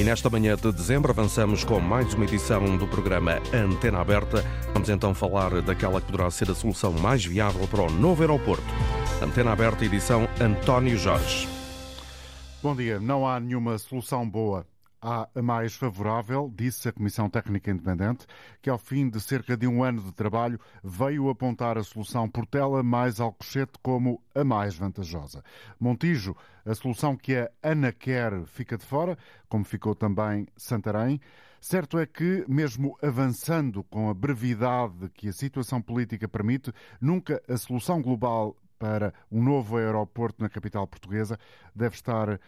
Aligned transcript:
E 0.00 0.02
nesta 0.02 0.30
manhã 0.30 0.56
de 0.56 0.72
dezembro 0.72 1.10
avançamos 1.10 1.62
com 1.62 1.78
mais 1.78 2.14
uma 2.14 2.24
edição 2.24 2.74
do 2.78 2.88
programa 2.88 3.32
Antena 3.52 4.00
Aberta. 4.00 4.42
Vamos 4.72 4.88
então 4.88 5.12
falar 5.12 5.60
daquela 5.60 6.00
que 6.00 6.06
poderá 6.10 6.30
ser 6.30 6.50
a 6.50 6.54
solução 6.54 6.90
mais 6.94 7.22
viável 7.22 7.68
para 7.68 7.82
o 7.82 7.90
novo 7.90 8.22
aeroporto. 8.22 8.64
Antena 9.22 9.52
Aberta, 9.52 9.84
edição 9.84 10.26
António 10.40 10.96
Jorge. 10.96 11.46
Bom 12.62 12.74
dia. 12.74 12.98
Não 12.98 13.28
há 13.28 13.38
nenhuma 13.38 13.76
solução 13.76 14.26
boa 14.26 14.64
a 15.02 15.28
mais 15.42 15.74
favorável, 15.74 16.52
disse 16.54 16.88
a 16.88 16.92
Comissão 16.92 17.28
Técnica 17.28 17.70
Independente, 17.70 18.26
que 18.60 18.68
ao 18.68 18.78
fim 18.78 19.08
de 19.08 19.20
cerca 19.20 19.56
de 19.56 19.66
um 19.66 19.82
ano 19.82 20.02
de 20.02 20.12
trabalho 20.12 20.60
veio 20.82 21.28
apontar 21.28 21.78
a 21.78 21.82
solução 21.82 22.28
Portela 22.28 22.82
mais 22.82 23.20
Alcochete 23.20 23.78
como 23.82 24.22
a 24.34 24.44
mais 24.44 24.76
vantajosa. 24.76 25.42
Montijo, 25.78 26.36
a 26.64 26.74
solução 26.74 27.16
que 27.16 27.36
a 27.36 27.50
ANA 27.62 27.92
quer 27.92 28.44
fica 28.46 28.76
de 28.76 28.84
fora, 28.84 29.16
como 29.48 29.64
ficou 29.64 29.94
também 29.94 30.46
Santarém. 30.56 31.20
Certo 31.60 31.98
é 31.98 32.06
que, 32.06 32.44
mesmo 32.48 32.96
avançando 33.02 33.84
com 33.84 34.08
a 34.08 34.14
brevidade 34.14 35.10
que 35.14 35.28
a 35.28 35.32
situação 35.32 35.80
política 35.80 36.26
permite, 36.26 36.72
nunca 37.00 37.42
a 37.48 37.56
solução 37.56 38.00
global 38.00 38.56
para 38.78 39.12
um 39.30 39.42
novo 39.42 39.76
aeroporto 39.76 40.42
na 40.42 40.48
capital 40.48 40.86
portuguesa 40.86 41.38
deve 41.76 41.94
estar 41.94 42.40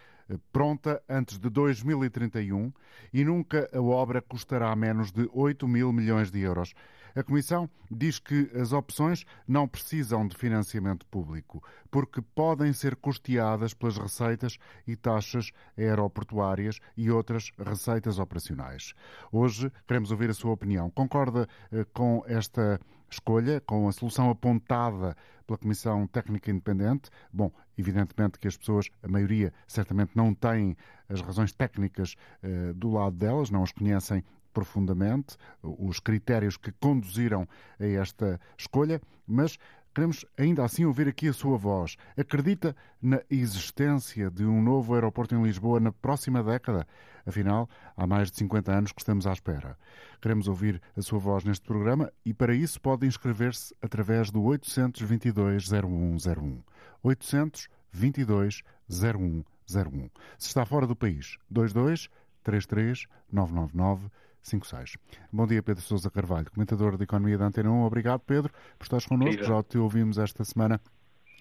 pronta 0.53 1.03
antes 1.09 1.39
de 1.39 1.49
2031 1.49 2.73
e 3.13 3.25
nunca 3.25 3.69
a 3.73 3.81
obra 3.81 4.21
custará 4.23 4.75
menos 4.75 5.11
de 5.13 5.29
8 5.33 5.67
mil 5.69 5.93
milhões 5.93 6.31
de 6.31 6.41
euros. 6.41 6.75
A 7.15 7.23
Comissão 7.23 7.69
diz 7.91 8.19
que 8.19 8.51
as 8.55 8.73
opções 8.73 9.27
não 9.47 9.69
precisam 9.69 10.27
de 10.27 10.35
financiamento 10.35 11.05
público, 11.07 11.63
porque 11.91 12.23
podem 12.35 12.73
ser 12.73 12.97
custeadas 12.97 13.75
pelas 13.75 13.99
receitas 13.99 14.57
e 14.87 14.97
taxas 14.97 15.53
aeroportuárias 15.77 16.81
e 16.97 17.11
outras 17.11 17.53
receitas 17.59 18.19
operacionais. 18.19 18.95
Hoje 19.31 19.71
queremos 19.87 20.11
ouvir 20.11 20.31
a 20.31 20.35
sua 20.35 20.53
opinião. 20.53 20.91
Concorda 20.91 21.47
eh, 21.71 21.85
com 21.93 22.25
esta 22.27 22.81
escolha, 23.11 23.61
com 23.61 23.87
a 23.89 23.93
solução 23.93 24.31
apontada 24.31 25.15
pela 25.47 25.59
Comissão 25.59 26.07
Técnica 26.07 26.51
Independente. 26.51 27.11
Bom, 27.31 27.53
evidentemente 27.77 28.39
que 28.39 28.49
as 28.49 28.57
pessoas, 28.57 28.89
a 29.03 29.09
maioria, 29.09 29.53
certamente 29.67 30.13
não 30.15 30.35
têm 30.35 30.77
as 31.09 31.21
razões 31.21 31.53
técnicas 31.53 32.15
uh, 32.43 32.75
do 32.75 32.91
lado 32.91 33.17
delas, 33.17 33.51
não 33.51 33.63
as 33.63 33.73
conhecem 33.73 34.25
profundamente, 34.53 35.37
os 35.63 35.99
critérios 35.99 36.59
que 36.59 36.73
conduziram 36.73 37.49
a 37.81 37.87
esta 37.87 38.39
escolha, 38.59 39.01
mas 39.27 39.59
Queremos 39.95 40.25
ainda 40.39 40.65
assim 40.65 40.87
ouvir 40.87 41.07
aqui 41.07 41.29
a 41.29 41.35
sua 41.35 41.59
voz. 41.59 41.99
Acredita 42.17 42.75
na 43.01 43.21
existência 43.29 44.31
de 44.31 44.43
um 44.43 44.63
novo 44.63 44.95
aeroporto 44.95 45.35
em 45.35 45.43
Lisboa 45.43 45.79
na 45.79 45.93
próxima 45.93 46.43
década? 46.43 46.87
Afinal, 47.27 47.69
há 47.97 48.07
mais 48.07 48.31
de 48.31 48.37
50 48.39 48.73
anos 48.73 48.93
que 48.93 49.01
estamos 49.01 49.27
à 49.27 49.33
espera. 49.33 49.79
Queremos 50.21 50.49
ouvir 50.49 50.81
a 50.97 51.03
sua 51.03 51.19
voz 51.19 51.45
neste 51.45 51.67
programa 51.67 52.13
e 52.25 52.33
para 52.33 52.55
isso 52.55 52.81
pode 52.81 53.07
inscrever-se 53.07 53.75
através 53.83 54.31
do 54.31 54.43
822 54.43 55.69
0101. 55.69 56.63
822 57.03 58.63
0101. 58.89 60.11
Se 60.39 60.49
está 60.49 60.65
fora 60.65 60.87
do 60.87 60.97
país, 60.97 61.39
22 61.51 62.09
33 62.43 63.07
999 63.31 64.11
56. 64.43 64.97
Bom 65.33 65.47
dia, 65.47 65.63
Pedro 65.63 65.83
Sousa 65.83 66.11
Carvalho, 66.11 66.51
comentador 66.51 66.97
de 66.97 67.05
Economia 67.05 67.39
da 67.39 67.47
Antena 67.47 67.71
1. 67.71 67.85
Obrigado, 67.85 68.21
Pedro, 68.21 68.53
por 68.77 68.85
estares 68.85 69.07
connosco. 69.07 69.45
Já 69.45 69.63
te 69.63 69.79
ouvimos 69.79 70.19
esta 70.19 70.45
semana, 70.45 70.81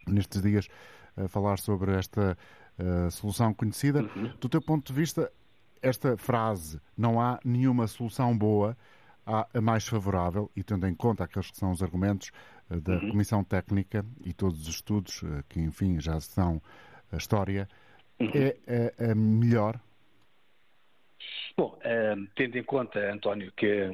nestes 0.08 0.42
dias, 0.42 0.68
a 1.18 1.28
falar 1.28 1.58
sobre 1.58 1.98
esta 1.98 2.38
uh, 2.78 3.10
solução 3.10 3.54
conhecida. 3.54 4.04
Uhum. 4.04 4.32
Do 4.40 4.48
teu 4.48 4.62
ponto 4.62 4.94
de 4.94 5.00
vista, 5.00 5.32
esta 5.82 6.18
frase, 6.18 6.80
não 6.98 7.20
há 7.20 7.40
nenhuma 7.44 7.88
solução 7.88 8.38
boa, 8.38 8.78
há 9.26 9.48
a 9.54 9.62
mais 9.62 9.88
favorável, 9.88 10.50
e 10.56 10.64
tendo 10.64 10.88
em 10.88 10.96
conta 10.96 11.24
aqueles 11.24 11.52
que 11.52 11.58
são 11.58 11.72
os 11.72 11.82
argumentos 11.82 12.32
uh, 12.70 12.80
da 12.82 12.94
uhum. 12.94 13.12
Comissão 13.12 13.44
Técnica 13.44 14.06
e 14.26 14.34
todos 14.34 14.62
os 14.62 14.68
estudos, 14.68 15.22
uh, 15.24 15.44
que 15.50 15.60
enfim 15.60 16.00
já 16.00 16.20
são 16.20 16.62
a 17.12 17.18
história, 17.18 17.68
uhum. 18.20 18.32
é 18.68 19.12
a 19.12 19.16
melhor 19.16 19.80
Bom, 21.58 21.78
uh, 21.78 22.28
tendo 22.36 22.58
em 22.58 22.64
conta, 22.64 23.00
António, 23.12 23.52
que 23.56 23.90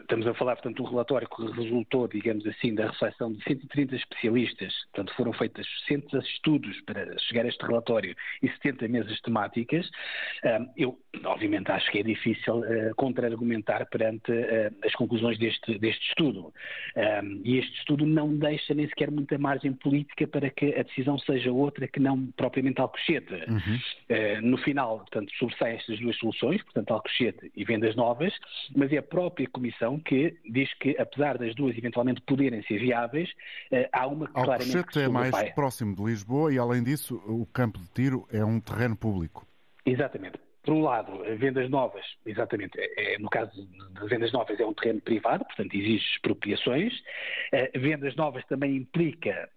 Estamos 0.00 0.26
a 0.26 0.34
falar, 0.34 0.56
portanto, 0.56 0.76
de 0.76 0.82
um 0.82 0.86
relatório 0.86 1.28
que 1.28 1.52
resultou, 1.52 2.08
digamos 2.08 2.46
assim, 2.46 2.74
da 2.74 2.86
reflexão 2.86 3.32
de 3.32 3.42
130 3.44 3.96
especialistas. 3.96 4.74
Portanto, 4.92 5.14
foram 5.16 5.32
feitas 5.32 5.66
100 5.86 6.04
estudos 6.24 6.80
para 6.82 7.18
chegar 7.20 7.44
a 7.44 7.48
este 7.48 7.64
relatório 7.64 8.14
e 8.42 8.48
70 8.48 8.88
mesas 8.88 9.20
temáticas. 9.20 9.88
Eu, 10.76 10.98
obviamente, 11.24 11.70
acho 11.70 11.90
que 11.90 11.98
é 11.98 12.02
difícil 12.02 12.58
uh, 12.58 12.94
contra-argumentar 12.96 13.86
perante 13.86 14.30
uh, 14.32 14.74
as 14.84 14.92
conclusões 14.94 15.38
deste, 15.38 15.78
deste 15.78 16.08
estudo. 16.08 16.52
E 17.44 17.58
este 17.58 17.78
estudo 17.78 18.06
não 18.06 18.36
deixa 18.36 18.74
nem 18.74 18.88
sequer 18.88 19.10
muita 19.10 19.38
margem 19.38 19.72
política 19.72 20.26
para 20.26 20.50
que 20.50 20.74
a 20.74 20.82
decisão 20.82 21.18
seja 21.18 21.52
outra 21.52 21.86
que 21.86 22.00
não 22.00 22.26
propriamente 22.32 22.80
Alcochete. 22.80 23.34
Uhum. 23.34 23.78
Uh, 24.10 24.42
no 24.42 24.58
final, 24.58 24.98
portanto, 24.98 25.32
sobressaem 25.38 25.76
estas 25.76 25.98
duas 25.98 26.16
soluções, 26.16 26.62
portanto, 26.62 26.90
Alcochete 26.92 27.50
e 27.54 27.64
vendas 27.64 27.94
novas, 27.96 28.32
mas 28.74 28.92
é 28.92 28.98
a 28.98 29.02
própria 29.02 29.48
Comissão 29.48 29.87
que 29.96 30.36
diz 30.50 30.72
que, 30.74 30.96
apesar 30.98 31.38
das 31.38 31.54
duas 31.54 31.78
eventualmente 31.78 32.20
poderem 32.22 32.62
ser 32.64 32.80
viáveis, 32.80 33.30
eh, 33.70 33.88
há 33.92 34.06
uma 34.06 34.26
que 34.26 34.32
claramente. 34.32 34.76
Alcochete 34.76 35.00
é 35.00 35.08
mais 35.08 35.54
próximo 35.54 35.94
de 35.94 36.02
Lisboa 36.02 36.52
e, 36.52 36.58
além 36.58 36.82
disso, 36.82 37.22
o 37.26 37.46
campo 37.46 37.78
de 37.78 37.88
tiro 37.90 38.26
é 38.32 38.44
um 38.44 38.60
terreno 38.60 38.96
público. 38.96 39.46
Exatamente 39.86 40.38
por 40.68 40.74
um 40.74 40.82
lado, 40.82 41.24
vendas 41.38 41.70
novas, 41.70 42.04
exatamente, 42.26 42.78
é, 42.78 43.14
é, 43.14 43.18
no 43.18 43.30
caso 43.30 43.50
de 43.54 44.06
vendas 44.06 44.30
novas 44.32 44.60
é 44.60 44.66
um 44.66 44.74
terreno 44.74 45.00
privado, 45.00 45.42
portanto 45.46 45.74
exige 45.74 46.04
expropriações. 46.14 46.92
Uh, 47.54 47.80
vendas 47.80 48.14
novas 48.16 48.44
também 48.44 48.76
implica, 48.76 49.48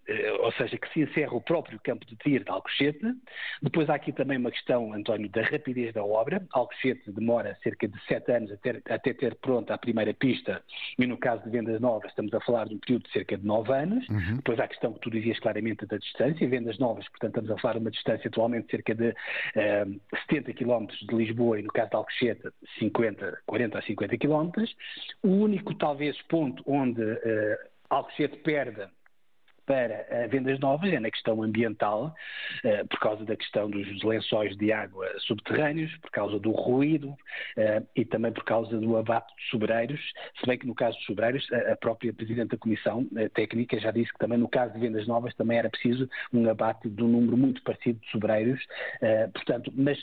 ou 0.42 0.52
seja, 0.54 0.78
que 0.78 0.92
se 0.94 1.02
encerra 1.02 1.34
o 1.34 1.42
próprio 1.42 1.80
campo 1.80 2.06
de 2.06 2.16
tiro 2.18 2.44
de 2.44 2.52
Alcochete. 2.52 3.16
Depois 3.62 3.90
há 3.90 3.96
aqui 3.96 4.12
também 4.12 4.38
uma 4.38 4.52
questão, 4.52 4.94
António, 4.94 5.30
da 5.30 5.42
rapidez 5.42 5.94
da 5.94 6.04
obra. 6.04 6.46
Alcochete 6.52 7.12
demora 7.12 7.58
cerca 7.64 7.88
de 7.88 8.00
sete 8.06 8.32
anos 8.32 8.52
até, 8.52 8.82
até 8.90 9.14
ter 9.14 9.36
pronta 9.36 9.74
a 9.74 9.78
primeira 9.78 10.14
pista 10.14 10.62
e 10.98 11.06
no 11.06 11.18
caso 11.18 11.44
de 11.44 11.50
vendas 11.50 11.80
novas 11.80 12.10
estamos 12.10 12.34
a 12.34 12.40
falar 12.42 12.68
de 12.68 12.76
um 12.76 12.80
período 12.80 13.04
de 13.04 13.12
cerca 13.12 13.38
de 13.38 13.46
nove 13.46 13.74
anos. 13.74 14.08
Uhum. 14.10 14.36
Depois 14.36 14.60
há 14.60 14.66
a 14.66 14.68
questão 14.68 14.94
que 14.94 15.00
tu 15.00 15.10
dizias 15.10 15.40
claramente 15.40 15.86
da 15.86 15.98
distância. 15.98 16.48
Vendas 16.48 16.78
novas, 16.80 17.08
portanto 17.10 17.38
estamos 17.38 17.52
a 17.52 17.62
falar 17.62 17.74
de 17.74 17.80
uma 17.80 17.92
distância 17.92 18.28
atualmente 18.28 18.66
de 18.66 18.72
cerca 18.72 18.96
de 18.96 19.10
uh, 19.10 20.02
70 20.30 20.54
quilómetros 20.54 21.00
de 21.00 21.16
Lisboa 21.16 21.60
e 21.60 21.64
no 21.64 21.70
caso 21.70 21.90
de 21.90 21.96
Alcochete 21.96 22.50
50, 22.80 23.40
40 23.46 23.80
a 23.80 23.82
50 23.82 24.18
quilómetros. 24.18 24.76
O 25.24 25.30
único 25.30 25.74
talvez 25.76 26.20
ponto 26.24 26.64
onde 26.66 27.02
uh, 27.02 27.58
Alcochete 27.90 28.38
perde 28.38 28.88
para 29.72 30.28
vendas 30.28 30.60
novas 30.60 30.92
é 30.92 31.00
na 31.00 31.10
questão 31.10 31.42
ambiental, 31.42 32.14
uh, 32.66 32.88
por 32.90 33.00
causa 33.00 33.24
da 33.24 33.38
questão 33.38 33.70
dos 33.70 34.04
lençóis 34.04 34.58
de 34.58 34.70
água 34.74 35.08
subterrâneos, 35.20 35.96
por 36.00 36.12
causa 36.12 36.38
do 36.38 36.52
ruído 36.52 37.08
uh, 37.12 37.88
e 37.96 38.04
também 38.04 38.34
por 38.34 38.44
causa 38.44 38.78
do 38.78 38.98
abate 38.98 39.34
de 39.38 39.50
sobreiros, 39.50 40.02
se 40.38 40.46
bem 40.46 40.58
que 40.58 40.68
no 40.68 40.76
caso 40.76 40.98
dos 40.98 41.06
sobreiros, 41.06 41.48
a, 41.54 41.78
própria 41.78 42.12
Presidente 42.12 42.50
da 42.50 42.58
Comissão 42.58 43.08
Técnica 43.34 43.80
já 43.80 43.92
disse 43.92 44.12
que 44.12 44.20
também 44.20 44.38
no 44.38 44.50
caso 44.50 44.74
de 44.74 44.80
vendas 44.82 45.08
novas 45.08 45.34
também 45.36 45.58
era 45.58 45.70
preciso 45.70 46.10
um 46.34 46.50
abate 46.50 46.90
de 46.90 47.02
um 47.02 47.08
número 47.08 47.38
muito 47.38 47.64
parecido 47.64 48.00
de 48.02 48.12
sobreiros, 48.12 48.60
portanto, 49.34 49.72
mas 49.74 49.98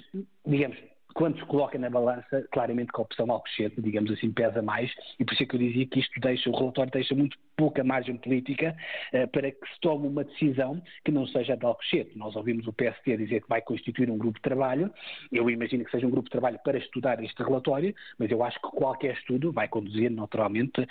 digamos, 0.47 0.79
quando 1.15 1.39
se 1.39 1.45
coloca 1.47 1.79
na 1.79 1.91
balança, 1.91 2.47
claramente 2.53 2.93
que 2.93 3.01
a 3.01 3.03
opção 3.03 3.31
Alcochete, 3.31 3.81
digamos 3.81 4.11
assim, 4.11 4.31
pesa 4.31 4.63
mais, 4.63 4.91
e 5.19 5.25
por 5.25 5.35
isso 5.35 5.43
é 5.43 5.47
que 5.47 5.55
eu 5.57 5.61
dizia 5.61 5.87
que 5.87 6.01
isto 6.01 6.21
deixa, 6.21 6.51
o 6.51 6.57
relatório 6.57 6.93
deixa 6.93 7.15
muito 7.15 7.37
pouca 7.57 7.83
margem 7.83 8.17
política 8.17 8.77
uh, 9.13 9.29
para 9.29 9.51
que 9.51 9.67
se 9.73 9.81
tome 9.81 10.07
uma 10.07 10.25
decisão 10.25 10.81
que 11.05 11.11
não 11.11 11.27
seja 11.27 11.57
de 11.57 11.65
Alcochete. 11.65 12.17
Nós 12.17 12.37
ouvimos 12.37 12.67
o 12.67 12.73
PST 12.73 13.17
dizer 13.17 13.43
que 13.43 13.49
vai 13.49 13.61
constituir 13.61 14.11
um 14.11 14.19
grupo 14.19 14.39
de 14.39 14.43
trabalho, 14.43 14.93
eu 15.33 15.51
imagino 15.51 15.85
que 15.85 15.91
seja 15.91 16.07
um 16.07 16.11
grupo 16.11 16.29
de 16.29 16.33
trabalho 16.33 16.59
para 16.63 16.79
estudar 16.79 17.23
este 17.23 17.43
relatório, 17.43 17.95
mas 18.19 18.31
eu 18.31 18.43
acho 18.45 18.61
que 18.61 18.69
qualquer 18.69 19.15
estudo 19.15 19.53
vai 19.53 19.69
conduzir 19.69 20.11
naturalmente 20.11 20.81
uh, 20.81 20.87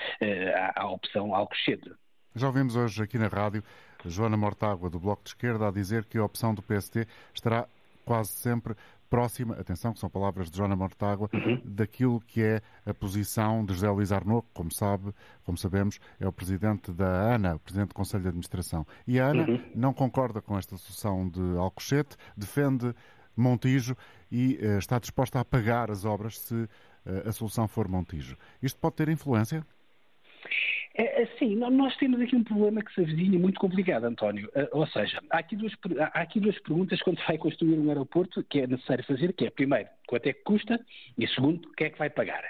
à, 0.55 0.83
à 0.83 0.89
opção 0.89 1.33
Alcochete. 1.33 1.91
Já 2.35 2.47
ouvimos 2.47 2.75
hoje 2.75 3.01
aqui 3.01 3.17
na 3.17 3.27
rádio 3.27 3.63
Joana 4.05 4.37
Mortágua, 4.37 4.89
do 4.89 4.99
Bloco 4.99 5.23
de 5.23 5.29
Esquerda, 5.29 5.67
a 5.67 5.71
dizer 5.71 6.05
que 6.05 6.17
a 6.17 6.23
opção 6.23 6.53
do 6.53 6.61
PST 6.61 7.07
estará 7.33 7.67
quase 8.05 8.31
sempre 8.31 8.73
próxima, 9.09 9.55
atenção, 9.55 9.93
que 9.93 9.99
são 9.99 10.09
palavras 10.09 10.49
de 10.49 10.57
Joana 10.57 10.75
Mortágua, 10.75 11.29
uhum. 11.33 11.61
daquilo 11.63 12.19
que 12.21 12.41
é 12.41 12.61
a 12.85 12.93
posição 12.93 13.65
de 13.65 13.73
José 13.73 13.89
Luís 13.89 14.11
Arnaud, 14.11 14.45
como 14.53 14.73
sabe, 14.73 15.13
como 15.43 15.57
sabemos, 15.57 15.99
é 16.19 16.27
o 16.27 16.31
presidente 16.31 16.91
da 16.91 17.33
ANA, 17.33 17.55
o 17.55 17.59
presidente 17.59 17.89
do 17.89 17.95
Conselho 17.95 18.23
de 18.23 18.29
Administração. 18.29 18.85
E 19.05 19.19
a 19.19 19.27
ANA 19.27 19.47
uhum. 19.47 19.71
não 19.75 19.93
concorda 19.93 20.41
com 20.41 20.57
esta 20.57 20.77
solução 20.77 21.29
de 21.29 21.57
Alcochete, 21.57 22.15
defende 22.35 22.93
Montijo 23.35 23.95
e 24.31 24.59
uh, 24.61 24.79
está 24.79 24.99
disposta 24.99 25.39
a 25.39 25.45
pagar 25.45 25.91
as 25.91 26.03
obras 26.05 26.39
se 26.39 26.55
uh, 26.55 26.69
a 27.25 27.31
solução 27.31 27.67
for 27.67 27.87
Montijo. 27.87 28.35
Isto 28.61 28.79
pode 28.79 28.95
ter 28.95 29.09
influência? 29.09 29.65
É, 30.97 31.21
é, 31.21 31.25
sim, 31.37 31.55
nós 31.55 31.95
temos 31.97 32.19
aqui 32.19 32.35
um 32.35 32.43
problema 32.43 32.81
que 32.81 32.91
se 32.91 33.01
avizinha 33.01 33.37
muito 33.37 33.59
complicado, 33.59 34.05
António. 34.05 34.49
Eh, 34.55 34.67
ou 34.71 34.87
seja, 34.87 35.21
há 35.29 35.37
aqui, 35.37 35.55
duas, 35.55 35.71
há 35.99 36.21
aqui 36.21 36.39
duas 36.39 36.57
perguntas 36.59 36.99
quando 37.03 37.19
se 37.19 37.27
vai 37.27 37.37
construir 37.37 37.77
um 37.77 37.87
aeroporto 37.89 38.43
que 38.45 38.61
é 38.61 38.67
necessário 38.67 39.03
fazer, 39.03 39.31
que 39.33 39.45
é, 39.45 39.51
primeiro, 39.51 39.87
quanto 40.07 40.25
é 40.25 40.33
que 40.33 40.41
custa? 40.41 40.83
E 41.15 41.27
segundo, 41.27 41.71
quem 41.77 41.87
é 41.87 41.89
que 41.91 41.99
vai 41.99 42.09
pagar? 42.09 42.43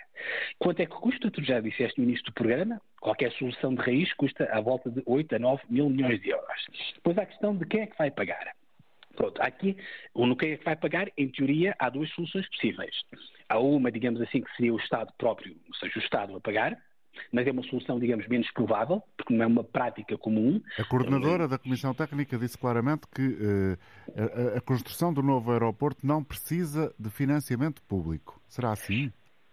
Quanto 0.58 0.80
é 0.80 0.86
que 0.86 0.94
custa? 0.94 1.30
Tu 1.30 1.44
já 1.44 1.60
disseste 1.60 2.00
no 2.00 2.08
início 2.08 2.24
do 2.24 2.32
programa, 2.32 2.82
qualquer 3.02 3.34
solução 3.34 3.76
de 3.76 3.82
raiz 3.82 4.14
custa 4.14 4.46
à 4.46 4.62
volta 4.62 4.90
de 4.90 5.04
8 5.06 5.36
a 5.36 5.40
9 5.40 5.64
mil 5.70 5.90
milhões 5.90 6.22
de 6.22 6.30
euros. 6.30 6.68
Depois 6.96 7.18
há 7.18 7.24
a 7.24 7.26
questão 7.26 7.54
de 7.54 7.66
quem 7.66 7.82
é 7.82 7.88
que 7.88 7.98
vai 7.98 8.10
pagar. 8.12 8.56
Pronto, 9.18 9.42
aqui, 9.42 9.76
no 10.16 10.38
quem 10.38 10.52
é 10.54 10.58
que 10.58 10.64
vai 10.64 10.76
pagar, 10.78 11.12
em 11.18 11.28
teoria, 11.28 11.76
há 11.80 11.90
duas 11.90 12.10
soluções 12.12 12.48
possíveis. 12.50 12.96
Há 13.50 13.60
uma, 13.60 13.92
digamos 13.92 14.22
assim, 14.22 14.42
que 14.42 14.56
seria 14.56 14.74
o 14.74 14.78
Estado 14.78 15.12
próprio, 15.18 15.54
ou 15.68 15.76
seja, 15.76 16.00
o 16.00 16.02
Estado 16.02 16.36
a 16.36 16.40
pagar, 16.40 16.78
mas 17.32 17.48
é 17.48 17.52
uma 17.52 17.64
solução, 17.64 18.00
digamos, 18.00 18.28
menos 18.28 18.50
provável, 18.52 19.02
porque 19.16 19.34
não 19.34 19.44
é 19.44 19.48
uma 19.48 19.64
prática 19.64 20.18
comum. 20.18 20.62
A 20.78 20.84
coordenadora 20.84 21.48
da 21.48 21.58
Comissão 21.58 21.94
Técnica 21.94 22.38
disse 22.38 22.58
claramente 22.58 23.08
que 23.14 23.22
uh, 23.22 23.78
a, 24.54 24.58
a, 24.58 24.62
construção 24.62 25.14
do 25.14 25.22
novo 25.22 25.52
aeroporto 25.52 26.06
não 26.06 26.24
precisa 26.24 26.94
de 26.98 27.10
financiamento 27.10 27.82
público. 27.84 28.42
Será 28.48 28.72
assim? 28.72 29.12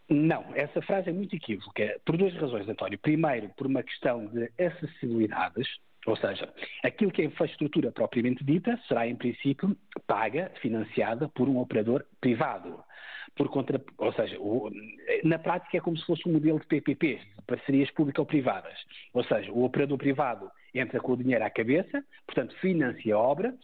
Não, 0.08 0.44
essa 0.54 0.82
frase 0.82 1.08
é 1.08 1.12
muito 1.12 1.34
equívoca, 1.34 1.98
por 2.04 2.16
duas 2.16 2.34
razões, 2.34 2.68
António. 2.68 2.98
Primeiro, 2.98 3.48
por 3.56 3.66
uma 3.66 3.82
questão 3.82 4.26
de 4.26 4.50
acessibilidades, 4.62 5.66
ou 6.06 6.16
seja, 6.16 6.52
aquilo 6.82 7.10
que 7.10 7.22
é 7.22 7.24
infraestrutura 7.24 7.90
propriamente 7.90 8.44
dita 8.44 8.78
será, 8.86 9.06
em 9.06 9.16
princípio, 9.16 9.74
paga, 10.06 10.52
financiada 10.60 11.28
por 11.30 11.48
um 11.48 11.58
operador 11.58 12.04
privado 12.20 12.84
por 13.36 13.48
contra, 13.48 13.80
ou 13.98 14.12
seja, 14.12 14.38
o, 14.38 14.70
na 15.24 15.38
prática 15.38 15.76
é 15.76 15.80
como 15.80 15.96
se 15.96 16.06
fosse 16.06 16.28
um 16.28 16.32
modelo 16.32 16.60
de 16.60 16.66
PPP, 16.66 17.16
de 17.16 17.42
parcerias 17.46 17.90
público-privadas. 17.90 18.78
Ou 19.12 19.24
seja, 19.24 19.50
o 19.52 19.64
operador 19.64 19.98
privado 19.98 20.50
entra 20.74 21.00
com 21.00 21.12
o 21.12 21.16
dinheiro 21.16 21.44
à 21.44 21.50
cabeça, 21.50 22.04
portanto 22.26 22.54
financia 22.60 23.14
a 23.14 23.18
obra, 23.18 23.54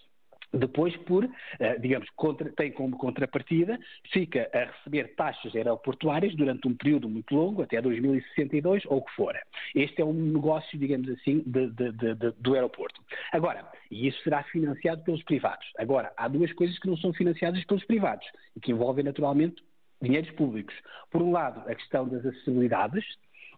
depois, 0.53 0.97
por, 0.99 1.29
eh, 1.61 1.79
digamos, 1.79 2.09
contra, 2.17 2.51
tem 2.53 2.73
como 2.73 2.97
contrapartida, 2.99 3.79
fica 4.13 4.51
a 4.53 4.65
receber 4.65 5.15
taxas 5.15 5.55
aeroportuárias 5.55 6.35
durante 6.35 6.67
um 6.67 6.75
período 6.75 7.09
muito 7.09 7.35
longo, 7.35 7.63
até 7.63 7.81
2062 7.81 8.85
ou 8.87 8.99
o 8.99 9.03
que 9.03 9.13
for. 9.13 9.39
Este 9.75 10.03
é 10.03 10.05
um 10.05 10.13
negócio, 10.13 10.77
digamos 10.77 11.09
assim, 11.09 11.43
de, 11.47 11.69
de, 11.69 11.93
de, 11.93 12.33
do 12.37 12.55
aeroporto. 12.55 13.01
Agora, 13.33 13.65
e 13.91 14.07
isso 14.07 14.23
será 14.23 14.43
financiado 14.45 15.03
pelos 15.03 15.23
privados. 15.25 15.67
Agora, 15.77 16.13
há 16.17 16.29
duas 16.29 16.53
coisas 16.53 16.79
que 16.79 16.87
não 16.87 16.97
são 16.97 17.13
financiadas 17.13 17.65
pelos 17.65 17.85
privados 17.85 18.27
e 18.55 18.61
que 18.61 18.71
envolvem 18.71 19.05
naturalmente 19.05 19.63
dinheiros 20.01 20.31
públicos. 20.33 20.75
Por 21.11 21.21
um 21.21 21.33
lado, 21.33 21.69
a 21.69 21.75
questão 21.75 22.09
das 22.09 22.25
acessibilidades, 22.25 23.05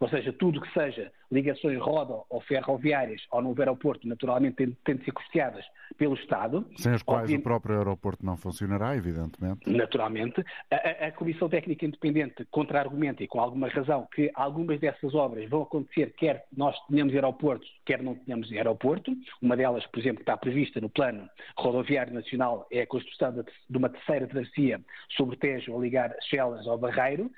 ou 0.03 0.09
seja, 0.09 0.33
tudo 0.33 0.61
que 0.61 0.73
seja 0.73 1.13
ligações 1.31 1.79
rodo 1.81 2.25
ou 2.29 2.41
ferroviárias 2.41 3.23
ao 3.31 3.41
novo 3.41 3.61
aeroporto, 3.61 4.07
naturalmente 4.07 4.57
têm, 4.57 4.77
têm 4.85 4.97
de 4.97 5.05
ser 5.05 5.13
custeadas 5.13 5.65
pelo 5.97 6.15
Estado. 6.15 6.67
Sem 6.77 6.93
as 6.93 7.03
quais 7.03 7.33
o 7.33 7.41
próprio 7.41 7.79
aeroporto 7.79 8.25
não 8.25 8.37
funcionará, 8.37 8.97
evidentemente. 8.97 9.61
Naturalmente. 9.69 10.45
A, 10.71 11.07
a 11.07 11.13
Comissão 11.13 11.49
Técnica 11.49 11.87
Independente 11.87 12.45
contra-argumenta, 12.51 13.23
e 13.23 13.29
com 13.29 13.41
alguma 13.41 13.69
razão, 13.69 14.07
que 14.13 14.31
algumas 14.35 14.81
dessas 14.81 15.15
obras 15.15 15.49
vão 15.49 15.63
acontecer 15.63 16.13
quer 16.17 16.47
nós 16.57 16.77
tenhamos 16.89 17.15
aeroporto, 17.15 17.67
quer 17.85 18.03
não 18.03 18.15
tenhamos 18.15 18.51
aeroporto. 18.53 19.13
Uma 19.41 19.57
delas, 19.57 19.87
por 19.87 20.01
exemplo, 20.01 20.17
que 20.17 20.23
está 20.23 20.37
prevista 20.37 20.81
no 20.81 20.91
Plano 20.91 21.29
Rodoviário 21.57 22.13
Nacional 22.13 22.67
é 22.71 22.83
a 22.83 22.87
construção 22.87 23.33
de, 23.33 23.45
de 23.71 23.79
uma 23.79 23.89
terceira 23.89 24.27
travessia 24.27 24.81
sobre 25.17 25.37
Tejo 25.37 25.77
a 25.77 25.81
ligar 25.81 26.15
Chelas 26.29 26.67
ao 26.67 26.77
Barreiro. 26.77 27.31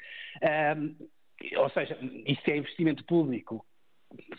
Um, 0.76 0.94
ou 1.56 1.68
seja, 1.70 1.98
isso 2.26 2.42
é 2.48 2.56
investimento 2.56 3.04
público 3.04 3.64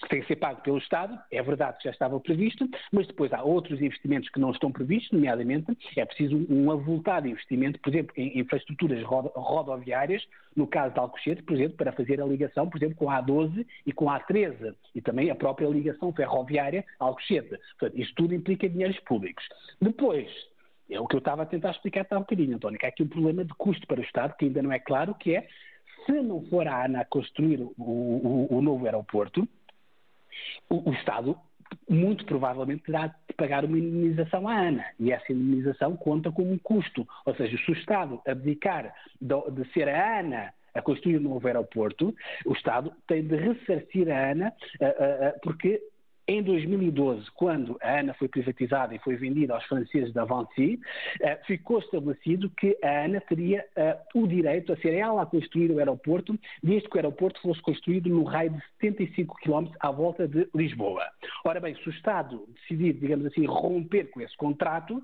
que 0.02 0.10
tem 0.10 0.22
que 0.22 0.28
ser 0.28 0.38
pago 0.38 0.62
pelo 0.62 0.78
Estado, 0.78 1.20
é 1.32 1.42
verdade 1.42 1.78
que 1.78 1.84
já 1.86 1.92
estava 1.92 2.20
previsto, 2.20 2.68
mas 2.92 3.08
depois 3.08 3.32
há 3.34 3.44
outros 3.44 3.82
investimentos 3.82 4.30
que 4.30 4.40
não 4.40 4.52
estão 4.52 4.72
previstos, 4.72 5.12
nomeadamente 5.12 5.78
é 5.98 6.06
preciso 6.06 6.46
um 6.50 6.72
avultado 6.72 7.28
investimento, 7.28 7.80
por 7.80 7.90
exemplo, 7.90 8.14
em 8.16 8.40
infraestruturas 8.40 9.04
rodoviárias, 9.04 10.26
no 10.56 10.68
caso 10.68 10.94
de 10.94 11.00
Alcochete, 11.00 11.44
por 11.44 11.56
exemplo, 11.56 11.78
para 11.78 11.92
fazer 11.92 12.22
a 12.22 12.26
ligação, 12.26 12.70
por 12.70 12.78
exemplo, 12.78 12.96
com 12.96 13.10
a 13.10 13.22
A12 13.22 13.66
e 13.86 13.92
com 13.92 14.10
a 14.10 14.20
A13, 14.20 14.76
e 14.94 15.02
também 15.02 15.30
a 15.30 15.36
própria 15.36 15.68
ligação 15.68 16.14
ferroviária 16.14 16.86
Alcochete. 17.00 17.58
Portanto, 17.78 18.00
isto 18.00 18.16
tudo 18.16 18.34
implica 18.34 18.70
dinheiros 18.70 19.00
públicos. 19.02 19.44
Depois, 19.82 20.30
é 20.90 21.00
o 21.00 21.08
que 21.08 21.16
eu 21.16 21.20
estava 21.20 21.44
a 21.44 21.46
tentar 21.46 21.72
explicar 21.72 22.06
há 22.10 22.18
um 22.18 22.22
bocadinho, 22.22 22.56
António, 22.56 22.80
que 22.80 22.86
há 22.86 22.90
aqui 22.90 23.04
um 23.04 23.08
problema 23.08 23.44
de 23.44 23.54
custo 23.56 23.86
para 23.88 24.00
o 24.00 24.04
Estado, 24.04 24.36
que 24.38 24.46
ainda 24.46 24.62
não 24.62 24.72
é 24.72 24.80
claro, 24.80 25.16
que 25.16 25.36
é 25.36 25.48
se 26.06 26.12
não 26.22 26.46
for 26.46 26.68
a 26.68 26.86
ANA 26.86 27.06
construir 27.06 27.62
o, 27.62 27.74
o, 27.78 28.48
o 28.50 28.62
novo 28.62 28.86
aeroporto, 28.86 29.48
o, 30.70 30.90
o, 30.90 30.94
Estado 30.94 31.38
muito 31.90 32.26
provavelmente 32.26 32.84
terá 32.84 33.08
de 33.08 33.34
pagar 33.36 33.66
uma 33.66 33.78
indemnização 33.78 34.48
à 34.48 34.56
ANA. 34.56 34.86
E 35.00 35.12
essa 35.12 35.32
indemnização 35.32 35.96
conta 35.96 36.32
como 36.32 36.52
um 36.52 36.58
custo. 36.58 37.08
Ou 37.26 37.36
seja, 37.36 37.58
se 37.58 37.72
o 37.72 37.74
Estado 37.74 38.22
abdicar 38.28 38.94
de, 39.20 39.52
de 39.52 39.74
ser 39.74 39.90
a 39.90 40.20
ANA 40.20 40.54
a 40.74 40.82
construir 40.82 41.18
um 41.18 41.22
novo 41.22 41.48
aeroporto, 41.48 42.14
o 42.46 42.54
Estado 42.54 42.92
tem 43.08 43.26
de 43.26 43.36
ressarcir 43.36 44.10
a 44.12 44.32
ANA, 44.32 44.54
porque 45.42 45.82
em 46.28 46.42
2012, 46.42 47.30
quando 47.32 47.78
a 47.82 48.00
ANA 48.00 48.14
foi 48.16 48.28
privatizada 48.28 48.96
e 48.96 49.00
foi 49.00 49.16
vendida 49.16 49.54
aos 49.54 49.64
franceses 49.66 50.12
da 50.12 50.26
Vinci, 50.26 50.80
eh, 51.22 51.40
ficou 51.46 51.80
estabelecido 51.80 52.50
que 52.50 52.78
a 52.84 53.06
ANA 53.06 53.22
teria 53.22 53.64
eh, 53.76 53.98
o 54.14 54.26
direito 54.26 54.74
a 54.74 54.78
ser 54.78 54.94
ela 54.94 55.22
a 55.22 55.26
construir 55.26 55.72
o 55.72 55.78
aeroporto, 55.78 56.38
desde 56.64 56.90
que 56.90 56.96
o 56.96 57.00
aeroporto 57.00 57.40
fosse 57.42 57.62
construído 57.62 58.10
no 58.10 58.24
raio 58.24 58.52
de 58.52 58.62
75 58.82 59.36
km 59.36 59.68
à 59.80 59.92
volta 59.92 60.28
de 60.28 60.48
Lisboa. 60.56 61.04
Ora 61.44 61.60
bem, 61.60 61.76
se 61.76 61.88
o 61.88 61.92
Estado 61.92 62.44
decidir, 62.54 62.94
digamos 62.94 63.28
assim, 63.28 63.46
romper 63.46 64.10
com 64.10 64.22
esse 64.22 64.36
contrato, 64.36 65.04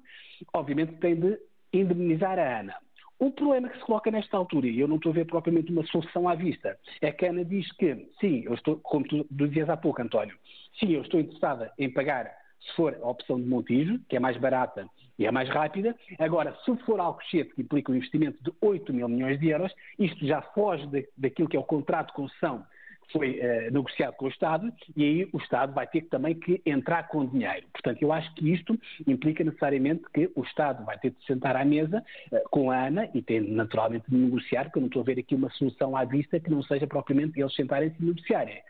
obviamente 0.54 0.94
tem 0.94 1.16
de 1.16 1.38
indemnizar 1.72 2.40
a 2.40 2.60
ANA. 2.60 2.76
O 3.22 3.30
problema 3.30 3.70
que 3.70 3.78
se 3.78 3.86
coloca 3.86 4.10
nesta 4.10 4.36
altura, 4.36 4.66
e 4.66 4.80
eu 4.80 4.88
não 4.88 4.96
estou 4.96 5.12
a 5.12 5.14
ver 5.14 5.26
propriamente 5.26 5.72
uma 5.72 5.86
solução 5.86 6.28
à 6.28 6.34
vista, 6.34 6.76
é 7.00 7.12
que 7.12 7.24
a 7.24 7.30
Ana 7.30 7.46
diz 7.46 7.72
que, 7.74 8.10
sim, 8.20 8.42
eu 8.46 8.56
estou, 8.56 8.78
como 8.78 9.08
tu 9.08 9.28
dizias 9.30 9.70
há 9.70 9.78
pouco, 9.78 10.02
António, 10.02 10.36
sim, 10.80 10.94
eu 10.94 11.04
estou 11.04 11.20
interessada 11.20 11.72
em 11.78 11.88
pagar 11.88 12.36
se 12.60 12.76
for 12.76 12.98
a 13.00 13.08
opção 13.08 13.40
de 13.40 13.48
Montijo, 13.48 14.00
que 14.10 14.16
é 14.16 14.20
mais 14.20 14.38
barata 14.38 14.88
e 15.20 15.28
é 15.28 15.32
mais 15.32 15.48
rápida. 15.50 15.96
Agora, 16.18 16.58
se 16.66 16.76
for 16.78 17.00
Alcochete, 17.00 17.54
que 17.54 17.62
implica 17.62 17.92
um 17.92 17.96
investimento 17.96 18.44
de 18.44 18.52
8 18.60 18.92
mil 18.92 19.08
milhões 19.08 19.40
de 19.40 19.50
euros, 19.50 19.72
isto 20.00 20.26
já 20.26 20.42
foge 20.42 20.88
de, 20.88 21.08
daquilo 21.16 21.48
que 21.48 21.56
é 21.56 21.60
o 21.60 21.64
contrato 21.64 22.08
de 22.08 22.14
concessão 22.14 22.66
foi 23.12 23.40
uh, 23.40 23.72
negociado 23.72 24.16
com 24.16 24.26
o 24.26 24.30
Estado 24.30 24.72
e 24.96 25.04
aí 25.04 25.30
o 25.32 25.38
Estado 25.38 25.74
vai 25.74 25.88
ter 25.88 26.02
também 26.04 26.36
que 26.36 26.62
entrar 26.66 27.08
com 27.08 27.26
dinheiro. 27.26 27.66
Portanto, 27.74 28.02
eu 28.02 28.12
acho 28.12 28.34
que 28.36 28.52
isto 28.52 28.78
implica 29.08 29.44
necessariamente 29.44 30.04
que 30.14 30.30
o 30.36 30.44
Estado 30.44 30.86
vai 30.86 30.98
ter 30.98 31.12
de 31.12 31.26
sentar 31.26 31.56
à 31.56 31.66
mesa 31.66 32.04
uh, 32.32 32.50
com 32.50 32.72
a 32.72 32.86
ANA 32.86 33.10
e 33.14 33.22
tem 33.22 33.42
naturalmente 33.42 34.10
de 34.10 34.16
negociar, 34.18 34.66
porque 34.66 34.80
eu 34.80 34.82
não 34.82 34.88
estou 34.88 35.02
a 35.02 35.06
ver 35.06 35.20
aqui 35.20 35.36
uma 35.36 35.50
solução 35.52 35.96
à 35.96 36.06
vista 36.06 36.40
que 36.40 36.50
não 36.50 36.64
seja 36.64 36.88
propriamente 36.88 37.40
eles 37.40 37.54
sentarem-se 37.56 37.96
e 38.00 38.06
negociarem. 38.06 38.62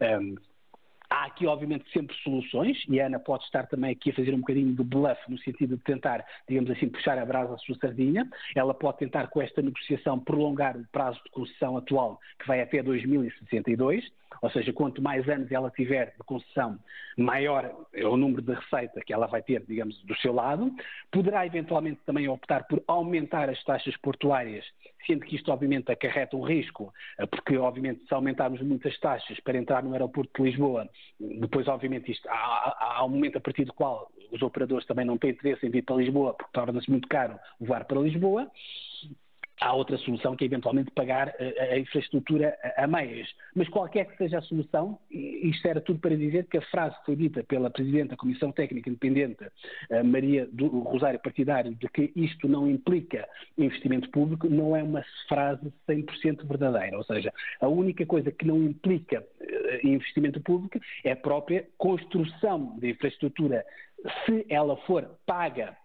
Um, 0.00 0.34
Há 1.12 1.24
aqui, 1.24 1.44
obviamente, 1.44 1.90
sempre 1.92 2.16
soluções, 2.22 2.78
e 2.88 3.00
a 3.00 3.06
Ana 3.06 3.18
pode 3.18 3.42
estar 3.42 3.66
também 3.66 3.90
aqui 3.90 4.10
a 4.10 4.14
fazer 4.14 4.32
um 4.32 4.38
bocadinho 4.38 4.72
de 4.72 4.84
bluff, 4.84 5.20
no 5.28 5.36
sentido 5.40 5.76
de 5.76 5.82
tentar, 5.82 6.24
digamos 6.48 6.70
assim, 6.70 6.88
puxar 6.88 7.18
a 7.18 7.26
brasa 7.26 7.52
à 7.52 7.58
sua 7.58 7.74
sardinha. 7.78 8.28
Ela 8.54 8.72
pode 8.72 8.98
tentar, 8.98 9.26
com 9.26 9.42
esta 9.42 9.60
negociação, 9.60 10.20
prolongar 10.20 10.76
o 10.76 10.86
prazo 10.92 11.20
de 11.24 11.30
concessão 11.32 11.76
atual, 11.76 12.20
que 12.38 12.46
vai 12.46 12.60
até 12.60 12.80
2062. 12.80 14.04
Ou 14.42 14.50
seja, 14.50 14.72
quanto 14.72 15.02
mais 15.02 15.28
anos 15.28 15.50
ela 15.50 15.70
tiver 15.70 16.12
de 16.12 16.24
concessão, 16.24 16.78
maior 17.16 17.70
é 17.92 18.06
o 18.06 18.16
número 18.16 18.42
de 18.42 18.52
receita 18.52 19.00
que 19.00 19.12
ela 19.12 19.26
vai 19.26 19.42
ter, 19.42 19.64
digamos, 19.66 20.00
do 20.04 20.16
seu 20.16 20.32
lado. 20.32 20.72
Poderá 21.10 21.44
eventualmente 21.44 22.00
também 22.06 22.28
optar 22.28 22.64
por 22.66 22.82
aumentar 22.86 23.48
as 23.50 23.62
taxas 23.64 23.96
portuárias, 23.98 24.64
sendo 25.06 25.26
que 25.26 25.36
isto 25.36 25.50
obviamente 25.52 25.90
acarreta 25.90 26.36
um 26.36 26.42
risco, 26.42 26.92
eh, 27.18 27.26
porque 27.26 27.56
obviamente 27.56 28.06
se 28.06 28.14
aumentarmos 28.14 28.60
muitas 28.62 28.98
taxas 29.00 29.38
para 29.40 29.58
entrar 29.58 29.82
no 29.82 29.92
aeroporto 29.92 30.42
de 30.42 30.50
Lisboa, 30.50 30.88
depois 31.18 31.68
obviamente 31.68 32.10
isto 32.10 32.28
há, 32.28 32.96
há 32.98 33.04
um 33.04 33.10
momento 33.10 33.38
a 33.38 33.40
partir 33.40 33.64
do 33.64 33.72
qual 33.72 34.10
os 34.30 34.42
operadores 34.42 34.86
também 34.86 35.04
não 35.04 35.18
têm 35.18 35.30
interesse 35.30 35.66
em 35.66 35.70
vir 35.70 35.82
para 35.82 35.96
Lisboa, 35.96 36.34
porque 36.34 36.52
torna-se 36.52 36.90
muito 36.90 37.08
caro 37.08 37.38
voar 37.60 37.84
para 37.84 38.00
Lisboa 38.00 38.50
há 39.60 39.72
outra 39.72 39.96
solução 39.98 40.34
que 40.34 40.44
é 40.44 40.46
eventualmente 40.46 40.90
pagar 40.92 41.34
a, 41.38 41.78
infraestrutura 41.78 42.56
a, 42.76 42.86
meias. 42.86 43.28
Mas 43.54 43.68
qualquer 43.68 44.06
que 44.06 44.16
seja 44.16 44.38
a 44.38 44.42
solução, 44.42 44.98
isto 45.10 45.66
era 45.66 45.80
tudo 45.80 45.98
para 46.00 46.16
dizer 46.16 46.46
que 46.46 46.58
a 46.58 46.62
frase 46.62 46.98
que 47.00 47.06
foi 47.06 47.16
dita 47.16 47.44
pela 47.44 47.70
Presidente 47.70 48.10
da 48.10 48.16
Comissão 48.16 48.52
Técnica 48.52 48.88
Independente, 48.88 49.44
Maria 50.04 50.48
do 50.52 50.66
Rosário 50.80 51.20
Partidário, 51.20 51.74
de 51.74 51.88
que 51.88 52.12
isto 52.16 52.48
não 52.48 52.68
implica 52.68 53.28
investimento 53.56 54.10
público, 54.10 54.48
não 54.48 54.74
é 54.76 54.82
uma 54.82 55.04
frase 55.28 55.72
100% 55.88 56.46
verdadeira. 56.46 56.96
Ou 56.96 57.04
seja, 57.04 57.32
a 57.60 57.68
única 57.68 58.04
coisa 58.06 58.30
que 58.30 58.46
não 58.46 58.62
implica 58.62 59.20
uh, 59.20 59.86
investimento 59.86 60.40
público 60.40 60.78
é 61.04 61.12
a 61.12 61.16
própria 61.16 61.66
construção 61.76 62.76
de 62.78 62.90
infraestrutura, 62.90 63.64
se 64.24 64.46
ela 64.48 64.76
for 64.78 65.18
paga 65.26 65.76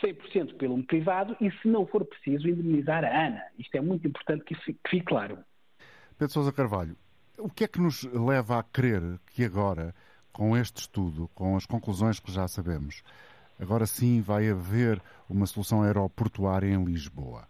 100% 0.00 0.56
pelo 0.56 0.82
privado 0.84 1.36
e, 1.40 1.50
se 1.50 1.68
não 1.68 1.86
for 1.86 2.04
preciso, 2.04 2.48
indemnizar 2.48 3.04
a 3.04 3.26
ANA. 3.26 3.42
Isto 3.58 3.76
é 3.76 3.80
muito 3.80 4.06
importante 4.06 4.44
que 4.44 4.54
fique, 4.54 5.04
claro. 5.04 5.38
Pedro 6.18 6.32
Sousa 6.32 6.52
Carvalho, 6.52 6.96
O 7.38 7.48
que 7.48 7.64
é 7.64 7.68
que 7.68 7.80
nos 7.80 8.04
leva 8.04 8.58
a 8.58 8.62
crer 8.62 9.02
que 9.34 9.44
agora, 9.44 9.94
com 10.32 10.56
este 10.56 10.82
estudo, 10.82 11.28
com 11.34 11.56
as 11.56 11.66
conclusões 11.66 12.20
que 12.20 12.30
já 12.30 12.46
sabemos, 12.46 13.02
agora 13.58 13.86
sim 13.86 14.20
vai 14.20 14.48
haver 14.48 15.02
uma 15.28 15.46
solução 15.46 15.82
aeroportuária 15.82 16.68
em 16.68 16.84
Lisboa? 16.84 17.48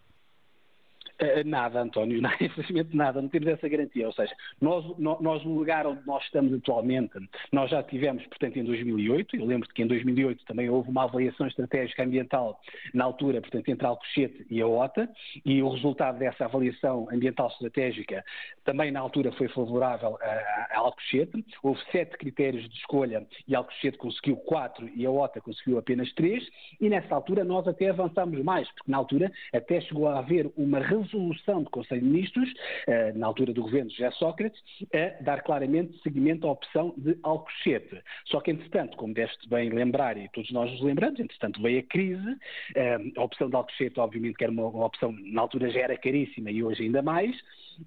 Eh, 1.22 1.44
nada, 1.44 1.80
António, 1.80 2.20
não, 2.20 2.30
infelizmente 2.40 2.96
nada, 2.96 3.22
não 3.22 3.28
temos 3.28 3.48
essa 3.48 3.68
garantia. 3.68 4.06
Ou 4.06 4.12
seja, 4.12 4.34
nós, 4.60 4.84
nós, 4.98 5.44
no 5.44 5.54
lugar 5.54 5.86
onde 5.86 6.04
nós 6.04 6.22
estamos 6.24 6.52
atualmente, 6.52 7.12
nós 7.52 7.70
já 7.70 7.82
tivemos, 7.82 8.26
portanto, 8.26 8.58
em 8.58 8.64
2008, 8.64 9.36
eu 9.36 9.46
lembro 9.46 9.68
que 9.68 9.82
em 9.82 9.86
2008 9.86 10.44
também 10.44 10.68
houve 10.68 10.90
uma 10.90 11.04
avaliação 11.04 11.46
estratégica 11.46 12.02
ambiental 12.02 12.60
na 12.92 13.04
altura, 13.04 13.40
portanto, 13.40 13.68
entre 13.68 13.86
Alcochete 13.86 14.46
e 14.50 14.60
a 14.60 14.66
OTA, 14.66 15.08
e 15.44 15.62
o 15.62 15.68
resultado 15.68 16.18
dessa 16.18 16.44
avaliação 16.44 17.08
ambiental 17.12 17.48
estratégica 17.48 18.24
também 18.64 18.90
na 18.90 19.00
altura 19.00 19.30
foi 19.32 19.46
favorável 19.48 20.18
a, 20.20 20.76
a 20.76 20.78
Alcochete. 20.78 21.44
Houve 21.62 21.80
sete 21.92 22.16
critérios 22.16 22.68
de 22.68 22.76
escolha 22.76 23.24
e 23.46 23.54
Alcochete 23.54 23.96
conseguiu 23.96 24.36
quatro 24.36 24.88
e 24.94 25.06
a 25.06 25.10
OTA 25.10 25.40
conseguiu 25.40 25.78
apenas 25.78 26.12
três, 26.14 26.44
e 26.80 26.88
nessa 26.88 27.14
altura 27.14 27.44
nós 27.44 27.68
até 27.68 27.90
avançámos 27.90 28.42
mais, 28.42 28.68
porque 28.72 28.90
na 28.90 28.96
altura 28.96 29.30
até 29.52 29.80
chegou 29.80 30.08
a 30.08 30.18
haver 30.18 30.50
uma 30.56 30.80
resolução 30.80 31.11
resolução 31.12 31.62
do 31.62 31.70
Conselho 31.70 32.00
de 32.00 32.06
Ministros, 32.06 32.52
eh, 32.86 33.12
na 33.12 33.26
altura 33.26 33.52
do 33.52 33.62
governo 33.62 33.90
José 33.90 34.10
Sócrates, 34.12 34.60
a 34.94 35.22
dar 35.22 35.42
claramente 35.42 35.98
seguimento 36.02 36.46
à 36.46 36.52
opção 36.52 36.94
de 36.96 37.18
Alcochete. 37.22 38.02
Só 38.26 38.40
que, 38.40 38.50
entretanto, 38.50 38.96
como 38.96 39.14
deste 39.14 39.48
bem 39.48 39.70
lembrar, 39.70 40.16
e 40.16 40.28
todos 40.30 40.50
nós 40.50 40.70
nos 40.70 40.80
lembramos, 40.82 41.20
entretanto 41.20 41.60
veio 41.60 41.80
a 41.80 41.82
crise, 41.82 42.36
eh, 42.74 42.98
a 43.16 43.22
opção 43.22 43.48
de 43.48 43.56
Alcochete, 43.56 44.00
obviamente, 44.00 44.36
que 44.36 44.44
era 44.44 44.52
uma, 44.52 44.66
opção, 44.84 45.12
na 45.12 45.42
altura 45.42 45.70
já 45.70 45.80
era 45.80 45.96
caríssima 45.96 46.50
e 46.50 46.62
hoje 46.62 46.84
ainda 46.84 47.02
mais, 47.02 47.36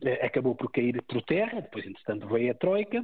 eh, 0.04 0.26
acabou 0.26 0.56
por 0.56 0.72
cair 0.72 1.02
por 1.04 1.22
terra, 1.24 1.62
depois, 1.62 1.86
entretanto, 1.86 2.28
veio 2.28 2.52
a 2.52 2.54
Troika, 2.54 3.04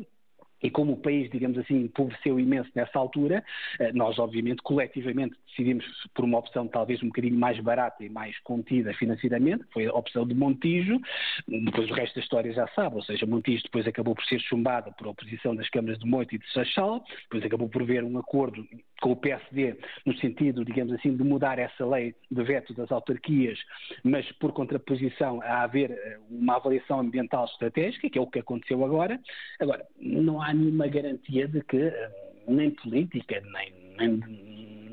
e 0.62 0.70
como 0.70 0.94
o 0.94 0.98
país, 0.98 1.30
digamos 1.30 1.58
assim, 1.58 1.84
empobreceu 1.84 2.40
imenso 2.40 2.70
nessa 2.76 2.98
altura, 2.98 3.44
eh, 3.80 3.92
nós, 3.94 4.20
obviamente, 4.20 4.62
coletivamente 4.62 5.36
decidimos 5.48 5.86
por 6.14 6.26
uma 6.26 6.38
opção 6.38 6.68
talvez 6.68 7.02
um 7.04 7.08
bocadinho 7.08 7.38
mais 7.38 7.60
barata 7.60 8.04
e 8.04 8.10
mais 8.10 8.38
contida 8.40 8.94
financeiramente, 8.94 9.64
foi 9.72 9.86
a 9.86 9.94
opção 9.94 10.26
de 10.26 10.34
Montijo. 10.34 11.00
Depois 11.48 11.90
o 11.90 11.94
resto 11.94 12.16
da 12.16 12.22
história 12.22 12.54
já 12.54 12.68
sabe, 12.70 12.96
ou 12.96 13.04
seja, 13.04 13.26
Montijo 13.26 13.64
depois 13.64 13.88
acabou 13.88 14.16
por 14.16 14.24
ser 14.26 14.40
chumbado 14.40 14.92
por 14.94 15.08
oposição 15.08 15.56
das 15.56 15.70
câmaras 15.70 16.00
de 16.00 16.06
Moito 16.06 16.36
e 16.36 16.38
de 16.38 16.52
Sachal, 16.52 17.04
depois 17.24 17.44
acabou 17.44 17.68
por 17.68 17.84
ver 17.84 18.04
um 18.04 18.18
acordo 18.18 18.66
com 19.02 19.12
o 19.12 19.16
PSD 19.16 19.76
no 20.06 20.16
sentido, 20.18 20.64
digamos 20.64 20.94
assim, 20.94 21.16
de 21.16 21.24
mudar 21.24 21.58
essa 21.60 21.86
lei 21.86 22.14
de 22.30 22.44
veto 22.44 22.74
das 22.74 22.92
autarquias, 22.92 23.58
mas 24.04 24.30
por 24.34 24.54
contraposição 24.54 25.42
a 25.42 25.64
haver 25.64 25.92
eh, 25.92 26.20
uma 26.30 26.56
avaliação 26.56 27.00
ambiental 27.00 27.46
estratégica, 27.46 28.10
que 28.10 28.18
é 28.18 28.22
o 28.22 28.28
que 28.28 28.40
aconteceu 28.40 28.84
agora. 28.86 29.20
Agora, 29.60 29.86
não 30.00 30.42
há 30.42 30.51
nenhuma 30.54 30.88
garantia 30.88 31.48
de 31.48 31.62
que 31.64 31.78
eh, 31.78 32.12
nem 32.48 32.72
política, 32.72 33.42
nem, 33.54 33.74
nem 33.98 34.52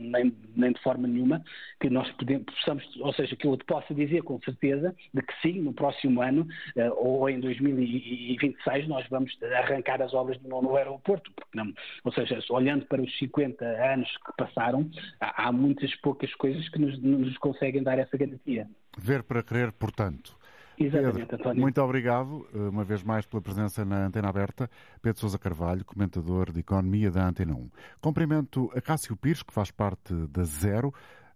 nem, 0.08 0.34
nem 0.56 0.72
de 0.72 0.82
forma 0.82 1.06
nenhuma 1.06 1.42
que 1.80 1.90
nós 1.90 2.10
podemos, 2.12 2.44
possamos, 2.44 2.84
ou 3.00 3.12
seja, 3.12 3.36
que 3.36 3.46
eu 3.46 3.56
te 3.56 3.64
possa 3.64 3.94
dizer 3.94 4.22
com 4.22 4.40
certeza 4.40 4.94
de 5.12 5.22
que 5.22 5.34
sim, 5.42 5.60
no 5.60 5.72
próximo 5.72 6.22
ano 6.22 6.46
uh, 6.76 6.92
ou 6.96 7.28
em 7.28 7.40
2026 7.40 8.88
nós 8.88 9.06
vamos 9.08 9.36
arrancar 9.42 10.00
as 10.00 10.14
obras 10.14 10.38
do 10.38 10.48
novo 10.48 10.76
aeroporto, 10.76 11.30
porque 11.34 11.56
não, 11.56 11.72
ou 12.04 12.12
seja, 12.12 12.38
olhando 12.50 12.86
para 12.86 13.02
os 13.02 13.18
50 13.18 13.64
anos 13.64 14.08
que 14.24 14.32
passaram, 14.36 14.88
há, 15.20 15.48
há 15.48 15.52
muitas 15.52 15.94
poucas 15.96 16.32
coisas 16.34 16.68
que 16.68 16.78
nos, 16.78 16.98
nos 17.00 17.36
conseguem 17.38 17.82
dar 17.82 17.98
essa 17.98 18.16
garantia. 18.16 18.68
Ver 18.96 19.22
para 19.22 19.42
crer, 19.42 19.72
portanto. 19.72 20.37
Exatamente, 20.78 21.26
Pedro, 21.26 21.36
António. 21.36 21.60
Muito 21.60 21.82
obrigado, 21.82 22.48
eh, 22.54 22.58
uma 22.58 22.84
vez 22.84 23.02
mais, 23.02 23.26
pela 23.26 23.42
presença 23.42 23.84
na 23.84 24.06
Antena 24.06 24.28
Aberta. 24.28 24.70
Pedro 25.02 25.20
Sousa 25.20 25.38
Carvalho, 25.38 25.84
comentador 25.84 26.52
de 26.52 26.60
Economia 26.60 27.10
da 27.10 27.26
Antena 27.26 27.54
1. 27.54 27.70
Cumprimento 28.00 28.70
a 28.74 28.80
Cássio 28.80 29.16
Pires, 29.16 29.42
que 29.42 29.52
faz 29.52 29.70
parte 29.70 30.14
da 30.28 30.44
Zero, 30.44 30.94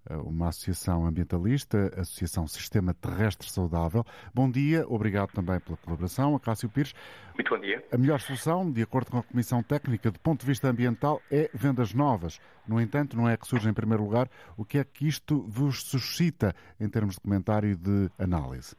eh, 0.08 0.16
uma 0.16 0.48
associação 0.48 1.06
ambientalista, 1.06 1.92
Associação 1.96 2.46
Sistema 2.46 2.94
Terrestre 2.94 3.50
Saudável. 3.50 4.04
Bom 4.32 4.50
dia, 4.50 4.86
obrigado 4.88 5.32
também 5.32 5.58
pela 5.60 5.76
colaboração. 5.76 6.36
A 6.36 6.40
Cássio 6.40 6.68
Pires. 6.68 6.94
Muito 7.34 7.50
bom 7.50 7.60
dia. 7.60 7.84
A 7.90 7.98
melhor 7.98 8.20
solução, 8.20 8.70
de 8.70 8.82
acordo 8.82 9.10
com 9.10 9.18
a 9.18 9.22
Comissão 9.22 9.62
Técnica, 9.62 10.10
do 10.10 10.20
ponto 10.20 10.40
de 10.40 10.46
vista 10.46 10.68
ambiental, 10.68 11.20
é 11.30 11.50
vendas 11.52 11.92
novas. 11.92 12.40
No 12.66 12.80
entanto, 12.80 13.16
não 13.16 13.28
é 13.28 13.36
que 13.36 13.46
surge 13.46 13.68
em 13.68 13.74
primeiro 13.74 14.04
lugar. 14.04 14.28
O 14.56 14.64
que 14.64 14.78
é 14.78 14.84
que 14.84 15.06
isto 15.06 15.44
vos 15.48 15.82
suscita 15.82 16.54
em 16.78 16.88
termos 16.88 17.16
de 17.16 17.20
comentário 17.20 17.70
e 17.70 17.74
de 17.74 18.10
análise? 18.18 18.76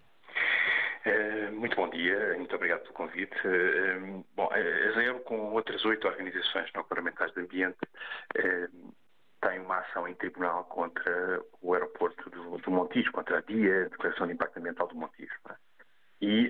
Eh, 1.05 1.51
muito 1.51 1.75
bom 1.75 1.89
dia, 1.89 2.33
muito 2.38 2.55
obrigado 2.55 2.81
pelo 2.83 2.93
convite. 2.93 3.36
Eh, 3.43 4.24
bom, 4.36 4.50
a 4.50 4.91
Zero, 4.93 5.19
com 5.22 5.51
outras 5.51 5.83
oito 5.83 6.07
organizações 6.07 6.72
não 6.74 6.83
governamentais 6.83 7.33
de 7.33 7.41
ambiente, 7.41 7.77
eh, 8.36 8.69
tem 9.41 9.60
uma 9.60 9.79
ação 9.79 10.07
em 10.07 10.15
tribunal 10.15 10.63
contra 10.65 11.41
o 11.62 11.74
aeroporto 11.74 12.29
do, 12.29 12.57
do 12.57 12.72
Montijo, 12.72 13.12
contra 13.12 13.39
a 13.39 13.41
DIA, 13.41 13.88
a 13.88 13.89
Declaração 13.89 14.27
de 14.27 14.33
Impacto 14.33 14.57
Ambiental 14.60 14.88
do 14.88 14.95
Montijo. 14.95 15.33
É? 15.50 15.55
E 16.22 16.50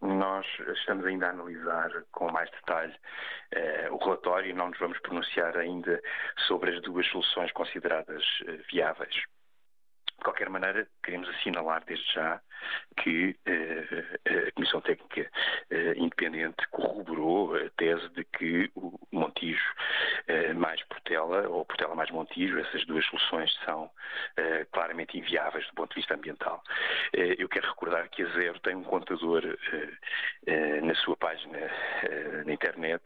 nós 0.00 0.46
estamos 0.78 1.04
ainda 1.04 1.26
a 1.26 1.30
analisar 1.30 1.90
com 2.10 2.32
mais 2.32 2.50
detalhe 2.52 2.94
o 3.90 3.98
relatório 3.98 4.48
e 4.48 4.54
não 4.54 4.70
nos 4.70 4.78
vamos 4.78 4.98
pronunciar 5.00 5.58
ainda 5.58 6.00
sobre 6.46 6.74
as 6.74 6.80
duas 6.80 7.06
soluções 7.08 7.52
consideradas 7.52 8.24
viáveis. 8.72 9.14
De 9.14 10.24
qualquer 10.24 10.48
maneira, 10.48 10.88
queremos 11.02 11.28
assinalar 11.28 11.84
desde 11.84 12.14
já 12.14 12.40
que 12.96 13.36
uh, 13.46 14.48
a 14.48 14.52
Comissão 14.52 14.80
Técnica 14.80 15.30
uh, 15.70 15.98
Independente 15.98 16.66
corroborou 16.70 17.54
a 17.56 17.68
tese 17.76 18.08
de 18.10 18.24
que 18.24 18.70
o 18.74 18.98
Montijo 19.12 19.74
mais 20.56 20.82
Portela, 20.84 21.48
ou 21.48 21.64
Portela 21.66 21.94
mais 21.94 22.10
Montijo, 22.10 22.58
essas 22.58 22.84
duas 22.86 23.04
soluções 23.06 23.52
são 23.64 23.90
claramente 24.72 25.18
inviáveis 25.18 25.66
do 25.66 25.74
ponto 25.74 25.90
de 25.90 25.96
vista 25.96 26.14
ambiental. 26.14 26.62
eu 27.12 27.48
quero 27.48 27.68
recordar 27.68 28.08
que 28.08 28.22
a 28.22 28.26
Zero 28.32 28.58
tem 28.60 28.74
um 28.74 28.84
contador 28.84 29.42
na 30.82 30.94
sua 30.96 31.16
página 31.16 31.58
na 32.46 32.52
internet 32.52 33.02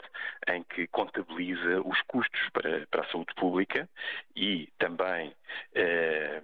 em 0.49 0.63
que 0.63 0.87
contabiliza 0.89 1.81
os 1.85 2.01
custos 2.03 2.49
para, 2.53 2.87
para 2.87 3.03
a 3.03 3.11
saúde 3.11 3.35
pública 3.35 3.89
e 4.37 4.69
também 4.79 5.35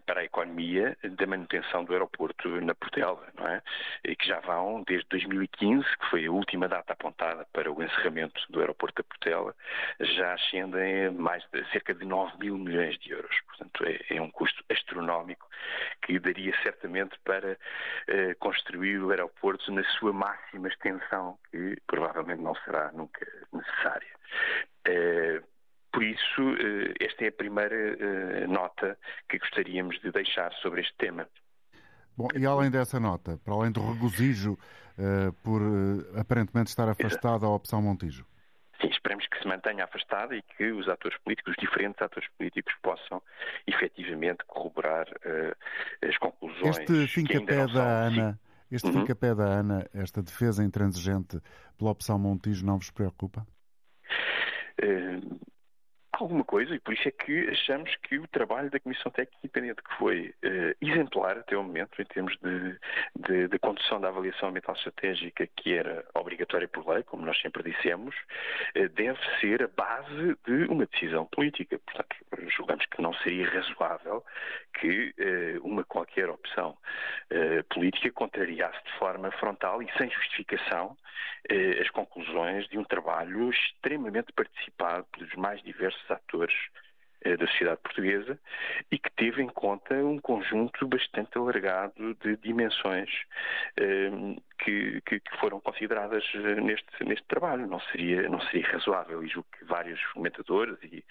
para 0.06 0.20
a 0.20 0.25
economia 0.25 0.96
da 1.04 1.26
manutenção 1.26 1.84
do 1.84 1.92
aeroporto 1.92 2.49
na 2.61 2.75
Portela 2.75 2.93
não 3.00 3.48
é? 3.48 3.62
E 4.04 4.16
que 4.16 4.26
já 4.26 4.40
vão 4.40 4.82
desde 4.86 5.06
2015, 5.08 5.84
que 5.98 6.06
foi 6.10 6.26
a 6.26 6.30
última 6.30 6.68
data 6.68 6.92
apontada 6.92 7.46
para 7.52 7.70
o 7.70 7.82
encerramento 7.82 8.40
do 8.50 8.60
aeroporto 8.60 9.02
da 9.02 9.08
Portela, 9.08 9.54
já 10.00 10.34
ascendem 10.34 11.06
a 11.06 11.12
mais 11.12 11.44
de, 11.52 11.64
cerca 11.70 11.94
de 11.94 12.04
9 12.04 12.38
mil 12.38 12.58
milhões 12.58 12.98
de 12.98 13.10
euros. 13.10 13.36
Portanto, 13.46 13.84
é, 13.84 14.16
é 14.16 14.20
um 14.20 14.30
custo 14.30 14.64
astronómico 14.70 15.48
que 16.02 16.18
daria 16.18 16.54
certamente 16.62 17.18
para 17.24 17.58
eh, 18.08 18.34
construir 18.34 18.98
o 18.98 19.10
aeroporto 19.10 19.72
na 19.72 19.84
sua 19.98 20.12
máxima 20.12 20.68
extensão, 20.68 21.38
que 21.50 21.76
provavelmente 21.86 22.42
não 22.42 22.54
será 22.56 22.90
nunca 22.92 23.26
necessária. 23.52 24.14
Eh, 24.86 25.42
por 25.94 26.02
isso, 26.02 26.42
eh, 26.58 26.92
esta 26.98 27.24
é 27.24 27.28
a 27.28 27.32
primeira 27.32 27.76
eh, 27.76 28.46
nota 28.48 28.98
que 29.28 29.38
gostaríamos 29.38 30.00
de 30.00 30.10
deixar 30.10 30.52
sobre 30.54 30.80
este 30.80 30.94
tema. 30.96 31.28
Bom, 32.16 32.28
e 32.37 32.47
além 32.47 32.71
dessa 32.71 33.00
nota, 33.00 33.38
para 33.44 33.54
além 33.54 33.73
do 33.73 33.80
regozijo 33.80 34.52
uh, 34.52 35.33
por 35.42 35.61
uh, 35.61 36.21
aparentemente 36.21 36.71
estar 36.71 36.88
afastada 36.88 37.44
a 37.44 37.49
opção 37.49 37.83
Montijo? 37.83 38.25
Sim, 38.80 38.88
esperemos 38.88 39.26
que 39.26 39.38
se 39.38 39.49
mantenha 39.49 39.85
afastada 39.85 40.37
e 40.37 40.42
que 40.42 40.71
os 40.73 40.88
atores 40.88 41.18
políticos, 41.18 41.54
os 41.56 41.56
diferentes 41.61 42.00
atores 42.00 42.28
políticos, 42.38 42.73
possam 42.83 43.21
efetivamente 43.66 44.44
corroborar 44.47 45.09
uh, 45.09 46.06
as 46.09 46.16
conclusões. 46.18 46.78
Este 46.78 47.09
fincapé 47.09 47.66
da 47.66 48.06
Ana, 48.06 48.40
este 48.71 48.87
uhum. 48.87 49.00
fincapé 49.00 49.35
da 49.35 49.44
Ana, 49.44 49.88
esta 49.92 50.23
defesa 50.23 50.62
intransigente 50.62 51.40
pela 51.76 51.90
opção 51.90 52.18
Montijo, 52.18 52.64
não 52.64 52.78
vos 52.78 52.90
preocupa? 52.90 53.44
Uh, 54.80 55.53
alguma 56.23 56.44
coisa 56.44 56.75
e 56.75 56.78
por 56.78 56.94
isso 56.94 57.09
é 57.09 57.11
que 57.11 57.49
achamos 57.49 57.94
que 57.97 58.18
o 58.18 58.28
trabalho 58.28 58.71
da 58.71 58.78
Comissão 58.78 59.11
Técnica 59.11 59.38
Independente, 59.44 59.83
que 59.83 59.94
foi 59.97 60.35
uh, 60.44 60.76
exemplar 60.80 61.38
até 61.38 61.56
o 61.56 61.62
momento 61.62 62.00
em 62.00 62.04
termos 62.04 62.37
de, 62.42 62.78
de, 63.16 63.49
de, 63.49 63.59
condução 63.59 64.00
da 64.00 64.09
avaliação 64.09 64.49
ambiental 64.49 64.75
estratégica, 64.75 65.47
que 65.47 65.75
era 65.75 66.04
obrigatória 66.14 66.68
por 66.68 66.87
lei, 66.88 67.02
como 67.02 67.25
nós 67.25 67.40
sempre 67.40 67.62
dissemos, 67.62 68.14
uh, 68.76 68.88
deve 68.90 69.18
ser 69.40 69.62
a 69.62 69.68
base 69.68 70.37
de 70.47 70.64
uma 70.68 70.87
decisão 70.87 71.26
política. 71.26 71.78
Portanto, 71.78 72.16
julgamos 72.56 72.87
que 72.87 73.02
não 73.02 73.12
seria 73.14 73.49
razoável 73.49 74.25
que 74.80 75.14
uh, 75.18 75.66
uma 75.66 75.85
qualquer 75.85 76.28
opção 76.28 76.76
política 77.71 78.11
contrariasse 78.12 78.78
de 78.85 78.92
forma 78.99 79.30
frontal 79.33 79.83
e 79.83 79.90
sem 79.97 80.11
justificação 80.11 80.97
as 81.80 81.90
conclusões 81.90 82.66
de 82.68 82.78
um 82.78 82.85
trabalho 82.85 83.50
extremamente 83.50 84.33
participado 84.33 85.06
pelos 85.12 85.35
mais 85.35 85.62
diversos 85.62 86.03
atores 86.11 86.54
da 87.38 87.46
sociedade 87.46 87.80
portuguesa 87.82 88.38
e 88.90 88.99
que 88.99 89.11
teve 89.16 89.42
em 89.42 89.49
conta 89.49 89.94
um 89.94 90.18
conjunto 90.18 90.87
bastante 90.87 91.38
alargado 91.38 92.14
de 92.23 92.37
dimensões 92.37 93.08
que, 94.58 95.00
que, 95.00 95.23
foram 95.40 95.58
consideradas 95.61 96.23
neste, 96.62 97.04
neste 97.04 97.26
trabalho. 97.26 97.66
Não 97.66 97.80
seria, 97.80 98.28
não 98.28 98.40
seria 98.42 98.70
razoável 98.70 99.25
e 99.25 99.28
julgo 99.28 99.49
que 99.58 99.64
vários 99.64 100.04
comentadores 100.12 100.76
e, 100.82 101.02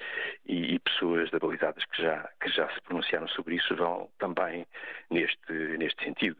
e, 0.46 0.76
e 0.76 0.80
pessoas 0.80 1.30
balizadas 1.32 1.84
que 1.86 2.02
já, 2.02 2.30
que 2.40 2.50
já 2.50 2.70
se 2.70 2.82
pronunciaram 2.82 3.28
sobre 3.30 3.56
isso 3.56 3.76
vão 3.76 4.08
também 4.20 4.68
neste, 5.10 5.52
neste 5.80 6.04
sentido. 6.04 6.38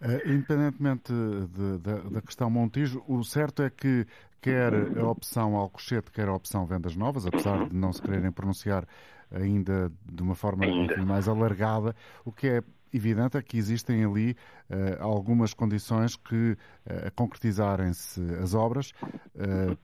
Uh, 0.00 0.18
independentemente 0.28 1.12
de, 1.12 1.78
de, 1.78 2.10
da 2.10 2.20
questão 2.20 2.50
Montijo, 2.50 3.04
o 3.06 3.22
certo 3.22 3.62
é 3.62 3.70
que 3.70 4.04
quer 4.42 4.98
a 4.98 5.08
opção 5.08 5.56
Alcochete, 5.56 6.10
quer 6.10 6.28
a 6.28 6.34
opção 6.34 6.66
Vendas 6.66 6.96
Novas, 6.96 7.24
apesar 7.24 7.68
de 7.68 7.74
não 7.74 7.92
se 7.92 8.02
quererem 8.02 8.32
pronunciar 8.32 8.84
ainda 9.30 9.90
de 10.04 10.22
uma 10.22 10.34
forma 10.34 10.66
enfim, 10.66 11.04
mais 11.06 11.28
alargada, 11.28 11.94
o 12.24 12.32
que 12.32 12.48
é 12.48 12.62
evidente 12.92 13.38
é 13.38 13.42
que 13.42 13.56
existem 13.56 14.04
ali 14.04 14.36
uh, 14.68 15.00
algumas 15.00 15.54
condições 15.54 16.16
que, 16.16 16.52
uh, 16.52 17.06
a 17.06 17.10
concretizarem-se 17.12 18.20
as 18.42 18.52
obras, 18.52 18.92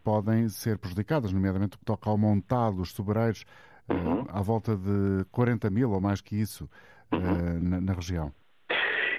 podem 0.04 0.48
ser 0.48 0.76
prejudicadas, 0.76 1.32
nomeadamente 1.32 1.76
o 1.76 1.78
que 1.78 1.84
toca 1.84 2.10
ao 2.10 2.18
montado 2.18 2.76
dos 2.76 2.92
sobreiros, 2.92 3.44
à 4.28 4.42
volta 4.42 4.76
de 4.76 5.24
40 5.30 5.70
mil 5.70 5.92
ou 5.92 6.00
mais 6.00 6.20
que 6.20 6.36
isso 6.36 6.68
na, 7.62 7.80
na 7.80 7.92
região. 7.94 8.30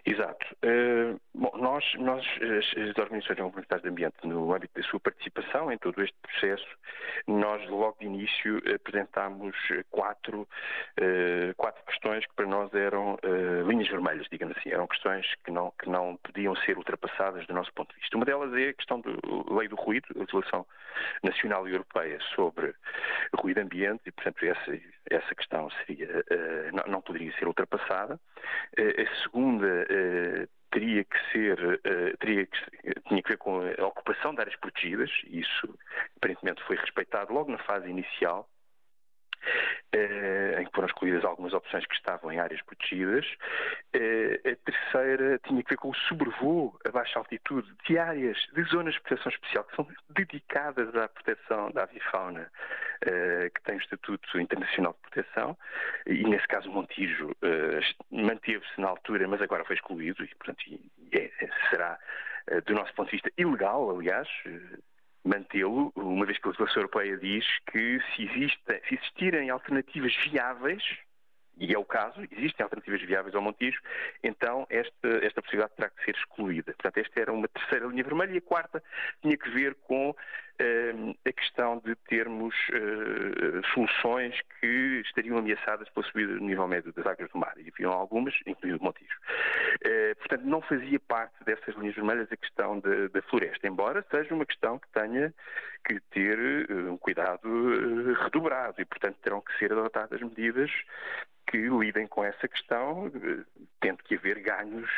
Exato. 0.05 0.45
Uh, 0.63 1.19
bom, 1.33 1.51
nós, 1.57 1.83
nós, 1.95 2.25
as 2.41 2.97
organizações 2.97 3.37
comunitárias 3.37 3.83
de 3.83 3.89
ambiente, 3.89 4.15
no 4.23 4.53
âmbito 4.53 4.79
da 4.79 4.87
sua 4.87 4.99
participação 4.99 5.71
em 5.71 5.77
todo 5.77 6.01
este 6.01 6.15
processo, 6.21 6.67
nós 7.27 7.67
logo 7.69 7.97
de 7.99 8.05
início 8.05 8.61
apresentámos 8.73 9.55
quatro, 9.89 10.41
uh, 10.41 11.55
quatro 11.57 11.83
questões 11.85 12.25
que 12.25 12.33
para 12.33 12.45
nós 12.45 12.73
eram 12.73 13.15
uh, 13.15 13.67
linhas 13.67 13.87
vermelhas, 13.87 14.27
digamos 14.31 14.57
assim, 14.57 14.71
eram 14.71 14.87
questões 14.87 15.25
que 15.43 15.51
não, 15.51 15.71
que 15.71 15.89
não 15.89 16.17
podiam 16.23 16.55
ser 16.57 16.77
ultrapassadas 16.77 17.45
do 17.47 17.53
nosso 17.53 17.73
ponto 17.73 17.93
de 17.93 17.99
vista. 17.99 18.15
Uma 18.15 18.25
delas 18.25 18.53
é 18.53 18.69
a 18.69 18.73
questão 18.73 19.01
da 19.01 19.09
lei 19.55 19.67
do 19.67 19.75
ruído, 19.75 20.07
a 20.15 20.19
legislação 20.19 20.65
nacional 21.23 21.67
e 21.67 21.71
europeia 21.71 22.19
sobre 22.35 22.73
ruído 23.33 23.59
ambiente 23.59 24.01
e, 24.05 24.11
portanto, 24.11 24.43
essa, 24.43 24.79
essa 25.09 25.35
questão 25.35 25.69
seria, 25.85 26.23
não, 26.73 26.93
não 26.93 27.01
poderia 27.01 27.31
ser 27.33 27.47
ultrapassada. 27.47 28.19
a 28.77 29.23
segunda 29.23 29.85
eh, 29.89 30.47
teria 30.71 31.03
que 31.03 31.17
ser, 31.31 31.81
teria 32.19 32.45
que, 32.45 33.01
tinha 33.07 33.21
que 33.21 33.29
ver 33.29 33.37
com 33.37 33.61
a 33.61 33.87
ocupação 33.87 34.33
de 34.33 34.41
áreas 34.41 34.55
protegidas, 34.57 35.09
e 35.25 35.39
isso 35.39 35.77
aparentemente 36.17 36.63
foi 36.63 36.75
respeitado 36.75 37.33
logo 37.33 37.51
na 37.51 37.57
fase 37.59 37.89
inicial, 37.89 38.47
eh, 38.47 38.58
em 40.59 40.65
que 40.65 40.71
foram 40.73 40.87
escolhidas 40.87 41.25
algumas 41.25 41.53
opções 41.53 41.85
que 41.85 41.95
estavam 41.95 42.31
em 42.31 42.39
áreas 42.39 42.61
protegidas. 42.61 43.25
Eh, 43.93 44.39
a 44.45 44.71
terceira 44.71 45.39
tinha 45.39 45.63
que 45.63 45.69
ver 45.71 45.77
com 45.77 45.89
o 45.89 45.95
sobrevoo 45.95 46.77
a 46.85 46.91
baixa 46.91 47.17
altitude 47.19 47.71
de 47.87 47.97
áreas 47.97 48.37
de 48.53 48.63
zonas 48.63 48.93
de 48.93 49.01
proteção 49.01 49.31
especial 49.31 49.63
que 49.63 49.75
são 49.75 49.87
dedicadas 50.09 50.95
à 50.95 51.07
proteção 51.07 51.71
da 51.71 51.83
avifauna, 51.83 52.51
eh, 53.01 53.49
que 53.53 53.61
tem 53.63 53.75
o 53.75 53.79
Estatuto 53.79 54.39
Internacional 54.39 54.93
de 54.93 55.09
Proteção, 55.09 55.57
e 56.05 56.23
nesse 56.23 56.47
caso 56.47 56.69
o 56.69 56.73
Montijo 56.73 57.35
manteve-se 58.11 58.79
na 58.79 58.89
altura, 58.89 59.27
mas 59.27 59.41
agora 59.41 59.65
foi 59.65 59.75
excluído, 59.75 60.23
e 60.23 60.35
portanto 60.35 60.63
é, 61.11 61.31
será, 61.69 61.97
do 62.65 62.73
nosso 62.73 62.93
ponto 62.93 63.07
de 63.07 63.13
vista, 63.13 63.31
ilegal, 63.37 63.89
aliás, 63.89 64.27
mantê-lo, 65.23 65.91
uma 65.95 66.25
vez 66.25 66.37
que 66.37 66.47
a 66.47 66.51
legislação 66.51 66.83
europeia 66.83 67.17
diz 67.17 67.45
que 67.71 67.99
se, 68.15 68.27
se 68.27 68.95
existirem 68.95 69.49
alternativas 69.49 70.15
viáveis, 70.29 70.83
e 71.57 71.73
é 71.73 71.77
o 71.77 71.83
caso, 71.83 72.21
existem 72.31 72.63
alternativas 72.63 73.01
viáveis 73.01 73.35
ao 73.35 73.41
Montijo, 73.41 73.79
então 74.23 74.65
esta, 74.69 75.07
esta 75.21 75.41
possibilidade 75.41 75.75
terá 75.75 75.89
que 75.89 76.05
ser 76.05 76.15
excluída. 76.15 76.73
Portanto, 76.73 76.97
esta 76.97 77.19
era 77.19 77.33
uma 77.33 77.49
terceira 77.49 77.85
linha 77.87 78.03
vermelha 78.03 78.31
e 78.31 78.37
a 78.37 78.41
quarta 78.41 78.81
tinha 79.21 79.37
que 79.37 79.49
ver 79.49 79.75
com 79.75 80.15
a 81.25 81.31
questão 81.31 81.81
de 81.85 81.95
termos 82.07 82.53
uh, 82.69 83.65
soluções 83.73 84.35
que 84.59 85.01
estariam 85.05 85.37
ameaçadas 85.37 85.87
pela 85.89 86.05
subida 86.05 86.33
do 86.33 86.41
nível 86.41 86.67
médio 86.67 86.91
das 86.91 87.05
águas 87.05 87.29
do 87.29 87.37
mar. 87.37 87.53
E 87.57 87.69
haviam 87.69 87.93
algumas, 87.93 88.33
incluindo 88.45 88.83
Montijo. 88.83 89.17
Uh, 89.85 90.15
portanto, 90.17 90.43
não 90.43 90.61
fazia 90.61 90.99
parte 90.99 91.43
dessas 91.45 91.75
linhas 91.75 91.95
vermelhas 91.95 92.31
a 92.31 92.37
questão 92.37 92.79
da 92.79 93.21
floresta, 93.23 93.67
embora 93.67 94.05
seja 94.11 94.33
uma 94.33 94.45
questão 94.45 94.77
que 94.77 94.87
tenha 94.89 95.33
que 95.85 95.99
ter 96.11 96.37
um 96.89 96.97
cuidado 96.97 98.13
redobrado 98.23 98.81
e, 98.81 98.85
portanto, 98.85 99.17
terão 99.21 99.41
que 99.41 99.57
ser 99.57 99.71
adotadas 99.71 100.19
medidas 100.21 100.69
que 101.47 101.57
lidem 101.57 102.05
com 102.05 102.23
essa 102.23 102.47
questão, 102.47 103.11
tendo 103.79 104.03
que 104.03 104.15
haver 104.15 104.39
ganhos 104.41 104.89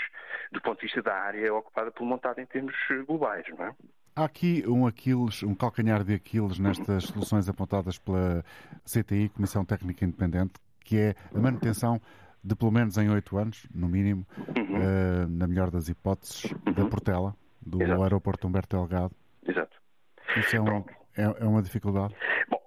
do 0.52 0.62
ponto 0.62 0.80
de 0.80 0.88
vista 0.88 1.02
da 1.02 1.16
área 1.16 1.54
ocupada 1.54 1.92
pelo 1.92 2.08
montado 2.08 2.40
em 2.40 2.46
termos 2.46 2.76
globais, 3.06 3.48
não 3.50 3.68
é? 3.68 3.76
Há 4.16 4.26
aqui 4.26 4.64
um 4.68 4.86
Aquiles, 4.86 5.42
um 5.44 5.56
calcanhar 5.56 6.04
de 6.04 6.14
Aquiles 6.14 6.60
nestas 6.60 7.06
soluções 7.06 7.48
apontadas 7.48 7.98
pela 7.98 8.44
CTI, 8.86 9.30
Comissão 9.30 9.64
Técnica 9.64 10.04
Independente, 10.04 10.54
que 10.82 10.98
é 10.98 11.16
a 11.34 11.40
manutenção 11.40 12.02
de 12.44 12.56
pelo 12.56 12.72
menos 12.72 12.98
em 12.98 13.10
oito 13.10 13.38
anos, 13.38 13.66
no 13.74 13.88
mínimo, 13.88 14.26
uhum. 14.38 14.76
uh, 14.76 15.28
na 15.30 15.48
melhor 15.48 15.72
das 15.72 15.88
hipóteses, 15.88 16.46
uhum. 16.46 16.74
da 16.74 16.86
Portela, 16.86 17.36
do 17.62 17.82
Exato. 17.82 18.04
aeroporto 18.04 18.48
Humberto 18.48 18.76
Delgado. 18.76 19.16
Exato. 19.48 19.78
Isso 20.38 20.56
é, 20.56 20.62
um, 20.62 20.86
é, 21.16 21.44
é 21.44 21.46
uma 21.46 21.62
dificuldade? 21.62 22.14
Bom, 22.50 22.61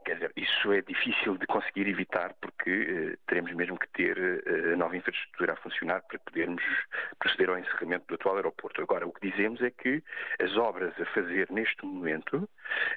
isso 0.64 0.72
é 0.72 0.80
difícil 0.80 1.36
de 1.36 1.46
conseguir 1.46 1.86
evitar 1.88 2.32
porque 2.40 2.70
eh, 2.70 3.18
teremos 3.26 3.52
mesmo 3.52 3.78
que 3.78 3.86
ter 3.88 4.16
eh, 4.16 4.72
a 4.72 4.76
nova 4.76 4.96
infraestrutura 4.96 5.52
a 5.52 5.56
funcionar 5.56 6.00
para 6.02 6.18
podermos 6.18 6.62
proceder 7.18 7.50
ao 7.50 7.58
encerramento 7.58 8.06
do 8.08 8.14
atual 8.14 8.36
aeroporto. 8.36 8.80
Agora, 8.80 9.06
o 9.06 9.12
que 9.12 9.30
dizemos 9.30 9.60
é 9.60 9.70
que 9.70 10.02
as 10.40 10.56
obras 10.56 10.98
a 10.98 11.04
fazer 11.06 11.50
neste 11.50 11.84
momento, 11.84 12.48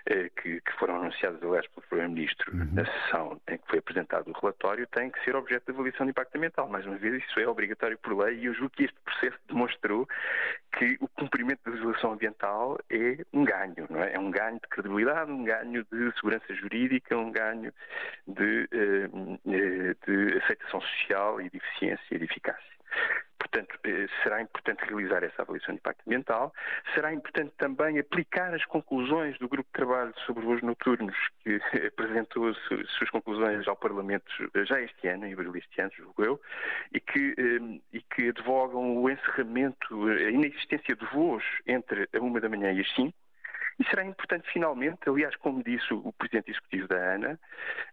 eh, 0.05 0.29
que, 0.41 0.61
que, 0.61 0.71
foram 0.79 1.01
anunciadas, 1.01 1.43
aliás, 1.43 1.67
pelo 1.67 1.85
Primeiro-Ministro 1.87 2.55
uhum. 2.55 2.69
na 2.73 2.85
sessão 2.85 3.41
em 3.49 3.57
que 3.57 3.67
foi 3.67 3.79
apresentado 3.79 4.29
o 4.29 4.39
relatório, 4.39 4.87
têm 4.87 5.09
que 5.09 5.21
ser 5.25 5.35
objeto 5.35 5.65
de 5.65 5.71
avaliação 5.71 6.05
de 6.05 6.11
impacto 6.11 6.35
ambiental. 6.35 6.69
Mais 6.69 6.85
uma 6.85 6.95
vez, 6.95 7.21
isso 7.21 7.39
é 7.39 7.47
obrigatório 7.47 7.97
por 7.97 8.17
lei 8.17 8.37
e 8.37 8.45
eu 8.45 8.53
julgo 8.53 8.69
que 8.69 8.85
este 8.85 8.99
processo 9.01 9.37
demonstrou 9.47 10.07
que 10.77 10.97
o 11.01 11.07
cumprimento 11.09 11.59
da 11.65 11.71
legislação 11.71 12.13
ambiental 12.13 12.77
é 12.89 13.17
um 13.33 13.43
ganho, 13.43 13.87
não 13.89 14.01
é? 14.01 14.13
É 14.13 14.19
um 14.19 14.31
ganho 14.31 14.55
de 14.55 14.67
credibilidade, 14.69 15.31
um 15.31 15.43
ganho 15.43 15.83
de 15.91 16.11
segurança 16.15 16.53
jurídica, 16.53 17.17
um 17.17 17.31
ganho 17.31 17.56
de, 17.61 18.69
eh, 18.71 19.09
eh, 19.47 19.95
de 20.05 20.37
aceitação 20.37 20.81
social 20.81 21.41
e 21.41 21.49
de 21.49 21.57
eficiência 21.57 22.15
e 22.15 22.17
de 22.17 22.25
eficácia. 22.25 22.77
Portanto, 23.39 23.77
eh, 23.83 24.07
será 24.23 24.41
importante 24.41 24.83
realizar 24.85 25.23
essa 25.23 25.41
avaliação 25.41 25.73
de 25.75 25.79
impacto 25.79 26.01
ambiental. 26.07 26.53
Será 26.93 27.13
importante 27.13 27.53
também 27.57 27.99
aplicar 27.99 28.53
as 28.53 28.65
conclusões 28.65 29.37
do 29.39 29.47
grupo 29.47 29.69
de 29.69 29.73
trabalho 29.73 30.13
sobre 30.25 30.43
voos 30.43 30.61
noturnos, 30.61 31.15
que 31.43 31.59
apresentou 31.87 32.49
as 32.49 32.57
suas 32.97 33.09
conclusões 33.09 33.67
ao 33.67 33.75
Parlamento 33.75 34.25
já 34.65 34.81
este 34.81 35.07
ano, 35.07 35.25
em 35.25 35.33
abril 35.33 35.51
deste 35.51 35.79
ano, 35.79 35.91
julgo 35.95 36.23
eu, 36.23 36.41
e 36.91 36.99
que, 36.99 37.35
e 37.93 38.01
que 38.01 38.29
advogam 38.29 38.97
o 38.97 39.09
encerramento, 39.09 40.07
a 40.07 40.31
inexistência 40.31 40.95
de 40.95 41.05
voos 41.07 41.43
entre 41.67 42.09
a 42.13 42.19
uma 42.19 42.39
da 42.41 42.49
manhã 42.49 42.71
e 42.71 42.81
as 42.81 42.95
cinco, 42.95 43.13
e 43.79 43.83
será 43.85 44.03
importante, 44.03 44.49
finalmente, 44.51 45.07
aliás, 45.07 45.35
como 45.35 45.63
disse 45.63 45.93
o 45.93 46.11
Presidente 46.13 46.51
Executivo 46.51 46.87
da 46.87 47.13
ANA, 47.13 47.39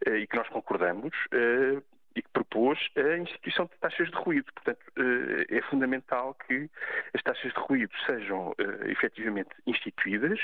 eh, 0.07 0.19
e 0.19 0.27
que 0.27 0.37
nós 0.37 0.49
concordamos, 0.49 1.13
eh, 1.33 1.83
e 2.17 2.23
que 2.23 2.29
propôs 2.31 2.79
a 2.97 3.19
instituição 3.19 3.67
de 3.67 3.73
taxas 3.81 4.09
de 4.09 4.17
ruído. 4.17 4.51
Portanto, 4.55 4.81
eh, 4.97 5.59
é 5.59 5.63
fundamental 5.63 6.35
que 6.47 6.71
as 7.13 7.23
taxas 7.23 7.53
de 7.53 7.59
ruído 7.59 7.93
sejam 8.07 8.55
efetivamente 8.87 9.51
instituídas 9.67 10.39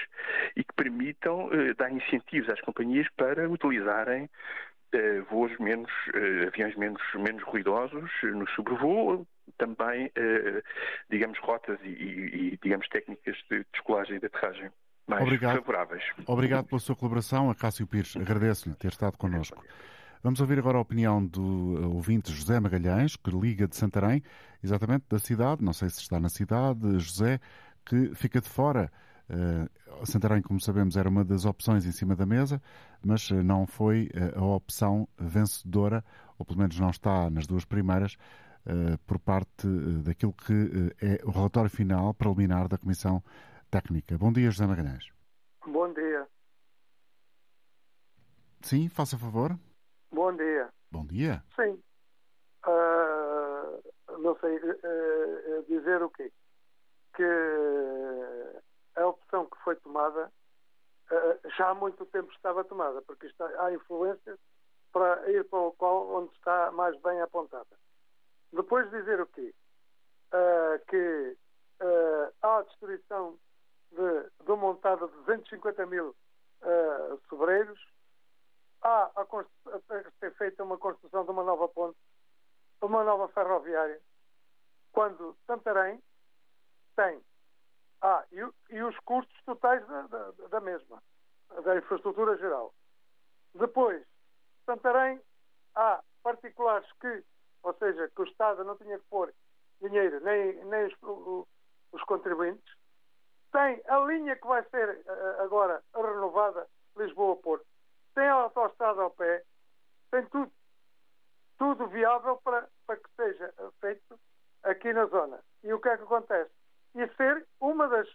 e 0.56 0.64
que 0.64 0.74
permitam 0.74 1.48
dar 1.76 1.92
incentivos 1.92 2.50
às 2.50 2.60
companhias 2.60 3.06
para 3.16 3.48
utilizarem 3.48 4.28
voos 5.28 5.56
menos, 5.58 5.92
aviões 6.48 6.74
menos, 6.74 7.00
menos 7.14 7.44
ruidosos 7.44 8.10
no 8.22 8.48
sobrevoo, 8.48 9.24
também, 9.56 10.10
digamos, 11.08 11.38
rotas 11.38 11.78
e, 11.84 11.88
e, 11.88 12.58
digamos, 12.60 12.88
técnicas 12.88 13.36
de 13.48 13.64
descolagem 13.72 14.16
e 14.16 14.18
de 14.18 14.26
aterragem 14.26 14.70
mais 15.10 15.22
Obrigado. 15.22 15.56
favoráveis. 15.56 16.02
Obrigado 16.26 16.66
pela 16.66 16.78
sua 16.78 16.94
colaboração. 16.94 17.50
A 17.50 17.54
Cássio 17.54 17.86
Pires, 17.86 18.16
agradeço-lhe 18.16 18.74
ter 18.76 18.88
estado 18.88 19.18
connosco. 19.18 19.62
Vamos 20.22 20.40
ouvir 20.40 20.58
agora 20.58 20.76
a 20.78 20.80
opinião 20.82 21.24
do 21.24 21.78
eh, 21.82 21.86
ouvinte 21.86 22.30
José 22.30 22.60
Magalhães, 22.60 23.16
que 23.16 23.30
liga 23.30 23.66
de 23.66 23.74
Santarém, 23.74 24.22
exatamente 24.62 25.06
da 25.08 25.18
cidade, 25.18 25.64
não 25.64 25.72
sei 25.72 25.88
se 25.88 26.00
está 26.00 26.20
na 26.20 26.28
cidade, 26.28 26.98
José, 26.98 27.40
que 27.84 28.14
fica 28.14 28.40
de 28.40 28.48
fora. 28.48 28.92
Uh, 29.30 30.06
Santarém, 30.06 30.42
como 30.42 30.60
sabemos, 30.60 30.96
era 30.96 31.08
uma 31.08 31.24
das 31.24 31.44
opções 31.44 31.86
em 31.86 31.92
cima 31.92 32.14
da 32.14 32.26
mesa, 32.26 32.60
mas 33.02 33.30
eh, 33.30 33.42
não 33.42 33.66
foi 33.66 34.10
a 34.36 34.44
opção 34.44 35.08
vencedora, 35.18 36.04
ou 36.38 36.44
pelo 36.44 36.58
menos 36.58 36.78
não 36.78 36.90
está 36.90 37.30
nas 37.30 37.46
duas 37.46 37.64
primeiras, 37.64 38.14
uh, 38.66 38.98
por 39.06 39.18
parte 39.18 39.66
daquilo 40.02 40.34
que 40.34 40.92
é 41.00 41.20
o 41.24 41.30
relatório 41.30 41.70
final 41.70 42.12
preliminar 42.12 42.68
da 42.68 42.76
Comissão 42.76 43.22
técnica. 43.70 44.18
Bom 44.18 44.32
dia, 44.32 44.50
José 44.50 44.66
Magalhães. 44.66 45.08
Bom 45.64 45.92
dia. 45.92 46.26
Sim, 48.62 48.88
faça 48.88 49.16
favor. 49.16 49.56
Bom 50.10 50.34
dia. 50.36 50.68
Bom 50.90 51.06
dia. 51.06 51.42
Sim. 51.54 51.80
Uh, 52.66 54.18
não 54.18 54.36
sei 54.40 54.56
uh, 54.56 55.62
dizer 55.68 56.02
o 56.02 56.10
quê. 56.10 56.32
Que 57.14 57.24
a 58.96 59.06
opção 59.06 59.46
que 59.46 59.56
foi 59.62 59.76
tomada 59.76 60.30
uh, 61.10 61.50
já 61.56 61.70
há 61.70 61.74
muito 61.74 62.04
tempo 62.06 62.30
estava 62.32 62.64
tomada, 62.64 63.00
porque 63.02 63.26
está, 63.26 63.46
há 63.64 63.72
influências 63.72 64.38
para 64.92 65.30
ir 65.30 65.44
para 65.44 65.58
o 65.60 65.72
qual 65.72 66.08
onde 66.10 66.32
está 66.34 66.72
mais 66.72 67.00
bem 67.00 67.20
apontada. 67.20 67.78
Depois 68.52 68.90
dizer 68.90 69.20
o 69.20 69.26
quê? 69.28 69.54
que 70.88 71.36
há 72.42 72.58
a 72.58 72.62
destruição 72.62 73.36
de, 73.90 74.44
de 74.44 74.52
uma 74.52 74.56
montada 74.56 75.06
de 75.06 75.14
250 75.14 75.86
mil 75.86 76.14
sobreiros, 77.28 77.80
há 78.82 79.10
a, 79.16 79.22
a 79.22 80.10
ser 80.18 80.34
feita 80.36 80.64
uma 80.64 80.78
construção 80.78 81.24
de 81.24 81.30
uma 81.30 81.42
nova 81.42 81.68
ponte, 81.68 81.98
uma 82.82 83.04
nova 83.04 83.28
ferroviária, 83.28 84.00
quando 84.92 85.36
Santarém 85.46 86.02
tem 86.96 87.22
ah, 88.02 88.24
e, 88.32 88.74
e 88.74 88.82
os 88.82 88.98
custos 89.00 89.36
totais 89.44 89.86
da, 89.86 90.02
da, 90.02 90.30
da, 90.48 90.60
mesma, 90.60 91.02
da 91.64 91.76
infraestrutura 91.76 92.36
geral. 92.38 92.74
Depois, 93.54 94.02
Santarém 94.64 95.20
há 95.74 96.02
particulares 96.22 96.90
que, 97.00 97.24
ou 97.62 97.74
seja, 97.74 98.08
que 98.08 98.22
o 98.22 98.24
Estado 98.24 98.64
não 98.64 98.76
tinha 98.76 98.98
que 98.98 99.04
pôr 99.06 99.32
dinheiro, 99.80 100.20
nem, 100.20 100.64
nem 100.64 100.86
os, 100.86 101.46
os 101.92 102.02
contribuintes. 102.04 102.79
Tem 103.52 103.82
a 103.88 103.98
linha 104.00 104.36
que 104.36 104.46
vai 104.46 104.62
ser 104.70 105.02
eh, 105.06 105.36
agora 105.40 105.82
renovada, 105.94 106.66
Lisboa-Porto 106.96 107.66
tem 108.14 108.28
a 108.28 108.34
autostrada 108.34 109.02
ao 109.02 109.10
pé, 109.10 109.42
tem 110.10 110.24
tudo, 110.26 110.52
tudo 111.58 111.86
viável 111.88 112.36
para, 112.44 112.68
para 112.86 112.96
que 112.96 113.08
seja 113.16 113.54
feito 113.80 114.20
aqui 114.62 114.92
na 114.92 115.06
zona. 115.06 115.40
E 115.62 115.72
o 115.72 115.80
que 115.80 115.88
é 115.88 115.96
que 115.96 116.02
acontece? 116.02 116.50
E 116.94 117.08
ser 117.14 117.46
uma 117.60 117.88
das, 117.88 118.08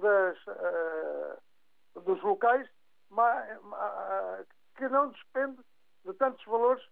das 0.00 0.38
uh, 0.46 2.00
dos 2.00 2.22
locais 2.22 2.68
que 4.76 4.88
não 4.88 5.10
despende 5.10 5.60
de 6.04 6.14
tantos 6.14 6.42
valores 6.46 6.82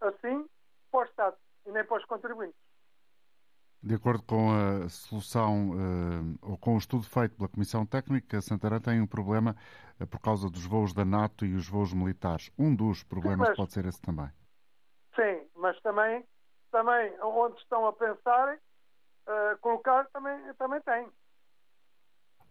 assim 0.00 0.48
para 0.90 1.00
o 1.00 1.04
Estado 1.04 1.36
e 1.66 1.72
nem 1.72 1.84
para 1.84 1.96
os 1.96 2.04
contribuintes. 2.04 2.60
De 3.82 3.94
acordo 3.94 4.22
com 4.22 4.50
a 4.52 4.88
solução 4.90 5.70
uh, 5.70 6.38
ou 6.42 6.58
com 6.58 6.74
o 6.74 6.78
estudo 6.78 7.02
feito 7.02 7.34
pela 7.34 7.48
Comissão 7.48 7.86
Técnica, 7.86 8.40
Santarém 8.42 8.80
tem 8.80 9.00
um 9.00 9.06
problema 9.06 9.56
uh, 9.98 10.06
por 10.06 10.20
causa 10.20 10.50
dos 10.50 10.66
voos 10.66 10.92
da 10.92 11.04
NATO 11.04 11.46
e 11.46 11.54
os 11.54 11.66
voos 11.66 11.94
militares. 11.94 12.50
Um 12.58 12.74
dos 12.74 13.02
problemas 13.02 13.46
sim, 13.46 13.50
mas, 13.52 13.56
pode 13.56 13.72
ser 13.72 13.86
esse 13.86 14.00
também. 14.02 14.28
Sim, 15.16 15.46
mas 15.56 15.80
também, 15.80 16.22
também 16.70 17.10
onde 17.22 17.58
estão 17.58 17.86
a 17.86 17.92
pensar 17.94 18.54
uh, 18.54 19.58
colocar 19.60 20.06
também, 20.12 20.38
também 20.58 20.80
tem. 20.82 21.08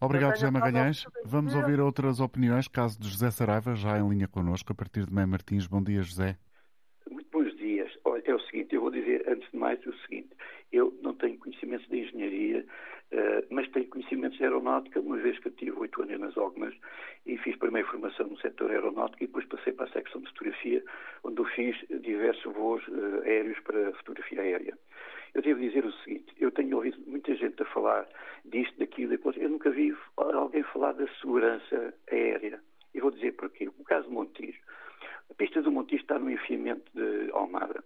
Obrigado, 0.02 0.36
José 0.36 0.50
Magalhães. 0.50 1.06
Vamos 1.26 1.54
ouvir 1.54 1.80
outras 1.80 2.20
opiniões, 2.20 2.68
caso 2.68 2.98
de 3.00 3.10
José 3.10 3.30
Saraiva, 3.32 3.76
já 3.76 4.00
em 4.00 4.08
linha 4.08 4.28
connosco, 4.28 4.72
a 4.72 4.76
partir 4.76 5.06
de 5.06 5.14
Mãe 5.14 5.26
Martins. 5.26 5.68
Bom 5.68 5.84
dia, 5.84 6.02
José. 6.02 6.38
Muito 7.12 7.30
bons 7.30 7.56
dias. 7.58 7.92
Olha, 8.06 8.19
é 8.30 8.36
o 8.36 8.40
seguinte, 8.42 8.76
eu 8.76 8.82
vou 8.82 8.92
dizer 8.92 9.24
antes 9.28 9.50
de 9.52 9.58
mais 9.58 9.84
o 9.86 9.94
seguinte. 10.00 10.30
Eu 10.72 10.94
não 11.02 11.14
tenho 11.16 11.38
conhecimentos 11.38 11.88
de 11.88 12.00
engenharia, 12.00 12.66
uh, 13.12 13.48
mas 13.50 13.68
tenho 13.70 13.88
conhecimentos 13.88 14.38
de 14.38 14.44
aeronáutica, 14.44 15.00
uma 15.00 15.18
vez 15.18 15.40
que 15.40 15.48
eu 15.48 15.52
tive 15.54 15.72
oito 15.72 16.02
anos 16.02 16.20
nas 16.20 16.38
OGMAS 16.38 16.76
e 17.26 17.38
fiz 17.38 17.56
primeiro 17.58 17.88
formação 17.88 18.28
no 18.28 18.38
setor 18.40 18.72
aeronáutico 18.72 19.24
e 19.24 19.28
depois 19.28 19.46
passei 19.46 19.74
para 19.74 19.86
a 19.86 19.92
secção 19.92 20.22
de 20.22 20.30
fotografia, 20.30 20.84
onde 21.24 21.40
eu 21.40 21.46
fiz 21.46 21.76
diversos 22.02 22.54
voos 22.54 22.88
uh, 22.88 23.22
aéreos 23.24 23.60
para 23.62 23.92
fotografia 23.94 24.42
aérea. 24.42 24.78
Eu 25.34 25.42
devo 25.42 25.60
dizer 25.60 25.86
o 25.86 25.92
seguinte, 25.92 26.34
eu 26.40 26.52
tenho 26.52 26.76
ouvido 26.76 26.98
muita 27.06 27.36
gente 27.36 27.62
a 27.62 27.66
falar 27.66 28.08
disto, 28.46 28.78
daquilo, 28.80 29.14
eu 29.38 29.50
nunca 29.50 29.70
vi 29.70 29.96
alguém 30.18 30.64
falar 30.64 30.94
da 30.94 31.08
segurança 31.20 31.94
aérea. 32.12 32.60
E 32.94 33.00
vou 33.00 33.12
dizer 33.12 33.34
porquê. 33.34 33.68
O 33.68 33.84
caso 33.84 34.08
de 34.08 34.14
Montijo. 34.14 34.60
A 35.30 35.34
pista 35.34 35.62
do 35.62 35.72
Montijo 35.72 36.02
está 36.02 36.18
no 36.20 36.30
enfiamento 36.30 36.92
de 36.94 37.32
Almada. 37.34 37.84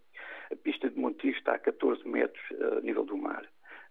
A 0.52 0.56
pista 0.56 0.90
de 0.90 1.00
Montijo 1.00 1.38
está 1.38 1.56
a 1.56 1.60
14 1.60 2.08
metros 2.08 2.42
uh, 2.52 2.78
a 2.78 2.82
nível 2.82 3.06
do 3.06 3.18
mar. 3.18 3.46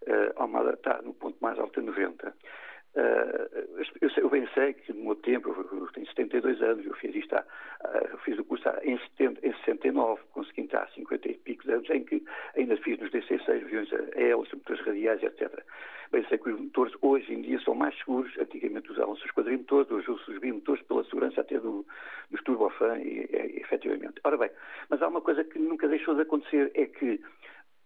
Uh, 0.07 0.41
Almada 0.41 0.73
está 0.73 1.01
no 1.01 1.13
ponto 1.13 1.37
mais 1.41 1.57
alto 1.59 1.79
a 1.79 1.83
90. 1.83 2.33
Uh, 2.95 3.49
eu, 4.01 4.09
eu, 4.17 4.29
bem 4.29 4.47
sei 4.53 4.73
que 4.73 4.93
no 4.93 5.05
meu 5.05 5.15
tempo, 5.15 5.49
eu 5.49 5.87
tenho 5.93 6.05
72 6.05 6.61
anos, 6.61 6.85
eu 6.85 6.93
fiz 6.93 7.15
isto 7.15 7.35
uh, 7.35 8.17
fiz 8.23 8.37
o 8.37 8.43
curso 8.43 8.69
em, 8.83 8.99
70, 9.17 9.47
em 9.47 9.51
69, 9.65 10.21
consegui 10.31 10.61
entrar 10.61 10.83
há 10.83 10.87
50 10.89 11.27
e 11.27 11.33
pico 11.33 11.71
anos, 11.71 11.89
em 11.89 12.03
que 12.03 12.23
ainda 12.55 12.77
fiz 12.77 12.99
nos 12.99 13.09
DC6 13.09 13.49
aviões 13.49 13.91
a 13.91 14.19
hélice, 14.19 14.55
motores 14.55 14.85
radiais, 14.85 15.23
etc. 15.23 15.63
Bem 16.11 16.23
sei 16.29 16.37
que 16.37 16.49
os 16.51 16.59
motores 16.59 16.93
hoje 17.01 17.33
em 17.33 17.41
dia 17.41 17.59
são 17.61 17.73
mais 17.73 17.97
seguros, 17.97 18.31
antigamente 18.37 18.91
usavam-se 18.91 19.25
os 19.25 19.31
quadrimotores, 19.31 19.89
hoje 19.89 20.11
usam 20.11 20.35
os 20.35 20.39
bimotores 20.39 20.83
pela 20.83 21.03
segurança 21.05 21.41
até 21.41 21.59
do, 21.59 21.83
dos 22.29 22.43
turbofan, 22.43 22.99
e, 22.99 23.27
e, 23.31 23.59
efetivamente. 23.59 24.21
Ora 24.23 24.37
bem, 24.37 24.51
mas 24.89 25.01
há 25.01 25.07
uma 25.07 25.21
coisa 25.21 25.43
que 25.43 25.57
nunca 25.57 25.87
deixou 25.87 26.13
de 26.13 26.21
acontecer, 26.21 26.71
é 26.75 26.85
que 26.85 27.19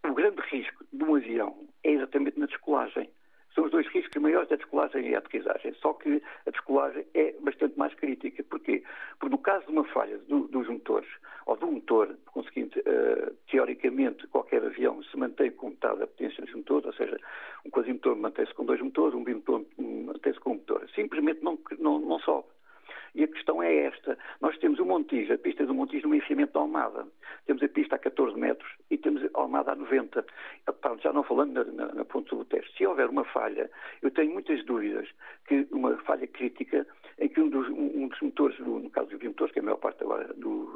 o 0.05 0.13
grande 0.13 0.41
risco 0.41 0.85
de 0.91 1.03
um 1.05 1.15
avião 1.15 1.55
é 1.85 1.91
exatamente 1.91 2.37
na 2.37 2.47
descolagem 2.47 3.09
são 3.57 3.65
os 3.65 3.71
dois 3.71 3.87
riscos 3.87 4.21
maiores 4.21 4.47
da 4.49 4.55
descolagem 4.55 5.09
e 5.09 5.15
a 5.15 5.17
aterrissagem. 5.17 5.73
Só 5.81 5.93
que 5.93 6.21
a 6.45 6.51
descolagem 6.51 7.03
é 7.15 7.33
bastante 7.41 7.77
mais 7.77 7.91
crítica. 7.95 8.43
Porquê? 8.43 8.83
Porque 9.19 9.35
no 9.35 9.41
caso 9.41 9.65
de 9.65 9.71
uma 9.71 9.83
falha 9.85 10.15
do, 10.29 10.47
dos 10.47 10.67
motores, 10.69 11.09
ou 11.47 11.57
do 11.57 11.65
motor, 11.65 12.07
por 12.25 12.33
conseguinte, 12.33 12.77
uh, 12.79 13.33
teoricamente, 13.49 14.27
qualquer 14.27 14.63
avião 14.63 15.01
se 15.01 15.17
mantém 15.17 15.49
com 15.49 15.69
metade 15.69 15.99
da 15.99 16.05
potência 16.07 16.45
dos 16.45 16.53
motores, 16.53 16.85
ou 16.85 16.93
seja, 16.93 17.19
um 17.65 17.71
quasimotor 17.71 18.15
mantém-se 18.15 18.53
com 18.53 18.63
dois 18.63 18.79
motores, 18.79 19.15
um 19.15 19.23
bimotor 19.23 19.65
mantém-se 19.79 20.39
com 20.39 20.51
um 20.51 20.55
motor. 20.55 20.87
Simplesmente 20.93 21.43
não, 21.43 21.57
não, 21.79 21.99
não 21.99 22.19
sobe. 22.19 22.47
E 23.15 23.23
a 23.23 23.27
questão 23.27 23.61
é 23.61 23.73
esta. 23.85 24.17
Nós 24.41 24.57
temos 24.59 24.79
o 24.79 24.85
Montijo, 24.85 25.33
a 25.33 25.37
pista 25.37 25.65
do 25.65 25.73
Montijo 25.73 26.07
no 26.07 26.15
enfiamento 26.15 26.53
de 26.53 26.57
Almada. 26.57 27.07
Temos 27.45 27.63
a 27.63 27.67
pista 27.67 27.95
a 27.95 27.99
14 27.99 28.37
metros 28.37 28.69
e 28.89 28.97
temos 28.97 29.23
a 29.23 29.29
Almada 29.33 29.71
a 29.71 29.75
90. 29.75 30.25
Já 31.01 31.13
não 31.13 31.23
falando 31.23 31.53
na, 31.53 31.63
na, 31.63 31.93
na 31.93 32.05
ponte 32.05 32.29
do 32.35 32.45
teste. 32.45 32.77
Se 32.77 32.85
houver 32.85 33.09
uma 33.09 33.23
falha, 33.25 33.69
eu 34.01 34.11
tenho 34.11 34.31
muitas 34.31 34.63
dúvidas 34.65 35.07
que 35.47 35.67
uma 35.71 35.97
falha 35.97 36.27
crítica 36.27 36.85
em 37.19 37.29
que 37.29 37.41
um 37.41 37.49
dos, 37.49 37.67
um 37.69 38.07
dos 38.07 38.19
motores, 38.21 38.59
no 38.59 38.89
caso 38.91 39.09
dos 39.09 39.21
motores, 39.23 39.51
que 39.51 39.59
é 39.59 39.61
a 39.61 39.65
maior 39.65 39.77
parte 39.77 40.03
agora 40.03 40.31
dos, 40.35 40.69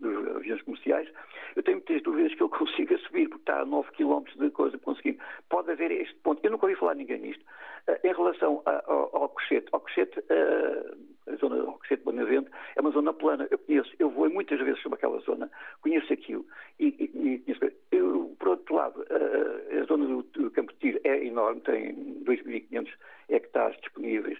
dos, 0.00 0.36
aviões 0.36 0.60
comerciais, 0.62 1.08
eu 1.54 1.62
tenho 1.62 1.78
muitas 1.78 2.02
dúvidas 2.02 2.34
que 2.34 2.42
ele 2.42 2.50
consiga 2.58 2.98
subir, 2.98 3.28
porque 3.28 3.42
está 3.42 3.60
a 3.60 3.64
9 3.64 3.90
km 3.92 4.24
de 4.36 4.50
coisa 4.50 4.76
conseguindo. 4.78 5.18
Pode 5.48 5.70
haver 5.70 5.90
este 5.92 6.14
ponto. 6.16 6.40
Eu 6.42 6.50
nunca 6.50 6.66
ouvi 6.66 6.76
falar 6.78 6.94
ninguém 6.94 7.20
nisto. 7.20 7.44
Uh, 7.88 8.06
em 8.06 8.12
relação 8.12 8.62
a, 8.66 8.82
ao, 8.86 9.16
ao 9.16 9.28
cochete, 9.28 9.68
ao 9.72 9.80
cochete, 9.80 10.18
uh, 10.18 11.13
a 11.26 11.36
zona 11.36 11.56
do 11.56 11.78
de 11.88 11.96
Bonavente 11.96 12.50
é 12.76 12.80
uma 12.80 12.90
zona 12.90 13.12
plana. 13.12 13.46
Eu 13.50 13.58
conheço, 13.58 13.90
eu 13.98 14.10
vou 14.10 14.28
muitas 14.30 14.58
vezes 14.60 14.80
sobre 14.82 14.98
aquela 14.98 15.18
zona, 15.20 15.50
conheço 15.80 16.12
aquilo. 16.12 16.44
E, 16.78 16.86
e, 16.86 17.42
e 17.46 17.56
eu, 17.92 18.34
por 18.38 18.48
outro 18.48 18.74
lado, 18.74 19.04
a, 19.10 19.80
a 19.80 19.84
zona 19.84 20.06
do, 20.06 20.22
do 20.22 20.50
Campo 20.50 20.72
de 20.74 20.78
Tiro 20.78 21.00
é 21.04 21.24
enorme, 21.24 21.60
tem 21.62 21.94
2.500 22.24 22.88
hectares 23.28 23.80
disponíveis. 23.80 24.38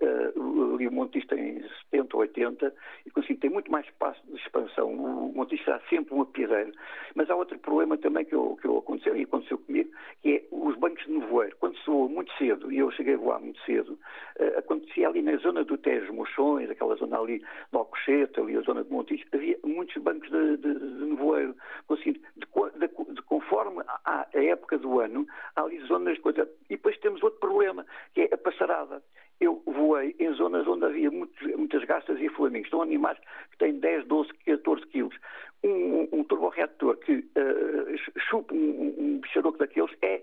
Uh, 0.00 0.74
ali 0.74 0.88
o 0.88 0.92
Montijo 0.92 1.26
tem 1.28 1.62
70 1.90 2.16
ou 2.16 2.22
80 2.22 2.74
e 3.06 3.10
consigo 3.10 3.40
tem 3.40 3.50
muito 3.50 3.70
mais 3.70 3.86
espaço 3.86 4.20
de 4.26 4.36
expansão. 4.36 4.92
O 4.92 5.32
Montijo 5.34 5.64
será 5.64 5.80
sempre 5.88 6.14
um 6.14 6.22
apiadeiro. 6.22 6.72
Mas 7.14 7.30
há 7.30 7.36
outro 7.36 7.58
problema 7.58 7.96
também 7.96 8.24
que, 8.24 8.34
eu, 8.34 8.58
que 8.60 8.66
eu 8.66 8.78
aconteceu 8.78 9.16
e 9.16 9.22
aconteceu 9.22 9.58
comigo, 9.58 9.90
que 10.22 10.36
é 10.36 10.44
os 10.50 10.76
bancos 10.76 11.04
de 11.04 11.12
nevoeiro. 11.12 11.56
Quando 11.58 11.76
voa 11.86 12.08
muito 12.08 12.32
cedo, 12.36 12.72
e 12.72 12.78
eu 12.78 12.90
cheguei 12.90 13.14
a 13.14 13.18
voar 13.18 13.40
muito 13.40 13.60
cedo, 13.64 13.98
uh, 14.40 14.58
acontecia 14.58 15.08
ali 15.08 15.22
na 15.22 15.36
zona 15.36 15.64
do 15.64 15.78
Tejo 15.78 16.12
Mochões, 16.12 16.68
aquela 16.70 16.96
zona 16.96 17.18
ali 17.18 17.42
do 17.70 17.78
Alcochete, 17.78 18.40
ali 18.40 18.56
a 18.56 18.62
zona 18.62 18.82
de 18.82 18.90
Montijo, 18.90 19.24
havia 19.32 19.58
muitos 19.64 20.02
bancos 20.02 20.28
de, 20.30 20.56
de, 20.56 20.74
de 20.74 21.04
nevoeiro. 21.04 21.54
De, 21.88 22.12
de, 22.12 22.88
de, 23.14 23.22
conforme 23.22 23.82
a, 24.04 24.26
a 24.32 24.42
época 24.42 24.78
do 24.78 25.00
ano, 25.00 25.26
há 25.54 25.62
ali 25.62 25.78
zonas 25.86 26.14
de 26.14 26.20
coisa. 26.20 26.48
E 26.68 26.76
depois 26.76 26.98
temos 26.98 27.22
outro 27.22 27.38
problema, 27.40 27.86
que 28.14 28.22
é 28.22 28.34
a 28.34 28.38
passarada 28.38 29.02
eu 29.40 29.62
voei 29.66 30.14
em 30.18 30.32
zonas 30.34 30.66
onde 30.66 30.84
havia 30.84 31.10
muitos, 31.10 31.40
muitas 31.56 31.84
gastas 31.84 32.20
e 32.20 32.28
flamingos. 32.30 32.70
São 32.70 32.82
animais 32.82 33.18
que 33.50 33.58
têm 33.58 33.78
10, 33.78 34.06
12, 34.06 34.32
14 34.44 34.86
quilos. 34.86 35.16
Um, 35.62 36.08
um 36.12 36.24
turborreator 36.24 36.96
que 36.98 37.12
uh, 37.18 38.20
chupa 38.28 38.54
um, 38.54 38.94
um 38.98 39.20
bicharoco 39.20 39.58
daqueles 39.58 39.90
é, 40.02 40.22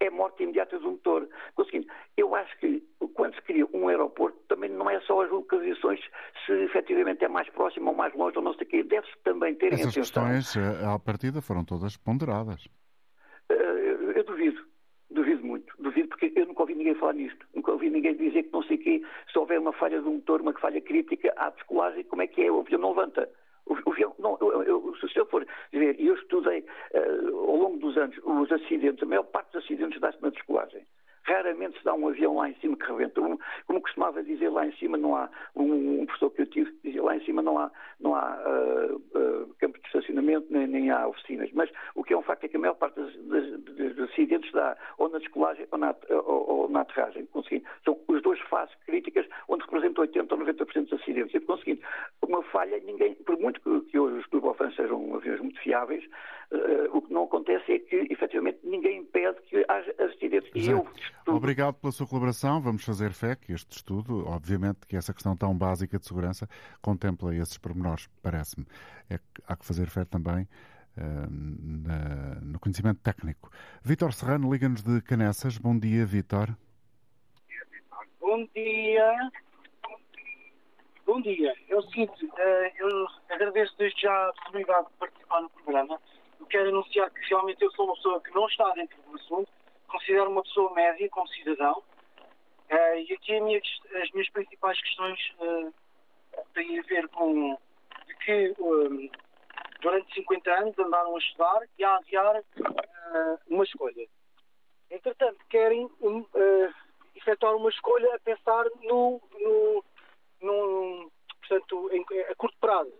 é 0.00 0.10
morte 0.10 0.42
imediata 0.42 0.78
do 0.78 0.90
motor. 0.90 1.28
Conseguindo, 1.54 1.86
eu 2.16 2.34
acho 2.34 2.56
que 2.58 2.82
quando 3.14 3.34
se 3.34 3.42
cria 3.42 3.66
um 3.72 3.88
aeroporto, 3.88 4.38
também 4.48 4.70
não 4.70 4.90
é 4.90 5.00
só 5.02 5.22
as 5.22 5.30
localizações, 5.30 6.00
se 6.44 6.52
efetivamente 6.52 7.24
é 7.24 7.28
mais 7.28 7.48
próximo 7.50 7.90
ou 7.90 7.96
mais 7.96 8.14
longe 8.14 8.36
ou 8.36 8.42
não 8.42 8.54
sei 8.54 8.66
o 8.66 8.70
quê, 8.70 8.82
deve-se 8.82 9.16
também 9.22 9.54
ter 9.54 9.72
Essas 9.72 9.96
atenção. 9.96 10.02
questões, 10.02 10.56
eh, 10.56 10.84
à 10.86 10.98
partida, 10.98 11.40
foram 11.40 11.64
todas 11.64 11.96
ponderadas. 11.96 12.66
Uh, 13.50 14.12
eu 14.14 14.24
duvido. 14.24 14.60
Duvido 15.10 15.44
muito, 15.44 15.51
duvido 15.82 16.08
porque 16.08 16.32
eu 16.34 16.46
nunca 16.46 16.62
ouvi 16.62 16.74
ninguém 16.74 16.94
falar 16.94 17.14
nisto, 17.14 17.46
nunca 17.54 17.72
ouvi 17.72 17.90
ninguém 17.90 18.14
dizer 18.16 18.44
que 18.44 18.52
não 18.52 18.62
sei 18.62 18.76
o 18.76 18.80
quê, 18.80 19.02
se 19.30 19.38
houver 19.38 19.58
uma 19.58 19.72
falha 19.72 20.00
do 20.00 20.10
motor, 20.10 20.40
uma 20.40 20.52
falha 20.54 20.80
crítica, 20.80 21.32
há 21.36 21.50
descolagem, 21.50 22.04
como 22.04 22.22
é 22.22 22.26
que 22.26 22.42
é? 22.42 22.50
O 22.50 22.60
avião 22.60 22.80
não 22.80 22.90
levanta. 22.90 23.28
O 23.66 23.74
O, 23.74 23.90
avião, 23.92 24.14
não, 24.18 24.36
eu, 24.40 24.62
eu, 24.62 24.96
se 24.96 25.16
eu 25.16 25.26
for 25.26 25.46
ver, 25.72 25.96
eu 26.00 26.14
estudei 26.14 26.60
uh, 26.60 27.36
ao 27.36 27.56
longo 27.56 27.78
dos 27.78 27.96
anos 27.96 28.16
os 28.24 28.50
acidentes, 28.50 29.02
a 29.02 29.06
maior 29.06 29.24
parte 29.24 29.52
dos 29.52 29.64
acidentes 29.64 30.00
dá-se 30.00 30.20
na 30.22 30.30
descolagem. 30.30 30.84
Raramente 31.24 31.78
se 31.78 31.84
dá 31.84 31.94
um 31.94 32.08
avião 32.08 32.36
lá 32.36 32.48
em 32.48 32.54
cima 32.56 32.76
que 32.76 32.84
rebenta. 32.84 33.20
Como 33.66 33.80
costumava 33.80 34.22
dizer, 34.22 34.48
lá 34.48 34.66
em 34.66 34.72
cima 34.72 34.96
não 34.96 35.16
há, 35.16 35.28
um, 35.54 36.00
um, 36.02 36.06
professor 36.06 36.30
que 36.30 36.42
eu 36.42 36.46
tive, 36.46 36.72
dizia 36.82 37.02
lá 37.02 37.16
em 37.16 37.24
cima 37.24 37.42
não 37.42 37.58
há, 37.58 37.70
não 38.00 38.14
há 38.14 38.38
uh, 38.44 38.96
uh, 38.96 39.54
campos 39.58 39.80
de 39.80 39.86
estacionamento 39.86 40.46
nem, 40.50 40.66
nem, 40.66 40.90
há 40.90 41.06
oficinas. 41.06 41.50
Mas 41.52 41.70
o 41.94 42.02
que 42.02 42.12
é 42.12 42.16
um 42.16 42.22
facto 42.22 42.44
é 42.44 42.48
que 42.48 42.56
a 42.56 42.60
maior 42.60 42.74
parte 42.74 43.00
dos, 43.00 43.12
acidentes 44.10 44.50
dá 44.52 44.76
ou 44.98 45.08
na 45.08 45.18
descolagem 45.18 45.66
ou 45.70 45.78
na, 45.78 45.94
ou, 46.10 46.50
ou 46.50 46.68
na 46.68 46.80
aterragem. 46.80 47.26
Conseguindo. 47.26 47.64
São 47.84 47.98
as 48.14 48.22
duas 48.22 48.40
fases 48.40 48.74
críticas 48.86 49.26
onde 49.48 49.64
representam 49.64 50.04
80% 50.04 50.32
ou 50.32 50.38
90% 50.38 50.88
dos 50.88 51.00
acidentes. 51.00 51.34
E, 51.34 51.40
conseguindo, 51.40 51.82
uma 52.22 52.42
falha, 52.44 52.78
ninguém, 52.84 53.14
por 53.14 53.38
muito 53.38 53.60
que, 53.60 53.90
que 53.90 53.98
hoje 53.98 54.18
os 54.18 54.28
turbofans 54.28 54.74
sejam 54.74 55.14
aviões 55.14 55.40
muito 55.40 55.60
fiáveis, 55.60 56.04
uh, 56.52 56.96
o 56.96 57.02
que 57.02 57.12
não 57.12 57.24
acontece 57.24 57.72
é 57.72 57.78
que, 57.78 58.06
efetivamente, 58.10 58.58
ninguém 58.64 58.98
impede 58.98 59.40
que 59.42 59.64
haja 59.68 59.94
acidentes. 59.98 60.50
E 60.54 60.70
eu 60.70 60.86
Obrigado 61.26 61.74
pela 61.74 61.92
sua 61.92 62.06
colaboração. 62.06 62.60
Vamos 62.60 62.84
fazer 62.84 63.12
fé 63.12 63.36
que 63.36 63.52
este 63.52 63.76
estudo, 63.76 64.26
obviamente, 64.26 64.86
que 64.86 64.96
essa 64.96 65.14
questão 65.14 65.36
tão 65.36 65.56
básica 65.56 65.98
de 65.98 66.06
segurança 66.06 66.48
contempla 66.80 67.34
esses 67.34 67.56
pormenores, 67.58 68.08
parece-me. 68.22 68.66
É 69.08 69.18
que 69.18 69.42
há 69.46 69.56
que 69.56 69.64
fazer 69.64 69.88
fé 69.88 70.04
também 70.04 70.48
uh, 70.96 71.28
na, 71.30 72.40
no 72.42 72.58
conhecimento 72.58 73.00
técnico. 73.00 73.50
Vítor 73.82 74.12
Serrano, 74.12 74.52
liga-nos 74.52 74.82
de 74.82 75.00
Canessas. 75.02 75.58
Bom 75.58 75.78
dia, 75.78 76.04
Vítor. 76.04 76.56
Bom 78.20 78.48
dia. 78.54 79.30
Bom 81.06 81.20
dia. 81.20 81.54
É 81.68 81.76
o 81.76 81.82
seguinte, 81.82 82.24
uh, 82.24 82.38
eu 82.78 83.06
agradeço 83.30 83.74
desde 83.78 84.02
já 84.02 84.28
a 84.28 84.32
possibilidade 84.32 84.88
de 84.88 84.94
participar 84.94 85.42
no 85.42 85.50
programa. 85.50 86.00
Eu 86.40 86.46
quero 86.46 86.68
anunciar 86.70 87.10
que 87.10 87.20
realmente 87.28 87.62
eu 87.62 87.70
sou 87.72 87.84
uma 87.84 87.94
pessoa 87.94 88.20
que 88.20 88.34
não 88.34 88.46
está 88.46 88.72
dentro 88.74 88.96
do 89.02 89.16
assunto, 89.16 89.48
considero 89.92 90.30
uma 90.30 90.42
pessoa 90.42 90.72
média 90.72 91.08
como 91.10 91.28
cidadão 91.28 91.82
uh, 92.70 92.96
e 92.96 93.12
aqui 93.12 93.40
minha, 93.40 93.60
as 94.02 94.10
minhas 94.12 94.30
principais 94.30 94.80
questões 94.80 95.18
uh, 95.38 95.72
têm 96.54 96.78
a 96.78 96.82
ver 96.82 97.08
com 97.08 97.58
que 98.24 98.54
um, 98.58 99.10
durante 99.80 100.14
50 100.14 100.50
anos 100.50 100.78
andaram 100.78 101.14
a 101.14 101.18
estudar 101.18 101.60
e 101.78 101.84
a 101.84 101.96
adiar 101.96 102.36
uh, 102.38 103.38
uma 103.48 103.64
escolha. 103.64 104.06
Entretanto, 104.90 105.38
querem 105.50 105.90
um, 106.00 106.24
efetuar 107.14 107.56
uma 107.56 107.70
escolha 107.70 108.14
a 108.14 108.20
pensar 108.20 108.64
no, 108.82 109.20
no, 109.40 109.84
no 110.40 111.12
portanto, 111.40 111.90
em, 111.92 112.04
a 112.30 112.34
curto 112.34 112.56
prazo. 112.60 112.92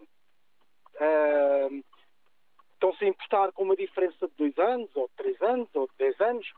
Estão-se 2.75 3.05
a 3.05 3.09
importar 3.09 3.53
com 3.53 3.63
uma 3.63 3.77
diferença 3.77 4.27
de 4.27 4.35
dois 4.37 4.59
anos, 4.59 4.91
ou 4.97 5.07
de 5.09 5.15
três 5.15 5.41
anos, 5.43 5.69
ou 5.75 5.87
de 5.87 5.93
dez 5.99 6.21
anos, 6.21 6.51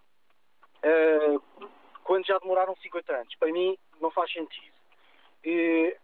uh, 0.85 1.69
quando 2.05 2.27
já 2.27 2.39
demoraram 2.39 2.77
50 2.77 3.13
anos. 3.13 3.35
Para 3.37 3.53
mim, 3.53 3.77
não 4.01 4.11
faz 4.11 4.33
sentido. 4.33 4.75
E, 5.45 5.97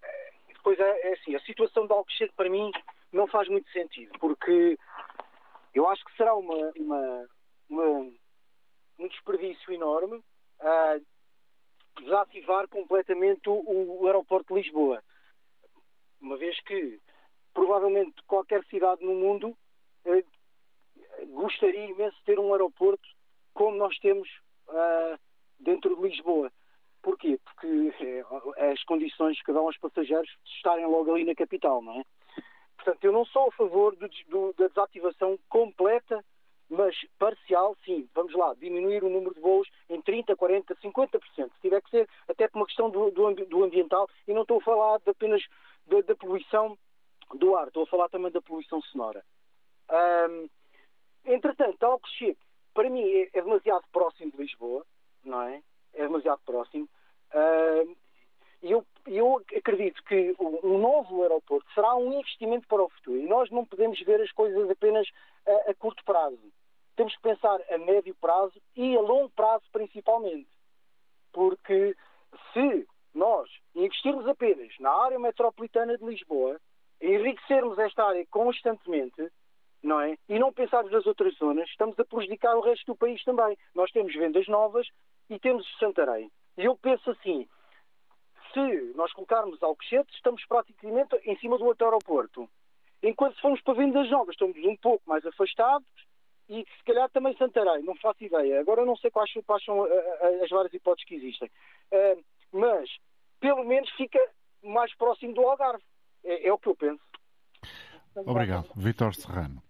depois 0.49 0.79
é, 0.79 1.09
é, 1.09 1.13
assim, 1.15 1.35
a 1.35 1.41
situação 1.41 1.87
de 1.87 1.93
Alcochete 1.93 2.33
para 2.35 2.49
mim 2.49 2.71
não 3.13 3.27
faz 3.27 3.49
muito 3.49 3.71
sentido, 3.71 4.19
porque 4.19 4.79
eu 5.75 5.89
acho 5.89 6.05
que 6.05 6.17
será 6.17 6.35
uma, 6.35 6.73
uma, 6.77 7.29
uma 7.69 8.13
um 8.99 9.09
desperdício 9.09 9.73
enorme 9.73 10.23
desativar 11.99 12.69
completamente 12.69 13.49
o, 13.49 14.01
o 14.03 14.07
aeroporto 14.07 14.55
de 14.55 14.61
Lisboa. 14.61 15.03
Uma 16.21 16.37
vez 16.37 16.59
que 16.61 17.01
provavelmente 17.53 18.23
qualquer 18.27 18.65
cidade 18.67 19.05
no 19.05 19.15
mundo 19.15 19.57
uh, 20.05 21.27
gostaria 21.29 21.87
imenso 21.87 22.17
de 22.19 22.25
ter 22.25 22.39
um 22.39 22.53
aeroporto 22.53 23.07
como 23.55 23.77
nós 23.77 23.99
temos 23.99 24.29
uh, 24.71 25.19
dentro 25.59 25.95
de 25.97 26.03
Lisboa. 26.03 26.51
Porquê? 27.03 27.39
Porque 27.45 27.95
é, 28.57 28.73
as 28.73 28.83
condições 28.85 29.41
que 29.43 29.53
dão 29.53 29.67
aos 29.67 29.79
passageiros 29.79 30.31
estarem 30.57 30.87
logo 30.87 31.13
ali 31.13 31.25
na 31.25 31.35
capital, 31.35 31.81
não 31.81 32.01
é? 32.01 32.05
Portanto, 32.77 33.05
eu 33.05 33.13
não 33.13 33.25
sou 33.27 33.49
a 33.49 33.53
favor 33.53 33.95
do, 33.97 34.09
do, 34.29 34.55
da 34.55 34.69
desativação 34.69 35.39
completa, 35.49 36.25
mas 36.69 36.95
parcial, 37.19 37.77
sim. 37.85 38.09
Vamos 38.15 38.35
lá, 38.35 38.55
diminuir 38.55 39.03
o 39.03 39.11
número 39.11 39.35
de 39.35 39.41
voos 39.41 39.69
em 39.89 40.01
30%, 40.01 40.37
40%, 40.37 40.77
50%. 40.83 41.21
Se 41.37 41.61
tiver 41.61 41.83
que 41.83 41.91
ser, 41.91 42.09
até 42.29 42.49
por 42.49 42.59
uma 42.59 42.67
questão 42.67 42.91
do, 42.91 43.11
do 43.11 43.65
ambiental, 43.65 44.09
e 44.27 44.33
não 44.33 44.43
estou 44.43 44.59
a 44.59 44.63
falar 44.63 44.99
de 44.99 45.11
apenas 45.11 45.43
da, 45.87 46.01
da, 46.03 46.15
poluição 46.15 46.79
do 47.35 47.57
ar, 47.57 47.69
estou 47.69 47.83
a 47.83 47.87
falar 47.87 48.09
também 48.09 48.31
da 48.31 48.41
poluição 48.41 48.81
sonora. 48.83 49.25
Entretanto, 51.25 51.83
Alcochete 51.83 52.41
para 52.81 52.89
mim 52.89 53.03
é, 53.03 53.29
é, 53.35 53.43
demasiado 53.43 53.85
próximo 53.93 54.33
de 54.33 54.39
Lisboa, 54.39 54.87
não 55.23 55.43
é? 55.43 55.63
É 55.93 56.03
demasiado 56.03 56.41
próximo. 56.47 56.89
Uh, 57.35 57.95
eu, 58.63 58.87
eu 59.07 59.45
acredito 59.55 60.03
que 60.05 60.35
um 60.41 60.79
novo 60.79 61.23
aeroporto 61.23 61.71
será 61.75 61.95
um 61.95 62.11
investimento 62.15 62.67
para 62.67 62.83
o 62.83 62.89
futuro 62.89 63.19
e 63.19 63.29
nós 63.29 63.51
não 63.51 63.67
podemos 63.67 64.01
ver 64.01 64.19
as 64.23 64.33
coisas 64.33 64.71
apenas 64.71 65.07
a, 65.47 65.71
a 65.71 65.75
curto 65.75 66.03
prazo. 66.07 66.41
Temos 66.97 67.15
que 67.17 67.21
pensar 67.21 67.61
a 67.71 67.77
médio 67.77 68.15
prazo 68.15 68.59
e 68.75 68.97
a 68.97 69.01
longo 69.01 69.29
prazo 69.29 69.65
principalmente. 69.71 70.49
Porque 71.35 71.95
se 72.55 72.89
nós 73.15 73.51
investirmos 73.75 74.27
apenas 74.27 74.73
na 74.81 74.91
área 74.91 75.19
metropolitana 75.19 75.99
de 75.99 76.05
Lisboa, 76.05 76.59
enriquecermos 76.99 77.79
esta 77.79 78.05
área 78.05 78.25
constantemente, 78.31 79.31
não 79.83 80.01
é? 80.01 80.17
E 80.29 80.39
não 80.39 80.53
pensarmos 80.53 80.93
nas 80.93 81.07
outras 81.07 81.35
zonas, 81.37 81.69
estamos 81.69 81.99
a 81.99 82.05
prejudicar 82.05 82.57
o 82.57 82.61
resto 82.61 82.87
do 82.87 82.97
país 82.97 83.23
também. 83.25 83.57
Nós 83.75 83.91
temos 83.91 84.15
vendas 84.15 84.47
novas 84.49 84.87
e 85.29 85.39
temos 85.39 85.67
Santarém. 85.79 86.31
E 86.59 86.65
eu 86.65 86.77
penso 86.77 87.11
assim, 87.11 87.49
se 88.53 88.93
nós 88.95 89.13
colocarmos 89.13 89.63
Alcochete, 89.63 90.13
estamos 90.15 90.45
praticamente 90.47 91.17
em 91.25 91.37
cima 91.39 91.57
do 91.57 91.65
outro 91.65 91.87
aeroporto. 91.87 92.49
Enquanto 93.03 93.35
se 93.37 93.41
formos 93.41 93.61
para 93.63 93.75
vendas 93.75 94.11
novas, 94.11 94.35
estamos 94.35 94.57
um 94.59 94.77
pouco 94.77 95.03
mais 95.09 95.25
afastados 95.25 95.89
e 96.49 96.67
se 96.77 96.85
calhar 96.85 97.09
também 97.11 97.37
Santarém, 97.37 97.83
não 97.83 97.95
faço 97.95 98.25
ideia. 98.25 98.61
Agora 98.61 98.85
não 98.85 98.97
sei 98.97 99.11
quais, 99.11 99.31
quais 99.47 99.65
são 99.65 99.87
eh, 99.87 100.19
eh, 100.21 100.45
as 100.45 100.51
várias 100.51 100.75
hipóteses 100.75 101.09
que 101.09 101.15
existem. 101.15 101.51
Mas, 102.53 102.91
pelo 103.39 103.65
menos, 103.65 103.89
fica 103.91 104.19
mais 104.63 104.95
próximo 104.97 105.33
do 105.33 105.43
Algarve. 105.43 105.83
É, 106.25 106.49
é 106.49 106.53
o 106.53 106.59
que 106.59 106.69
eu 106.69 106.75
penso. 106.75 107.01
Obrigado, 108.15 108.69
Vitor 108.77 109.15
Serrano. 109.15 109.63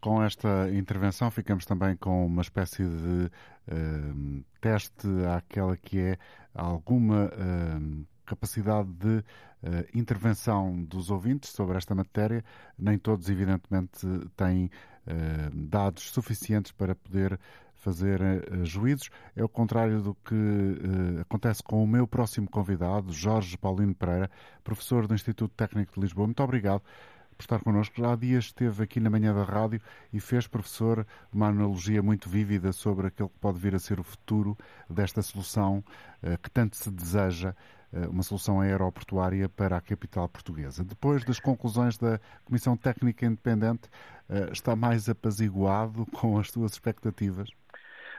Com 0.00 0.22
esta 0.22 0.68
intervenção 0.72 1.30
ficamos 1.30 1.64
também 1.64 1.96
com 1.96 2.26
uma 2.26 2.42
espécie 2.42 2.84
de 2.84 3.30
uh, 3.68 4.44
teste 4.60 5.06
àquela 5.36 5.76
que 5.76 5.98
é 5.98 6.18
alguma 6.54 7.26
uh, 7.26 8.06
capacidade 8.24 8.88
de 8.92 9.18
uh, 9.18 9.24
intervenção 9.94 10.82
dos 10.82 11.10
ouvintes 11.10 11.50
sobre 11.50 11.76
esta 11.76 11.94
matéria. 11.94 12.44
Nem 12.78 12.98
todos, 12.98 13.28
evidentemente, 13.28 14.06
têm 14.36 14.70
dados 15.52 16.12
suficientes 16.12 16.70
para 16.70 16.94
poder 16.94 17.36
fazer 17.82 18.20
uh, 18.20 18.64
juízos. 18.64 19.10
É 19.34 19.42
o 19.44 19.48
contrário 19.48 20.00
do 20.00 20.14
que 20.14 20.34
uh, 20.34 21.20
acontece 21.20 21.62
com 21.62 21.82
o 21.82 21.86
meu 21.86 22.06
próximo 22.06 22.48
convidado, 22.48 23.12
Jorge 23.12 23.58
Paulino 23.58 23.94
Pereira, 23.94 24.30
professor 24.62 25.06
do 25.06 25.14
Instituto 25.14 25.52
Técnico 25.54 25.94
de 25.94 26.00
Lisboa. 26.00 26.26
Muito 26.26 26.42
obrigado 26.42 26.82
por 27.36 27.42
estar 27.42 27.60
connosco. 27.60 28.04
Há 28.04 28.16
dias 28.16 28.46
esteve 28.46 28.82
aqui 28.82 29.00
na 29.00 29.10
manhã 29.10 29.34
da 29.34 29.44
rádio 29.44 29.80
e 30.12 30.20
fez, 30.20 30.46
professor, 30.46 31.06
uma 31.32 31.48
analogia 31.48 32.02
muito 32.02 32.28
vívida 32.28 32.72
sobre 32.72 33.06
aquele 33.06 33.28
que 33.28 33.38
pode 33.38 33.58
vir 33.58 33.74
a 33.74 33.78
ser 33.78 34.00
o 34.00 34.02
futuro 34.02 34.56
desta 34.88 35.22
solução 35.22 35.84
uh, 36.22 36.38
que 36.42 36.50
tanto 36.50 36.76
se 36.76 36.90
deseja, 36.90 37.54
uh, 37.92 38.10
uma 38.10 38.22
solução 38.22 38.60
aeroportuária 38.60 39.48
para 39.48 39.76
a 39.76 39.80
capital 39.80 40.28
portuguesa. 40.28 40.84
Depois 40.84 41.24
das 41.24 41.40
conclusões 41.40 41.96
da 41.98 42.20
Comissão 42.44 42.76
Técnica 42.76 43.26
Independente, 43.26 43.88
uh, 44.28 44.52
está 44.52 44.76
mais 44.76 45.08
apaziguado 45.08 46.06
com 46.12 46.38
as 46.38 46.50
suas 46.50 46.72
expectativas? 46.72 47.50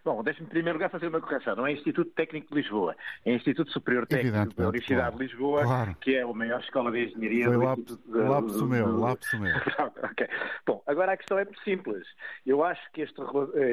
Bom, 0.03 0.21
deixe-me 0.21 0.47
em 0.47 0.49
primeiro 0.49 0.77
lugar 0.77 0.89
fazer 0.89 1.07
uma 1.07 1.21
correção. 1.21 1.55
Não 1.55 1.65
é 1.65 1.71
Instituto 1.71 2.11
Técnico 2.11 2.49
de 2.49 2.61
Lisboa, 2.61 2.95
é 3.25 3.33
Instituto 3.33 3.71
Superior 3.71 4.05
Técnico 4.05 4.53
da 4.55 4.67
Universidade 4.69 5.01
claro, 5.01 5.17
de 5.17 5.23
Lisboa, 5.23 5.63
claro. 5.63 5.95
que 6.01 6.15
é 6.15 6.21
a 6.21 6.27
maior 6.27 6.59
escola 6.59 6.91
de 6.91 7.05
engenharia 7.05 7.45
Foi 7.45 7.57
do 7.57 7.63
Instituto 7.63 8.11
de... 8.11 8.17
Lapso 8.17 8.67
meu, 8.67 8.99
lapso 8.99 9.39
meu. 9.39 9.55
ok. 10.03 10.27
Bom, 10.65 10.83
agora 10.87 11.13
a 11.13 11.17
questão 11.17 11.39
é 11.39 11.45
muito 11.45 11.61
simples. 11.63 12.05
Eu 12.45 12.63
acho 12.63 12.81
que 12.91 13.01
este, 13.01 13.15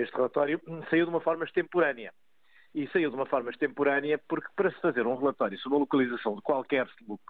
este 0.03 0.15
relatório 0.15 0.61
saiu 0.89 1.05
de 1.05 1.11
uma 1.11 1.21
forma 1.21 1.45
extemporânea 1.45 2.13
e 2.75 2.87
saiu 2.89 3.11
de 3.11 3.17
uma 3.17 3.27
forma 3.27 3.51
extemporânea 3.51 4.19
porque 4.29 4.47
para 4.55 4.71
se 4.71 4.81
fazer 4.81 5.07
um 5.07 5.17
relatório 5.17 5.59
sobre 5.59 5.77
a 5.77 5.81
localização 5.81 6.37
de 6.37 6.43
qualquer 6.43 6.87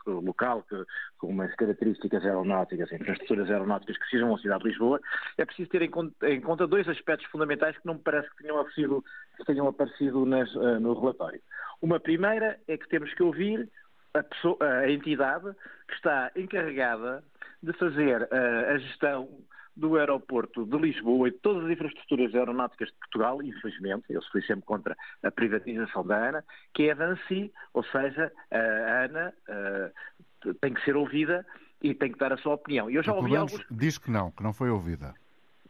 local 0.06 0.62
que, 0.68 0.76
com 1.18 1.28
umas 1.28 1.54
características 1.54 2.24
aeronáuticas, 2.24 2.92
infraestruturas 2.92 3.50
aeronáuticas 3.50 3.96
que 3.98 4.10
sejam 4.10 4.34
a 4.34 4.38
cidade 4.38 4.62
de 4.62 4.68
Lisboa, 4.70 5.00
é 5.38 5.44
preciso 5.44 5.70
ter 5.70 5.82
em 5.82 5.90
conta, 5.90 6.28
em 6.28 6.40
conta, 6.40 6.66
dois 6.66 6.86
aspectos 6.88 7.26
fundamentais 7.30 7.76
que 7.78 7.86
não 7.86 7.94
me 7.94 8.00
parece 8.00 8.28
que 8.30 8.42
tenham 8.42 8.58
aparecido, 8.58 9.04
que 9.36 9.44
tenham 9.44 9.68
aparecido 9.68 10.26
nas, 10.26 10.54
uh, 10.54 10.78
no 10.78 10.98
relatório. 10.98 11.40
Uma 11.80 11.98
primeira 11.98 12.58
é 12.68 12.76
que 12.76 12.88
temos 12.88 13.12
que 13.14 13.22
ouvir 13.22 13.68
a, 14.12 14.22
pessoa, 14.22 14.56
a 14.60 14.90
entidade 14.90 15.50
que 15.88 15.94
está 15.94 16.30
encarregada 16.36 17.24
de 17.62 17.72
fazer 17.74 18.22
uh, 18.22 18.74
a 18.74 18.78
gestão 18.78 19.28
do 19.76 19.96
aeroporto 19.96 20.66
de 20.66 20.76
Lisboa 20.76 21.28
e 21.28 21.30
de 21.30 21.38
todas 21.38 21.64
as 21.64 21.70
infraestruturas 21.70 22.34
aeronáuticas 22.34 22.88
de 22.88 22.94
Portugal, 22.94 23.42
infelizmente, 23.42 24.04
eu 24.10 24.20
fui 24.30 24.42
sempre 24.42 24.64
contra 24.66 24.96
a 25.22 25.30
privatização 25.30 26.06
da 26.06 26.28
ANA, 26.28 26.44
que 26.74 26.88
é 26.88 26.92
a 26.92 27.04
ANSI, 27.04 27.52
ou 27.72 27.84
seja, 27.84 28.32
a 28.50 29.04
ANA 29.04 29.32
uh, 29.48 30.54
tem 30.54 30.74
que 30.74 30.84
ser 30.84 30.96
ouvida 30.96 31.46
e 31.82 31.94
tem 31.94 32.12
que 32.12 32.18
dar 32.18 32.32
a 32.32 32.36
sua 32.36 32.54
opinião. 32.54 32.90
E 32.90 32.96
eu 32.96 33.02
já 33.02 33.14
ouvi 33.14 33.36
alguns... 33.36 33.64
Diz 33.70 33.96
que 33.96 34.10
não, 34.10 34.30
que 34.30 34.42
não 34.42 34.52
foi 34.52 34.70
ouvida. 34.70 35.14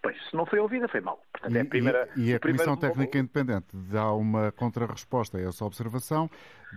Pois, 0.02 0.16
se 0.28 0.34
não 0.34 0.46
foi 0.46 0.58
ouvida, 0.58 0.88
foi 0.88 1.00
mal. 1.00 1.22
Portanto, 1.30 1.54
e, 1.54 1.58
é 1.58 1.60
a, 1.60 1.64
primeira, 1.64 2.08
e, 2.16 2.30
e 2.30 2.34
a 2.34 2.40
Comissão 2.40 2.76
Técnica 2.76 3.18
Independente 3.18 3.66
dá 3.72 4.12
uma 4.12 4.50
contrarresposta 4.50 5.36
a 5.36 5.42
essa 5.42 5.64
observação. 5.64 6.28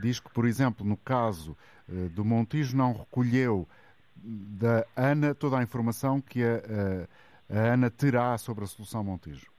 Diz 0.02 0.20
que, 0.20 0.30
por 0.30 0.46
exemplo, 0.46 0.86
no 0.86 0.98
caso 0.98 1.58
uh, 1.88 2.10
do 2.10 2.26
Montijo, 2.26 2.76
não 2.76 2.94
recolheu 2.94 3.68
da 4.16 4.86
ANA 4.96 5.36
toda 5.36 5.58
a 5.58 5.64
informação 5.64 6.22
que 6.22 6.44
a, 6.44 7.08
a, 7.50 7.74
ANA 7.74 7.90
terá 7.90 8.38
sobre 8.38 8.64
a 8.64 8.68
solução 8.68 9.04
Montijo. 9.04 9.52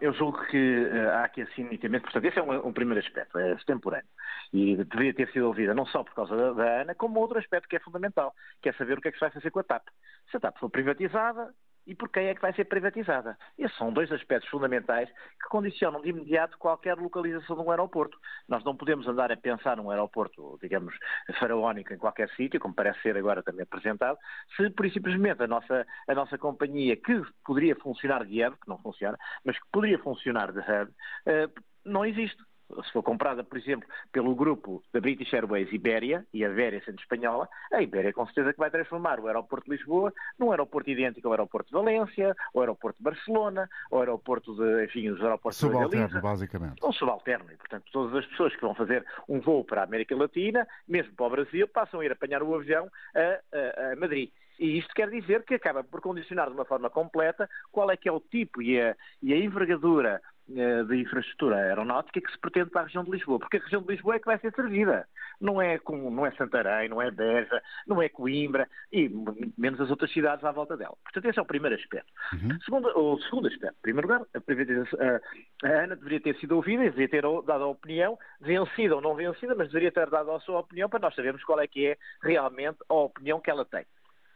Eu 0.00 0.12
julgo 0.12 0.44
que 0.46 0.84
uh, 0.84 1.10
há 1.10 1.24
aqui 1.24 1.42
assim 1.42 1.64
nitidamente, 1.64 2.02
portanto, 2.04 2.24
esse 2.24 2.38
é 2.38 2.42
um, 2.42 2.68
um, 2.68 2.72
primeiro 2.72 3.04
aspecto, 3.04 3.38
é 3.38 3.52
extemporâneo. 3.52 4.06
E 4.52 4.76
deveria 4.76 5.14
ter 5.14 5.30
sido 5.32 5.46
ouvida 5.46 5.74
não 5.74 5.86
só 5.86 6.04
por 6.04 6.14
causa 6.14 6.36
da, 6.36 6.52
da, 6.52 6.80
ANA, 6.82 6.94
como 6.94 7.20
outro 7.20 7.38
aspecto 7.38 7.68
que 7.68 7.76
é 7.76 7.80
fundamental, 7.80 8.34
que 8.62 8.68
é 8.68 8.72
saber 8.72 8.98
o 8.98 9.00
que 9.00 9.08
é 9.08 9.10
que 9.12 9.18
se 9.18 9.24
vai 9.24 9.30
fazer 9.30 9.50
com 9.50 9.60
a 9.60 9.64
TAP. 9.64 9.86
Se 10.30 10.36
a 10.36 10.40
TAP 10.40 10.58
for 10.58 10.70
privatizada, 10.70 11.52
e 11.86 11.94
por 11.94 12.08
quem 12.08 12.26
é 12.26 12.34
que 12.34 12.40
vai 12.40 12.52
ser 12.52 12.64
privatizada. 12.64 13.38
Esses 13.58 13.76
são 13.76 13.92
dois 13.92 14.10
aspectos 14.10 14.50
fundamentais 14.50 15.08
que 15.08 15.48
condicionam 15.48 16.00
de 16.00 16.10
imediato 16.10 16.58
qualquer 16.58 16.96
localização 16.96 17.56
de 17.56 17.62
um 17.62 17.70
aeroporto. 17.70 18.18
Nós 18.48 18.64
não 18.64 18.76
podemos 18.76 19.06
andar 19.06 19.30
a 19.30 19.36
pensar 19.36 19.76
num 19.76 19.90
aeroporto, 19.90 20.58
digamos, 20.60 20.94
faraónico 21.38 21.92
em 21.92 21.98
qualquer 21.98 22.28
sítio, 22.30 22.60
como 22.60 22.74
parece 22.74 23.00
ser 23.02 23.16
agora 23.16 23.42
também 23.42 23.62
apresentado, 23.62 24.18
se 24.56 24.70
por 24.70 24.86
a 24.86 25.46
nossa, 25.46 25.86
a 26.08 26.14
nossa 26.14 26.38
companhia, 26.38 26.96
que 26.96 27.22
poderia 27.44 27.76
funcionar 27.76 28.24
de 28.24 28.44
hub, 28.44 28.56
que 28.56 28.68
não 28.68 28.78
funciona, 28.78 29.18
mas 29.44 29.58
que 29.58 29.66
poderia 29.70 29.98
funcionar 29.98 30.52
de 30.52 30.58
hub, 30.58 30.90
uh, 30.90 31.62
não 31.84 32.04
existe 32.04 32.42
se 32.84 32.92
for 32.92 33.02
comprada, 33.02 33.44
por 33.44 33.58
exemplo, 33.58 33.88
pelo 34.12 34.34
grupo 34.34 34.82
da 34.92 35.00
British 35.00 35.32
Airways 35.32 35.72
Ibéria, 35.72 36.26
e 36.32 36.44
a 36.44 36.48
Ibéria 36.48 36.82
sendo 36.84 36.98
espanhola, 36.98 37.48
a 37.72 37.82
Ibéria 37.82 38.12
com 38.12 38.26
certeza 38.26 38.52
que 38.52 38.58
vai 38.58 38.70
transformar 38.70 39.20
o 39.20 39.26
aeroporto 39.26 39.66
de 39.66 39.76
Lisboa 39.76 40.12
num 40.38 40.50
aeroporto 40.50 40.90
idêntico 40.90 41.28
ao 41.28 41.32
aeroporto 41.32 41.68
de 41.68 41.74
Valência, 41.74 42.34
ao 42.54 42.60
aeroporto 42.60 42.98
de 42.98 43.04
Barcelona, 43.04 43.68
ao 43.90 44.00
aeroporto 44.00 44.54
de, 44.54 44.84
enfim, 44.84 45.08
os 45.10 45.20
aeroportos 45.22 45.58
subalterno, 45.58 46.08
de 46.08 46.20
basicamente. 46.20 46.84
Um 46.84 46.92
subalterno, 46.92 47.46
e 47.52 47.56
portanto 47.56 47.84
todas 47.92 48.14
as 48.16 48.26
pessoas 48.26 48.54
que 48.54 48.62
vão 48.62 48.74
fazer 48.74 49.04
um 49.28 49.40
voo 49.40 49.64
para 49.64 49.82
a 49.82 49.84
América 49.84 50.16
Latina, 50.16 50.66
mesmo 50.88 51.14
para 51.14 51.26
o 51.26 51.30
Brasil, 51.30 51.68
passam 51.68 52.00
a 52.00 52.04
ir 52.04 52.12
apanhar 52.12 52.42
o 52.42 52.54
avião 52.54 52.90
a, 53.14 53.88
a, 53.90 53.92
a 53.92 53.96
Madrid. 53.96 54.30
E 54.58 54.78
isto 54.78 54.94
quer 54.94 55.10
dizer 55.10 55.44
que 55.44 55.54
acaba 55.54 55.84
por 55.84 56.00
condicionar 56.00 56.48
de 56.48 56.54
uma 56.54 56.64
forma 56.64 56.88
completa 56.88 57.48
qual 57.70 57.90
é 57.90 57.96
que 57.96 58.08
é 58.08 58.12
o 58.12 58.20
tipo 58.20 58.62
e 58.62 58.80
a, 58.80 58.96
e 59.22 59.32
a 59.32 59.36
envergadura 59.36 60.22
de 60.48 60.96
infraestrutura 60.96 61.56
aeronáutica 61.56 62.20
que 62.20 62.30
se 62.30 62.38
pretende 62.38 62.70
para 62.70 62.82
a 62.82 62.84
região 62.84 63.02
de 63.02 63.10
Lisboa, 63.10 63.38
porque 63.38 63.56
a 63.56 63.60
região 63.60 63.82
de 63.82 63.88
Lisboa 63.88 64.14
é 64.14 64.18
que 64.18 64.26
vai 64.26 64.38
ser 64.38 64.54
servida. 64.54 65.06
Não 65.40 65.60
é, 65.60 65.78
com, 65.78 66.10
não 66.10 66.24
é 66.24 66.30
Santarém, 66.32 66.88
não 66.88 67.02
é 67.02 67.10
Beja, 67.10 67.60
não 67.86 68.00
é 68.00 68.08
Coimbra 68.08 68.68
e 68.92 69.10
menos 69.58 69.80
as 69.80 69.90
outras 69.90 70.12
cidades 70.12 70.44
à 70.44 70.52
volta 70.52 70.76
dela. 70.76 70.96
Portanto, 71.02 71.26
esse 71.26 71.38
é 71.38 71.42
o 71.42 71.46
primeiro 71.46 71.76
aspecto. 71.76 72.10
Uhum. 72.32 72.60
Segundo, 72.60 72.88
o 72.96 73.20
segundo 73.22 73.48
aspecto, 73.48 73.76
em 73.76 73.82
primeiro 73.82 74.08
lugar, 74.08 74.26
a, 74.34 74.38
a, 74.38 75.68
a, 75.68 75.84
ANA 75.84 75.96
deveria 75.96 76.20
ter 76.20 76.36
sido 76.36 76.56
ouvida 76.56 76.84
e 76.84 76.90
deveria 76.90 77.08
ter 77.08 77.22
dado 77.22 77.64
a 77.64 77.66
opinião, 77.66 78.18
vencida 78.40 78.94
ou 78.94 79.02
não 79.02 79.14
vencida, 79.14 79.54
mas 79.54 79.68
deveria 79.68 79.92
ter 79.92 80.08
dado 80.08 80.30
a 80.30 80.40
sua 80.40 80.60
opinião 80.60 80.88
para 80.88 81.00
nós 81.00 81.14
sabermos 81.14 81.42
qual 81.44 81.60
é 81.60 81.66
que 81.66 81.86
é 81.86 81.98
realmente 82.22 82.78
a 82.88 82.94
opinião 82.94 83.40
que 83.40 83.50
ela 83.50 83.64
tem 83.64 83.84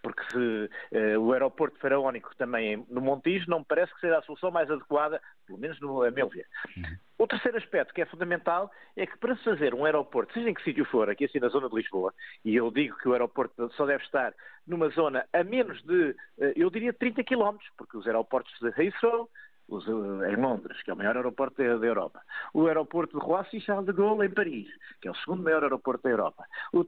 porque 0.03 0.23
se 0.31 0.71
uh, 1.17 1.21
o 1.21 1.33
aeroporto 1.33 1.79
faraónico 1.79 2.35
também 2.37 2.85
no 2.89 3.01
Montijo 3.01 3.49
não 3.49 3.61
me 3.61 3.65
parece 3.65 3.93
que 3.95 4.01
seja 4.01 4.19
a 4.19 4.23
solução 4.23 4.51
mais 4.51 4.71
adequada, 4.71 5.21
pelo 5.47 5.59
menos 5.59 5.81
no, 5.81 6.03
a 6.03 6.11
meu 6.11 6.29
ver. 6.29 6.47
Uhum. 6.77 6.97
O 7.19 7.27
terceiro 7.27 7.59
aspecto 7.59 7.93
que 7.93 8.01
é 8.01 8.07
fundamental 8.07 8.71
é 8.97 9.07
que 9.07 9.19
para 9.19 9.37
se 9.37 9.45
fazer 9.45 9.75
um 9.75 9.85
aeroporto, 9.85 10.33
seja 10.33 10.49
em 10.49 10.55
que 10.55 10.65
sítio 10.65 10.85
for, 10.87 11.11
aqui 11.11 11.27
assim 11.27 11.39
na 11.39 11.49
zona 11.49 11.69
de 11.69 11.77
Lisboa, 11.77 12.15
e 12.45 12.57
eu 12.57 12.71
digo 12.71 12.97
que 12.99 13.09
o 13.09 13.13
aeroporto 13.13 13.71
só 13.75 13.85
deve 13.85 14.03
estar 14.05 14.33
numa 14.67 14.89
zona 14.89 15.27
a 15.33 15.45
menos 15.45 15.83
de, 15.83 16.11
uh, 16.39 16.53
eu 16.57 16.71
diria 16.71 16.93
30 16.93 17.23
km, 17.25 17.57
porque 17.77 17.97
os 17.97 18.07
aeroportos 18.07 18.53
de 18.61 18.69
Heathrow, 18.69 19.29
os, 19.69 19.87
uh, 19.87 20.25
em 20.25 20.37
Londres, 20.37 20.83
que 20.83 20.91
é 20.91 20.95
o 20.95 20.97
maior 20.97 21.17
aeroporto 21.17 21.63
da, 21.63 21.77
da 21.77 21.87
Europa. 21.87 22.21
O 22.53 22.67
aeroporto 22.67 23.19
de 23.19 23.25
Roissy 23.25 23.61
Charles 23.61 23.87
de 23.87 23.93
Gaulle, 23.93 24.27
em 24.27 24.31
Paris, 24.31 24.69
que 25.01 25.09
é 25.09 25.11
o 25.11 25.17
segundo 25.17 25.43
maior 25.43 25.63
aeroporto 25.63 26.03
da 26.03 26.11
Europa. 26.11 26.45
O, 26.73 26.85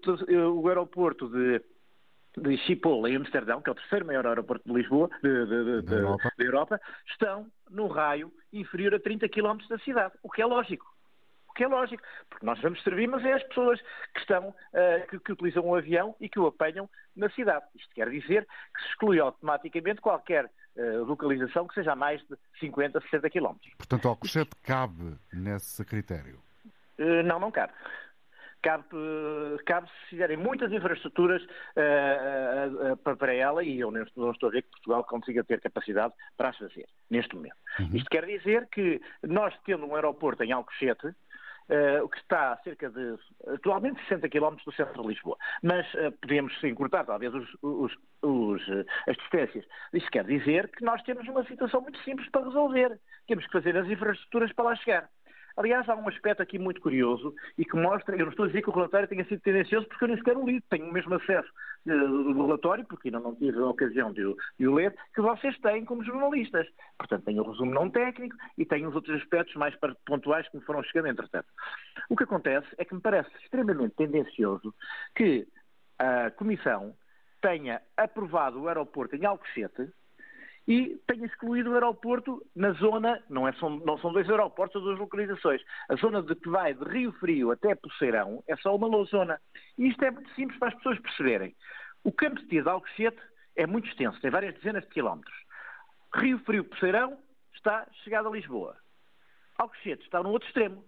o 0.60 0.68
aeroporto 0.68 1.28
de 1.28 1.62
de 2.36 2.56
Schiphol 2.58 3.06
em 3.06 3.16
Amsterdão, 3.16 3.60
que 3.60 3.68
é 3.68 3.72
o 3.72 3.76
terceiro 3.76 4.06
maior 4.06 4.26
aeroporto 4.26 4.66
de 4.66 4.74
Lisboa, 4.74 5.10
de, 5.22 5.46
de, 5.46 5.82
de, 5.82 5.94
Europa. 5.94 6.32
Europa. 6.38 6.80
estão 7.06 7.46
num 7.70 7.88
raio 7.88 8.32
inferior 8.52 8.94
a 8.94 9.00
30 9.00 9.28
km 9.28 9.58
da 9.68 9.78
cidade, 9.78 10.14
o 10.22 10.30
que 10.30 10.42
é 10.42 10.46
lógico. 10.46 10.90
O 11.48 11.52
que 11.52 11.64
é 11.64 11.68
lógico, 11.68 12.02
porque 12.30 12.46
nós 12.46 12.58
vamos 12.62 12.82
servir, 12.82 13.06
mas 13.06 13.22
é 13.26 13.34
as 13.34 13.42
pessoas 13.42 13.78
que 14.14 14.20
estão, 14.20 14.48
uh, 14.48 15.06
que, 15.10 15.18
que, 15.18 15.32
utilizam 15.32 15.66
o 15.66 15.74
avião 15.74 16.16
e 16.18 16.26
que 16.26 16.38
o 16.38 16.46
apanham 16.46 16.88
na 17.14 17.28
cidade. 17.28 17.66
Isto 17.74 17.94
quer 17.94 18.08
dizer 18.08 18.46
que 18.74 18.82
se 18.82 18.88
exclui 18.88 19.20
automaticamente 19.20 20.00
qualquer 20.00 20.46
uh, 20.46 21.04
localização 21.04 21.68
que 21.68 21.74
seja 21.74 21.92
a 21.92 21.96
mais 21.96 22.22
de 22.22 22.38
50, 22.58 23.02
60 23.02 23.28
km. 23.28 23.54
Portanto, 23.76 24.08
Alcochete 24.08 24.56
cabe 24.62 25.14
nesse 25.30 25.84
critério? 25.84 26.40
Uh, 26.98 27.22
não, 27.22 27.38
não 27.38 27.50
cabe 27.50 27.74
cabe, 28.62 28.86
cabe 29.66 29.88
se 29.88 30.10
fizerem 30.10 30.36
muitas 30.36 30.72
infraestruturas 30.72 31.42
uh, 31.42 32.92
uh, 32.94 33.12
uh, 33.12 33.16
para 33.16 33.34
ela 33.34 33.62
e 33.62 33.80
eu 33.80 33.90
não 33.90 34.30
estou 34.30 34.48
a 34.48 34.52
ver 34.52 34.62
que 34.62 34.70
Portugal 34.70 35.04
consiga 35.04 35.44
ter 35.44 35.60
capacidade 35.60 36.14
para 36.36 36.50
as 36.50 36.56
fazer, 36.56 36.86
neste 37.10 37.34
momento. 37.34 37.56
Uhum. 37.80 37.90
Isto 37.94 38.08
quer 38.08 38.24
dizer 38.24 38.68
que 38.68 39.00
nós 39.22 39.54
tendo 39.64 39.84
um 39.84 39.94
aeroporto 39.94 40.42
em 40.44 40.52
Alcochete, 40.52 41.14
o 42.02 42.08
que 42.08 42.18
está 42.18 42.52
a 42.52 42.56
cerca 42.58 42.90
de, 42.90 43.16
atualmente, 43.46 43.98
60 44.02 44.28
km 44.28 44.56
do 44.62 44.72
centro 44.72 45.00
de 45.00 45.08
Lisboa. 45.08 45.38
Mas 45.62 45.86
podemos 46.20 46.52
encurtar, 46.64 47.04
talvez, 47.04 47.32
os, 47.32 47.48
os, 47.62 47.96
os, 48.20 48.62
as 49.08 49.16
distâncias. 49.16 49.64
Isso 49.94 50.10
quer 50.10 50.24
dizer 50.24 50.68
que 50.68 50.84
nós 50.84 51.00
temos 51.02 51.26
uma 51.28 51.44
situação 51.44 51.80
muito 51.80 51.98
simples 52.00 52.28
para 52.30 52.44
resolver. 52.44 53.00
Temos 53.26 53.46
que 53.46 53.52
fazer 53.52 53.74
as 53.76 53.88
infraestruturas 53.88 54.52
para 54.52 54.64
lá 54.66 54.76
chegar. 54.76 55.08
Aliás, 55.56 55.88
há 55.88 55.94
um 55.94 56.08
aspecto 56.08 56.42
aqui 56.42 56.58
muito 56.58 56.80
curioso 56.80 57.34
e 57.58 57.64
que 57.64 57.76
mostra, 57.76 58.16
eu 58.16 58.24
não 58.24 58.30
estou 58.30 58.44
a 58.44 58.48
dizer 58.48 58.62
que 58.62 58.70
o 58.70 58.72
relatório 58.72 59.08
tenha 59.08 59.24
sido 59.26 59.40
tendencioso 59.40 59.86
porque 59.86 60.04
eu 60.04 60.08
nem 60.08 60.16
sequer 60.16 60.36
o 60.36 60.46
li, 60.46 60.60
tenho 60.62 60.88
o 60.88 60.92
mesmo 60.92 61.14
acesso 61.14 61.48
uh, 61.86 62.34
do 62.34 62.46
relatório, 62.46 62.84
porque 62.86 63.08
ainda 63.08 63.20
não 63.20 63.34
tive 63.34 63.58
a 63.58 63.66
ocasião 63.66 64.12
de, 64.12 64.22
de 64.58 64.68
o 64.68 64.74
ler, 64.74 64.94
que 65.14 65.20
vocês 65.20 65.58
têm 65.58 65.84
como 65.84 66.04
jornalistas. 66.04 66.66
Portanto, 66.98 67.24
tenho 67.24 67.42
o 67.42 67.50
resumo 67.50 67.72
não 67.72 67.90
técnico 67.90 68.36
e 68.56 68.64
tenho 68.64 68.88
os 68.88 68.94
outros 68.94 69.20
aspectos 69.20 69.54
mais 69.56 69.74
pontuais 70.06 70.48
que 70.48 70.56
me 70.56 70.64
foram 70.64 70.82
chegando 70.84 71.08
entretanto. 71.08 71.48
O 72.08 72.16
que 72.16 72.24
acontece 72.24 72.68
é 72.78 72.84
que 72.84 72.94
me 72.94 73.00
parece 73.00 73.30
extremamente 73.42 73.94
tendencioso 73.96 74.74
que 75.14 75.46
a 75.98 76.30
Comissão 76.30 76.94
tenha 77.40 77.82
aprovado 77.96 78.60
o 78.60 78.68
aeroporto 78.68 79.16
em 79.16 79.26
Alcochete, 79.26 79.92
e 80.66 80.96
tenha 81.06 81.26
excluído 81.26 81.70
o 81.70 81.74
aeroporto 81.74 82.44
na 82.54 82.72
zona, 82.72 83.22
não, 83.28 83.48
é, 83.48 83.52
são, 83.54 83.70
não 83.70 83.98
são 83.98 84.12
dois 84.12 84.28
aeroportos, 84.30 84.74
são 84.74 84.82
duas 84.82 84.98
localizações. 84.98 85.60
A 85.88 85.96
zona 85.96 86.22
de 86.22 86.34
que 86.36 86.48
vai 86.48 86.72
de 86.72 86.84
Rio 86.84 87.12
Frio 87.12 87.50
até 87.50 87.74
Poceirão 87.74 88.42
é 88.46 88.56
só 88.56 88.74
uma 88.74 89.04
zona. 89.04 89.40
E 89.76 89.88
isto 89.88 90.04
é 90.04 90.10
muito 90.10 90.32
simples 90.34 90.58
para 90.58 90.68
as 90.68 90.74
pessoas 90.74 90.98
perceberem. 91.00 91.54
O 92.04 92.12
campo 92.12 92.40
de 92.40 92.46
tiro 92.46 92.64
de 92.64 92.70
Alcochete 92.70 93.20
é 93.56 93.66
muito 93.66 93.88
extenso, 93.88 94.20
tem 94.20 94.30
várias 94.30 94.54
dezenas 94.54 94.84
de 94.84 94.90
quilómetros. 94.90 95.36
Rio 96.14 96.38
Frio 96.40 96.64
Poceirão 96.64 97.18
está 97.54 97.86
chegado 98.04 98.28
a 98.28 98.32
Lisboa. 98.32 98.76
Alcochete 99.58 100.04
está 100.04 100.22
no 100.22 100.30
outro 100.30 100.46
extremo 100.48 100.84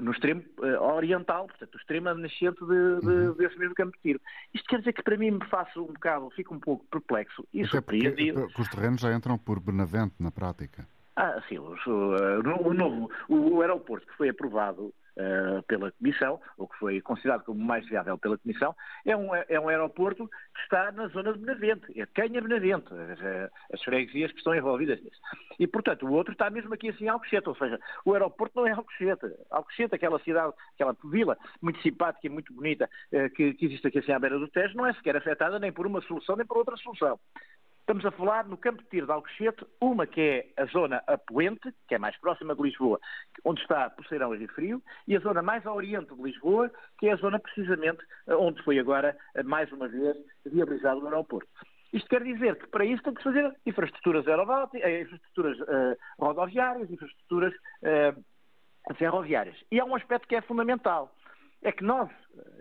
no 0.00 0.10
extremo 0.10 0.42
uh, 0.58 0.82
oriental, 0.82 1.46
portanto, 1.46 1.74
o 1.74 1.78
extremo 1.78 2.12
nascente 2.14 2.60
de, 2.60 3.00
de, 3.00 3.06
uhum. 3.06 3.32
desse 3.34 3.58
mesmo 3.58 3.74
campo 3.74 3.92
de 3.96 4.02
tiro. 4.02 4.20
Isto 4.52 4.68
quer 4.68 4.78
dizer 4.78 4.92
que 4.92 5.02
para 5.02 5.16
mim 5.16 5.32
me 5.32 5.44
faço 5.46 5.82
um 5.82 5.92
bocado, 5.92 6.30
fico 6.30 6.54
um 6.54 6.60
pouco 6.60 6.84
perplexo 6.86 7.46
e 7.52 7.64
surpreendido. 7.66 8.48
os 8.58 8.68
terrenos 8.68 9.00
já 9.00 9.14
entram 9.14 9.38
por 9.38 9.60
Benavente 9.60 10.14
na 10.18 10.30
prática. 10.30 10.86
Ah, 11.16 11.42
sim, 11.48 11.58
o, 11.58 11.74
o, 11.86 12.68
o 12.68 12.74
novo, 12.74 13.10
o 13.28 13.60
aeroporto 13.60 14.06
que 14.06 14.16
foi 14.16 14.28
aprovado 14.28 14.94
uh, 15.18 15.62
pela 15.64 15.90
Comissão, 15.92 16.40
ou 16.56 16.68
que 16.68 16.78
foi 16.78 17.00
considerado 17.00 17.44
como 17.44 17.60
mais 17.60 17.86
viável 17.86 18.16
pela 18.16 18.38
Comissão, 18.38 18.74
é 19.04 19.16
um, 19.16 19.34
é 19.34 19.60
um 19.60 19.68
aeroporto 19.68 20.28
que 20.28 20.60
está 20.62 20.92
na 20.92 21.08
zona 21.08 21.32
de 21.32 21.38
Benavente, 21.40 22.00
é 22.00 22.06
Canha 22.06 22.40
Benavente, 22.40 22.86
as, 22.92 23.50
as 23.74 23.82
freguesias 23.82 24.32
que 24.32 24.38
estão 24.38 24.54
envolvidas 24.54 25.02
nisso. 25.02 25.20
E, 25.58 25.66
portanto, 25.66 26.06
o 26.06 26.12
outro 26.12 26.32
está 26.32 26.48
mesmo 26.48 26.72
aqui 26.72 26.88
assim 26.90 27.08
Alcochete, 27.08 27.48
ou 27.48 27.56
seja, 27.56 27.78
o 28.04 28.12
aeroporto 28.12 28.60
não 28.60 28.66
é 28.66 28.72
Alcochete. 28.72 29.26
Alcochete, 29.50 29.94
aquela 29.94 30.18
cidade, 30.20 30.52
aquela 30.74 30.96
vila 31.04 31.36
muito 31.60 31.80
simpática 31.82 32.26
e 32.26 32.30
muito 32.30 32.52
bonita 32.52 32.88
uh, 33.12 33.30
que, 33.30 33.54
que 33.54 33.66
existe 33.66 33.86
aqui 33.86 33.98
assim 33.98 34.12
à 34.12 34.18
beira 34.18 34.38
do 34.38 34.48
Tejo, 34.48 34.76
não 34.76 34.86
é 34.86 34.92
sequer 34.94 35.16
afetada 35.16 35.58
nem 35.58 35.72
por 35.72 35.86
uma 35.86 36.00
solução 36.02 36.36
nem 36.36 36.46
por 36.46 36.58
outra 36.58 36.76
solução. 36.76 37.18
Estamos 37.88 38.04
a 38.04 38.10
falar 38.10 38.46
no 38.46 38.58
campo 38.58 38.82
de 38.82 38.88
tiro 38.90 39.06
de 39.06 39.12
Alcochete, 39.12 39.64
uma 39.80 40.06
que 40.06 40.20
é 40.20 40.62
a 40.62 40.66
zona 40.66 41.02
apoente, 41.06 41.72
que 41.88 41.94
é 41.94 41.98
mais 41.98 42.14
próxima 42.18 42.54
de 42.54 42.60
Lisboa, 42.60 43.00
onde 43.42 43.62
está 43.62 43.88
Poceirão 43.88 44.34
e 44.34 44.38
Rio 44.40 44.48
Frio, 44.48 44.82
e 45.06 45.16
a 45.16 45.20
zona 45.20 45.40
mais 45.40 45.66
a 45.66 45.72
oriente 45.72 46.14
de 46.14 46.22
Lisboa, 46.22 46.70
que 46.98 47.08
é 47.08 47.14
a 47.14 47.16
zona 47.16 47.38
precisamente 47.40 48.04
onde 48.26 48.62
foi 48.62 48.78
agora, 48.78 49.16
mais 49.42 49.72
uma 49.72 49.88
vez, 49.88 50.14
viabilizado 50.44 51.00
o 51.00 51.06
aeroporto. 51.06 51.48
Isto 51.90 52.10
quer 52.10 52.22
dizer 52.24 52.56
que 52.56 52.66
para 52.66 52.84
isso 52.84 53.02
tem 53.02 53.14
que 53.14 53.22
fazer 53.22 53.56
infraestruturas 53.64 54.28
aeronáuticas, 54.28 54.82
eh, 54.86 55.00
infraestruturas 55.00 55.58
uh, 55.60 55.96
rodoviárias, 56.20 56.90
infraestruturas 56.90 57.54
uh, 57.54 58.94
ferroviárias. 58.96 59.56
E 59.72 59.80
há 59.80 59.84
um 59.86 59.94
aspecto 59.94 60.28
que 60.28 60.36
é 60.36 60.42
fundamental. 60.42 61.10
É 61.62 61.72
que 61.72 61.82
nós, 61.82 62.08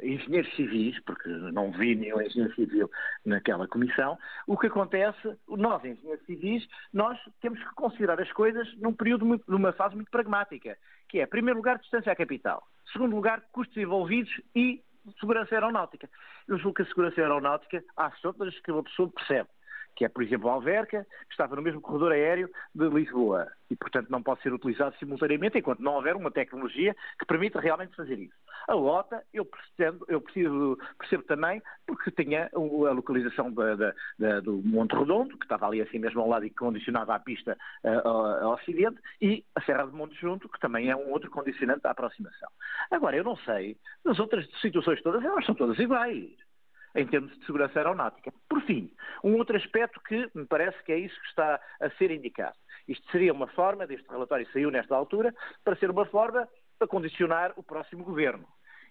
engenheiros 0.02 0.54
civis, 0.56 1.00
porque 1.02 1.30
não 1.30 1.72
vi 1.72 1.96
nenhum 1.96 2.20
engenheiro 2.20 2.54
civil 2.56 2.90
naquela 3.24 3.68
comissão, 3.68 4.18
o 4.48 4.58
que 4.58 4.68
acontece, 4.68 5.38
nós, 5.48 5.84
engenheiros 5.86 6.26
civis, 6.26 6.68
nós 6.92 7.18
temos 7.40 7.60
que 7.60 7.76
considerar 7.76 8.20
as 8.20 8.32
coisas 8.32 8.68
num 8.78 8.94
período, 8.94 9.40
numa 9.48 9.72
fase 9.72 9.96
muito 9.96 10.10
pragmática, 10.10 10.76
que 11.08 11.20
é, 11.20 11.24
em 11.24 11.28
primeiro 11.28 11.58
lugar, 11.58 11.78
distância 11.78 12.12
à 12.12 12.16
capital, 12.16 12.68
segundo 12.92 13.16
lugar, 13.16 13.42
custos 13.52 13.78
envolvidos 13.78 14.32
e 14.56 14.82
segurança 15.20 15.54
aeronáutica. 15.54 16.10
Eu 16.48 16.58
julgo 16.58 16.76
que 16.76 16.82
a 16.82 16.86
segurança 16.86 17.22
aeronáutica, 17.22 17.84
há 17.96 18.12
outras 18.24 18.60
que 18.60 18.72
uma 18.72 18.84
pessoa 18.84 19.10
percebe, 19.10 19.50
que 19.98 20.06
é, 20.06 20.10
por 20.10 20.22
exemplo, 20.22 20.48
a 20.48 20.54
Alverca, 20.54 21.06
que 21.26 21.32
estava 21.32 21.56
no 21.56 21.62
mesmo 21.62 21.82
corredor 21.82 22.12
aéreo 22.12 22.48
de 22.74 22.88
Lisboa 22.88 23.48
e, 23.70 23.76
portanto, 23.76 24.10
não 24.10 24.22
pode 24.22 24.44
ser 24.44 24.54
utilizado 24.54 24.96
simultaneamente 24.98 25.58
enquanto 25.58 25.82
não 25.82 25.96
houver 25.96 26.16
uma 26.16 26.30
tecnologia 26.30 26.96
que 27.18 27.26
permita 27.26 27.60
realmente 27.60 27.96
fazer 27.96 28.20
isso. 28.20 28.36
A 28.68 28.76
OTA, 28.76 29.24
eu, 29.34 29.44
pretendo, 29.44 30.06
eu 30.08 30.22
preciso, 30.22 30.78
percebo 31.00 31.24
também, 31.24 31.64
porque 31.88 32.12
tinha 32.12 32.48
a 32.54 32.92
localização 32.92 33.52
da, 33.52 33.76
da, 33.76 33.94
da, 34.20 34.40
do 34.40 34.62
Monte 34.64 34.96
Redondo, 34.96 35.36
que 35.36 35.46
estava 35.46 35.66
ali 35.66 35.82
assim 35.82 35.98
mesmo 35.98 36.22
ao 36.22 36.30
lado 36.30 36.46
e 36.46 36.50
que 36.52 36.56
condicionava 36.56 37.16
a 37.16 37.20
pista 37.20 37.58
uh, 37.84 38.08
ao 38.08 38.54
Ocidente, 38.54 39.00
e 39.20 39.44
a 39.56 39.62
Serra 39.62 39.88
de 39.88 39.94
Monte 39.94 40.16
Junto, 40.22 40.48
que 40.48 40.60
também 40.60 40.92
é 40.92 40.96
um 40.96 41.12
outro 41.12 41.32
condicionante 41.32 41.82
da 41.82 41.92
aproximação. 41.92 42.50
Agora, 42.92 43.18
eu 43.18 43.24
não 43.24 43.36
sei, 43.38 43.76
as 44.06 44.20
outras 44.20 44.48
situações 44.62 45.02
todas, 45.02 45.24
elas 45.26 45.44
são 45.44 45.56
todas 45.56 45.80
iguais 45.80 46.47
em 46.96 47.06
termos 47.06 47.32
de 47.38 47.46
segurança 47.46 47.80
aeronáutica. 47.80 48.34
Por 48.50 48.62
fim, 48.64 48.92
um 49.24 49.36
outro 49.36 49.56
aspecto 49.56 50.02
que 50.02 50.30
me 50.34 50.46
parece 50.46 50.82
que 50.84 50.92
é 50.92 50.98
isso 50.98 51.20
que 51.22 51.28
está 51.28 51.60
a 51.80 51.90
ser 51.92 52.12
indicado. 52.12 52.56
Isto 52.88 53.10
seria 53.12 53.34
uma 53.34 53.48
forma, 53.48 53.86
deste 53.86 54.08
relatório 54.10 54.48
saiu 54.52 54.72
nesta 54.72 54.96
altura, 54.96 55.34
para 55.64 55.76
ser 55.76 55.90
uma 55.90 56.06
forma 56.06 56.48
para 56.78 56.88
condicionar 56.88 57.54
o 57.56 57.64
próximo 57.64 58.04
governo. 58.04 58.48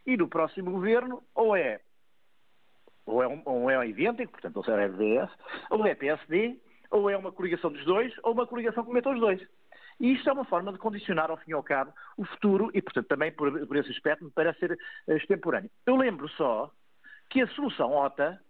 E 0.07 0.17
no 0.17 0.29
próximo 0.29 0.71
governo, 0.71 1.23
ou 1.35 1.57
é 1.57 1.81
ou 3.07 3.23
é, 3.23 3.29
um, 3.29 3.41
ou 3.45 3.71
é 3.71 3.89
idêntico, 3.89 4.33
portanto, 4.33 4.57
ou 4.57 4.65
seja, 4.65 4.83
é 4.83 4.89
FDS, 4.89 5.31
ou 5.71 5.87
é 5.87 5.95
PSD, 5.95 6.59
ou 6.91 7.09
é 7.09 7.17
uma 7.17 7.31
coligação 7.31 7.71
dos 7.71 7.85
dois, 7.85 8.13
ou 8.25 8.33
uma 8.33 8.47
coligação 8.47 8.85
que 8.85 8.93
meta 8.93 9.11
os 9.11 9.21
dois. 9.21 9.41
E 9.99 10.13
isto 10.13 10.29
é 10.29 10.33
uma 10.33 10.45
forma 10.45 10.73
de 10.73 10.79
condicionar, 10.79 11.31
ao 11.31 11.37
fim 11.39 11.53
e 11.53 11.55
ao 11.55 11.63
cabo, 11.63 11.93
o 12.17 12.25
futuro, 12.25 12.71
e, 12.75 12.83
portanto, 12.83 13.07
também 13.07 13.33
por, 13.33 13.67
por 13.67 13.77
esse 13.77 13.91
aspecto, 13.91 14.25
me 14.25 14.31
parece 14.31 14.59
ser 14.59 14.73
uh, 14.73 15.13
extemporâneo. 15.13 15.71
Eu 15.87 15.97
lembro 15.97 16.29
só 16.31 16.71
que 17.29 17.41
a 17.41 17.49
solução 17.49 17.93
OTA 17.93 18.41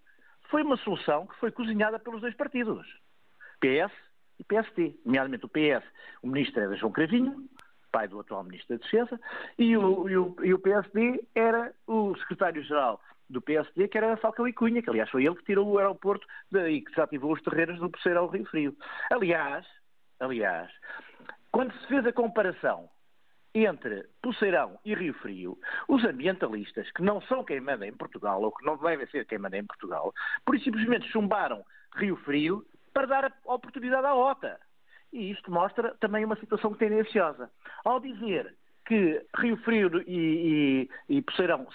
foi 0.51 0.63
uma 0.63 0.77
solução 0.79 1.27
que 1.27 1.37
foi 1.37 1.51
cozinhada 1.51 1.99
pelos 1.99 2.21
dois 2.21 2.35
partidos, 2.35 2.87
PS 3.61 3.93
e 4.39 4.45
PST, 4.45 5.01
nomeadamente 5.05 5.47
o 5.47 5.49
PS, 5.49 5.85
o 6.23 6.29
ministro 6.29 6.61
era 6.61 6.77
João 6.77 6.93
Cravinho, 6.93 7.49
pai 7.91 8.07
do 8.07 8.21
atual 8.21 8.45
Ministro 8.45 8.77
da 8.77 8.85
Defesa, 8.85 9.21
e 9.59 9.77
o, 9.77 10.09
e 10.09 10.17
o, 10.17 10.37
e 10.43 10.55
o 10.55 10.59
PSD 10.59 11.25
era 11.35 11.73
o 11.87 12.15
secretário-geral 12.17 13.01
do 13.29 13.41
PSD, 13.41 13.89
que 13.89 13.99
era 13.99 14.17
Falcão 14.19 14.47
e 14.47 14.53
Cunha, 14.53 14.83
que 14.83 14.91
aliás 14.91 15.11
foi 15.11 15.25
ele 15.25 15.35
que 15.37 15.45
tirou 15.45 15.67
o 15.67 15.79
aeroporto 15.79 16.27
e 16.53 16.81
que 16.83 16.91
desativou 16.91 17.33
os 17.33 17.43
terrenos 17.43 17.81
do 17.81 17.91
Poceiro 17.91 18.21
ao 18.21 18.29
Rio 18.29 18.45
Frio. 18.47 18.77
Aliás, 19.11 19.67
aliás, 20.21 20.71
quando 21.51 21.73
se 21.73 21.87
fez 21.89 22.07
a 22.07 22.13
comparação 22.13 22.89
entre 23.65 24.07
Poceirão 24.23 24.79
e 24.85 24.95
Rio 24.95 25.15
Frio, 25.15 25.59
os 25.89 26.05
ambientalistas, 26.05 26.91
que 26.93 27.03
não 27.03 27.21
são 27.23 27.45
quem 27.45 27.61
manda 27.61 27.87
em 27.87 27.93
Portugal, 27.93 28.43
ou 28.43 28.53
que 28.53 28.65
não 28.65 28.77
devem 28.77 29.07
ser 29.07 29.25
quem 29.25 29.39
manda 29.39 29.57
em 29.57 29.65
Portugal, 29.65 30.13
por 30.45 30.59
simplesmente 30.61 31.09
chumbaram 31.09 31.65
Rio 31.95 32.17
Frio 32.17 32.67
para 32.93 33.07
dar 33.07 33.25
a 33.25 33.55
oportunidade 33.55 34.07
à 34.07 34.15
OTA. 34.15 34.59
E 35.13 35.31
isto 35.31 35.51
mostra 35.51 35.95
também 36.01 36.25
uma 36.25 36.37
situação 36.37 36.75
tendenciosa. 36.75 37.51
Ao 37.85 38.01
dizer 38.01 38.55
que 38.85 39.25
Rio 39.39 39.57
Frio 39.59 40.03
e, 40.07 40.89
e, 41.09 41.19
e 41.19 41.25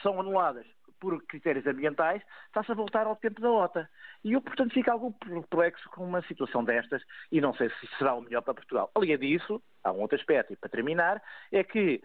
são 0.02 0.20
anuladas 0.20 0.66
por 1.00 1.20
critérios 1.26 1.66
ambientais, 1.66 2.22
está-se 2.46 2.72
a 2.72 2.76
voltar 2.76 3.08
ao 3.08 3.16
tempo 3.16 3.42
da 3.42 3.50
OTA. 3.50 3.90
E 4.24 4.34
eu, 4.34 4.42
portanto, 4.42 4.72
fico 4.72 4.92
algo 4.92 5.12
perplexo 5.14 5.90
com 5.90 6.06
uma 6.06 6.22
situação 6.22 6.64
destas 6.64 7.02
e 7.32 7.42
não 7.42 7.56
sei 7.56 7.70
se 7.70 7.88
será 7.98 8.14
o 8.14 8.22
melhor 8.22 8.44
para 8.44 8.54
Portugal. 8.54 8.92
Além 8.94 9.18
disso, 9.18 9.62
há 9.84 9.92
um 9.92 10.02
outro 10.02 10.18
aspecto, 10.18 10.54
e 10.54 10.56
para 10.56 10.70
terminar, 10.70 11.22
é 11.52 11.64
que 11.64 12.02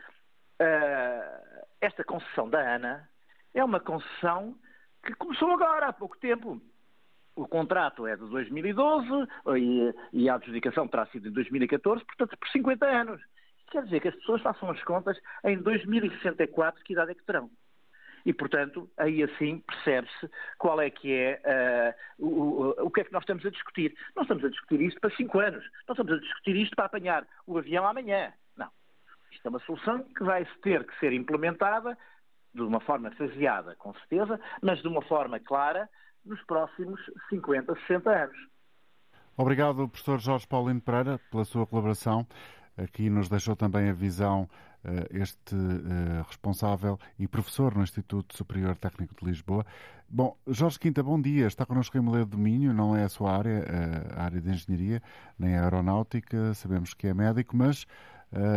uh, 0.61 1.67
esta 1.81 2.05
concessão 2.05 2.49
da 2.49 2.75
ANA 2.75 3.09
é 3.55 3.65
uma 3.65 3.81
concessão 3.81 4.57
que 5.05 5.15
começou 5.15 5.51
agora, 5.53 5.87
há 5.87 5.93
pouco 5.93 6.19
tempo. 6.19 6.61
O 7.35 7.47
contrato 7.47 8.07
é 8.07 8.17
de 8.17 8.27
2012 8.29 9.09
e, 9.59 9.95
e 10.13 10.29
a 10.29 10.37
adjudicação 10.37 10.89
terá 10.89 11.07
sido 11.07 11.29
em 11.29 11.33
2014, 11.33 12.05
portanto, 12.05 12.37
por 12.39 12.49
50 12.49 12.87
anos. 12.87 13.23
Quer 13.71 13.85
dizer 13.85 14.01
que 14.01 14.09
as 14.09 14.15
pessoas 14.17 14.43
façam 14.43 14.71
as 14.71 14.83
contas 14.85 15.19
em 15.45 15.59
2064, 15.59 16.83
que 16.83 16.93
idade 16.95 17.11
é 17.11 17.15
que 17.15 17.25
terão? 17.25 17.51
E, 18.27 18.33
portanto, 18.33 18.91
aí 18.97 19.23
assim 19.23 19.61
percebe-se 19.61 20.29
qual 20.59 20.81
é 20.81 20.91
que 20.91 21.15
é 21.15 21.95
uh, 22.19 22.27
o, 22.27 22.87
o, 22.87 22.91
que 22.91 23.03
é 23.03 23.05
que 23.05 23.13
nós 23.13 23.23
estamos 23.23 23.47
a 23.47 23.51
discutir. 23.51 23.97
Não 24.17 24.25
estamos 24.25 24.45
a 24.45 24.49
discutir 24.49 24.81
isto 24.81 25.01
para 25.01 25.15
cinco 25.15 25.39
anos. 25.39 25.65
Não 25.87 25.93
estamos 25.93 26.13
a 26.13 26.19
discutir 26.19 26.57
isto 26.57 26.75
para 26.75 26.87
apanhar 26.87 27.25
o 27.47 27.57
avião 27.57 27.87
amanhã. 27.87 28.33
Não. 28.57 28.69
Isto 29.31 29.47
é 29.47 29.49
uma 29.49 29.61
solução 29.61 30.03
que 30.03 30.25
vai 30.25 30.45
ter 30.61 30.85
que 30.85 30.99
ser 30.99 31.13
implementada 31.13 31.97
de 32.53 32.63
uma 32.63 32.81
forma 32.81 33.13
faseada, 33.13 33.77
com 33.77 33.95
certeza, 33.95 34.41
mas 34.61 34.83
de 34.83 34.89
uma 34.89 35.03
forma 35.03 35.39
clara 35.39 35.89
nos 36.25 36.43
próximos 36.47 37.01
50, 37.29 37.77
60 37.87 38.11
anos. 38.11 38.37
Obrigado, 39.37 39.89
professor 39.89 40.19
Jorge 40.19 40.49
Paulino 40.49 40.81
Pereira, 40.81 41.21
pela 41.31 41.45
sua 41.45 41.65
colaboração. 41.65 42.27
Aqui 42.77 43.09
nos 43.09 43.29
deixou 43.29 43.55
também 43.55 43.89
a 43.89 43.93
visão 43.93 44.49
este 45.11 45.55
eh, 45.55 46.23
responsável 46.27 46.99
e 47.19 47.27
professor 47.27 47.75
no 47.75 47.83
Instituto 47.83 48.37
Superior 48.37 48.77
Técnico 48.77 49.15
de 49.15 49.25
Lisboa. 49.25 49.65
Bom, 50.09 50.37
Jorge 50.47 50.79
Quinta, 50.79 51.03
bom 51.03 51.21
dia. 51.21 51.47
Está 51.47 51.67
connosco 51.67 51.97
em 51.97 52.01
Moledo 52.01 52.31
do 52.33 52.39
Minho, 52.39 52.73
não 52.73 52.97
é 52.97 53.05
a 53.05 53.09
sua 53.09 53.37
área, 53.37 53.65
eh, 53.67 54.15
a 54.17 54.25
área 54.25 54.41
de 54.41 54.51
engenharia, 54.51 55.03
nem 55.39 55.57
a 55.57 55.65
aeronáutica, 55.65 56.55
sabemos 56.55 56.95
que 56.95 57.07
é 57.07 57.15
médico, 57.15 57.57
mas 57.57 57.87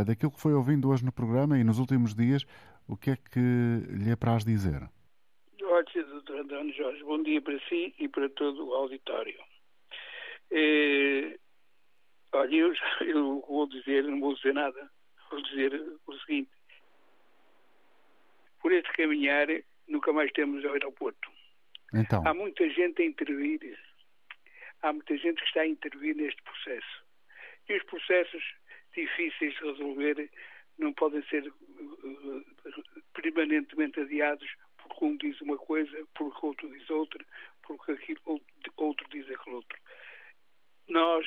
daquilo 0.06 0.32
que 0.32 0.42
foi 0.42 0.54
ouvindo 0.54 0.90
hoje 0.90 1.06
no 1.06 1.12
programa 1.12 1.58
e 1.58 1.64
nos 1.64 1.78
últimos 1.78 2.16
dias, 2.16 2.44
o 2.88 2.98
que 2.98 3.12
é 3.12 3.16
que 3.16 3.40
lhe 3.40 4.12
apraz 4.12 4.44
dizer? 4.44 4.82
Olha, 5.62 6.04
doutor 6.06 6.40
António 6.40 6.74
Jorge, 6.74 7.04
bom 7.04 7.22
dia 7.22 7.42
para 7.42 7.58
si 7.70 7.94
e 8.00 8.10
para 8.10 8.28
todo 8.30 8.68
o 8.68 8.74
auditório. 8.74 9.40
É, 10.52 11.38
olha, 12.34 12.56
eu, 12.56 12.74
eu 13.02 13.46
vou 13.48 13.68
dizer, 13.70 14.04
não 14.04 14.20
vou 14.20 14.36
dizer 14.36 14.54
nada, 14.54 14.90
vou 15.30 15.42
dizer 15.42 15.74
o 16.08 16.14
seguinte: 16.20 16.52
por 18.62 18.72
este 18.72 18.92
caminhar, 18.94 19.48
nunca 19.88 20.12
mais 20.14 20.32
temos 20.32 20.66
aeroporto. 20.66 21.32
Então. 21.94 22.22
Há 22.26 22.34
muita 22.34 22.70
gente 22.70 23.02
a 23.02 23.06
intervir, 23.06 23.78
há 24.82 24.94
muita 24.94 25.18
gente 25.18 25.42
que 25.42 25.48
está 25.48 25.62
a 25.62 25.68
intervir 25.68 26.16
neste 26.16 26.42
processo. 26.44 27.04
E 27.68 27.78
os 27.78 27.84
processos 27.84 28.44
difíceis 28.94 29.54
de 29.56 29.66
resolver 29.66 30.30
não 30.78 30.94
podem 30.94 31.22
ser 31.24 31.48
uh, 31.48 32.46
permanentemente 33.14 34.00
adiados 34.00 34.50
porque 34.78 35.06
um 35.06 35.18
diz 35.18 35.40
uma 35.42 35.58
coisa, 35.58 36.08
porque 36.16 36.46
outro 36.46 36.70
diz 36.70 36.90
outra, 36.90 37.24
porque 37.64 37.92
aquilo, 37.92 38.42
outro 38.78 39.08
diz 39.12 39.30
aquele 39.30 39.56
outro. 39.56 39.78
Nós 40.88 41.26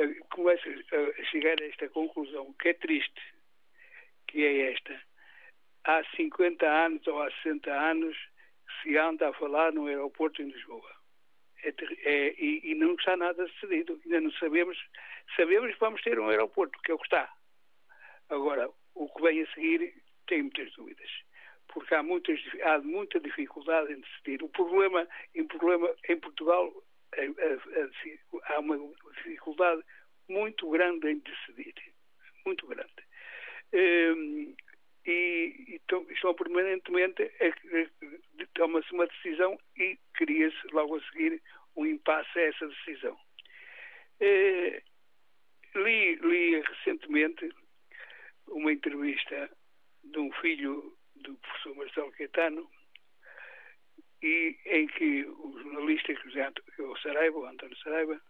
uh, 0.00 0.26
começamos 0.30 0.84
a 0.92 1.24
chegar 1.24 1.60
a 1.60 1.64
esta 1.64 1.88
conclusão 1.88 2.52
que 2.54 2.68
é 2.68 2.74
triste, 2.74 3.20
que 4.28 4.44
é 4.44 4.72
esta. 4.72 5.00
Há 5.84 6.04
50 6.16 6.66
anos 6.66 7.06
ou 7.06 7.20
há 7.20 7.30
60 7.42 7.70
anos 7.72 8.16
se 8.82 8.96
anda 8.96 9.28
a 9.28 9.32
falar 9.32 9.72
no 9.72 9.86
aeroporto 9.86 10.42
em 10.42 10.50
Lisboa. 10.50 10.98
É, 11.62 11.74
é, 12.04 12.34
e, 12.38 12.70
e, 12.70 12.74
não 12.74 12.94
está 12.94 13.16
nada 13.16 13.44
decidido. 13.44 14.00
Ainda 14.04 14.20
não 14.20 14.32
sabemos. 14.32 14.78
Sabemos 15.34 15.72
que 15.72 15.80
vamos 15.80 16.02
ter 16.02 16.18
um 16.18 16.28
aeroporto, 16.28 16.78
que 16.82 16.90
é 16.90 16.94
o 16.94 16.98
que 16.98 17.06
está. 17.06 17.32
Agora, 18.28 18.70
o 18.94 19.08
que 19.08 19.22
vem 19.22 19.42
a 19.42 19.46
seguir, 19.52 19.94
tem 20.26 20.42
muitas 20.42 20.72
dúvidas. 20.74 21.10
Porque 21.68 21.94
há, 21.94 22.02
muitas, 22.02 22.40
há 22.62 22.78
muita 22.78 23.18
dificuldade 23.20 23.92
em 23.92 24.00
decidir. 24.00 24.42
O 24.42 24.48
problema, 24.48 25.06
em, 25.34 25.46
problema, 25.46 25.92
em 26.08 26.18
Portugal 26.18 26.72
é, 27.14 27.24
é, 27.24 27.52
é, 27.54 28.18
há 28.44 28.60
uma 28.60 28.78
dificuldade 29.16 29.82
muito 30.28 30.70
grande 30.70 31.10
em 31.10 31.18
decidir. 31.18 31.74
Muito 32.44 32.66
grande. 32.66 33.07
Ehm, 33.72 34.54
e, 35.06 35.54
e 35.68 35.80
estão 36.12 36.34
permanentemente 36.34 37.30
toma-se 38.54 38.92
uma 38.92 39.06
decisão 39.06 39.58
e 39.76 39.98
cria-se 40.14 40.66
logo 40.72 40.96
a 40.96 41.02
seguir 41.10 41.42
um 41.76 41.86
impasse 41.86 42.38
a 42.38 42.42
essa 42.42 42.66
decisão. 42.66 43.18
Eh, 44.20 44.82
li, 45.74 46.16
li 46.16 46.60
recentemente 46.60 47.50
uma 48.48 48.72
entrevista 48.72 49.50
de 50.04 50.18
um 50.18 50.32
filho 50.32 50.96
do 51.16 51.34
professor 51.36 51.76
Marcelo 51.76 52.12
Caetano, 52.12 52.68
e 54.22 54.56
em 54.66 54.86
que 54.88 55.24
o 55.24 55.60
jornalista 55.62 56.12
o 56.78 56.96
Saraiva, 56.98 57.38
o 57.38 57.46
António 57.46 57.76
Saraiva, 57.78 58.20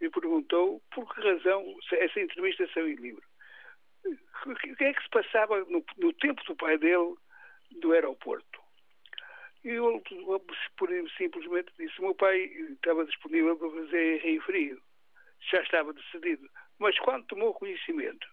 me 0.00 0.10
perguntou 0.10 0.82
por 0.92 1.14
que 1.14 1.20
razão 1.20 1.64
essa 1.92 2.20
entrevista 2.20 2.68
saiu 2.72 2.88
em 2.88 2.96
livro. 2.96 3.29
O 4.46 4.54
que 4.54 4.84
é 4.84 4.94
que 4.94 5.02
se 5.02 5.10
passava 5.10 5.60
no, 5.66 5.84
no 5.98 6.12
tempo 6.14 6.42
do 6.44 6.56
pai 6.56 6.78
dele 6.78 7.14
do 7.80 7.92
aeroporto? 7.92 8.60
E 9.62 9.68
eu 9.68 10.02
simplesmente 11.18 11.72
disse: 11.78 12.00
meu 12.00 12.14
pai 12.14 12.38
estava 12.44 13.04
disponível 13.04 13.56
para 13.56 13.70
fazer 13.70 14.22
Rio 14.22 14.42
Frio, 14.42 14.82
já 15.50 15.60
estava 15.62 15.92
decidido. 15.92 16.48
Mas 16.78 16.98
quando 17.00 17.26
tomou 17.26 17.52
conhecimento 17.52 18.26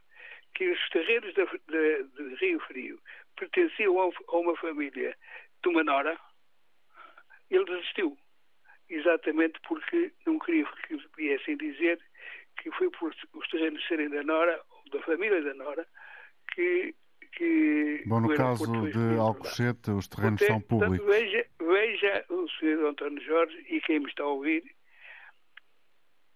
que 0.55 0.70
os 0.72 0.89
terrenos 0.89 1.34
de, 1.34 1.45
de, 1.68 2.03
de 2.03 2.36
Rio 2.36 2.59
Frio 2.61 2.99
pertenciam 3.36 3.99
a 3.99 4.38
uma 4.38 4.55
família 4.55 5.15
de 5.61 5.70
uma 5.70 5.84
nora, 5.84 6.18
ele 7.49 7.65
desistiu. 7.65 8.18
Exatamente 8.89 9.59
porque 9.68 10.13
não 10.26 10.39
queria 10.39 10.65
que 10.88 10.97
viessem 11.18 11.57
dizer 11.57 11.99
que 12.57 12.72
foi 12.72 12.89
por 12.89 13.13
os 13.34 13.47
terrenos 13.49 13.86
serem 13.86 14.09
da 14.09 14.24
Nora, 14.24 14.61
da 14.90 15.02
família 15.02 15.42
da 15.44 15.54
Nora, 15.54 15.86
que. 16.54 16.96
que 17.34 18.04
Bom, 18.06 18.22
no 18.22 18.36
caso 18.36 18.66
de 18.90 19.18
Alcochete, 19.20 19.92
os 19.92 20.08
terrenos 20.08 20.40
Portanto, 20.40 20.48
são 20.48 20.62
públicos. 20.62 21.08
Veja, 21.08 21.46
veja 21.60 22.26
o 22.30 22.48
Sr. 22.50 22.86
António 22.88 23.24
Jorge 23.24 23.58
e 23.70 23.82
quem 23.82 24.00
me 24.00 24.08
está 24.08 24.24
a 24.24 24.28
ouvir 24.28 24.64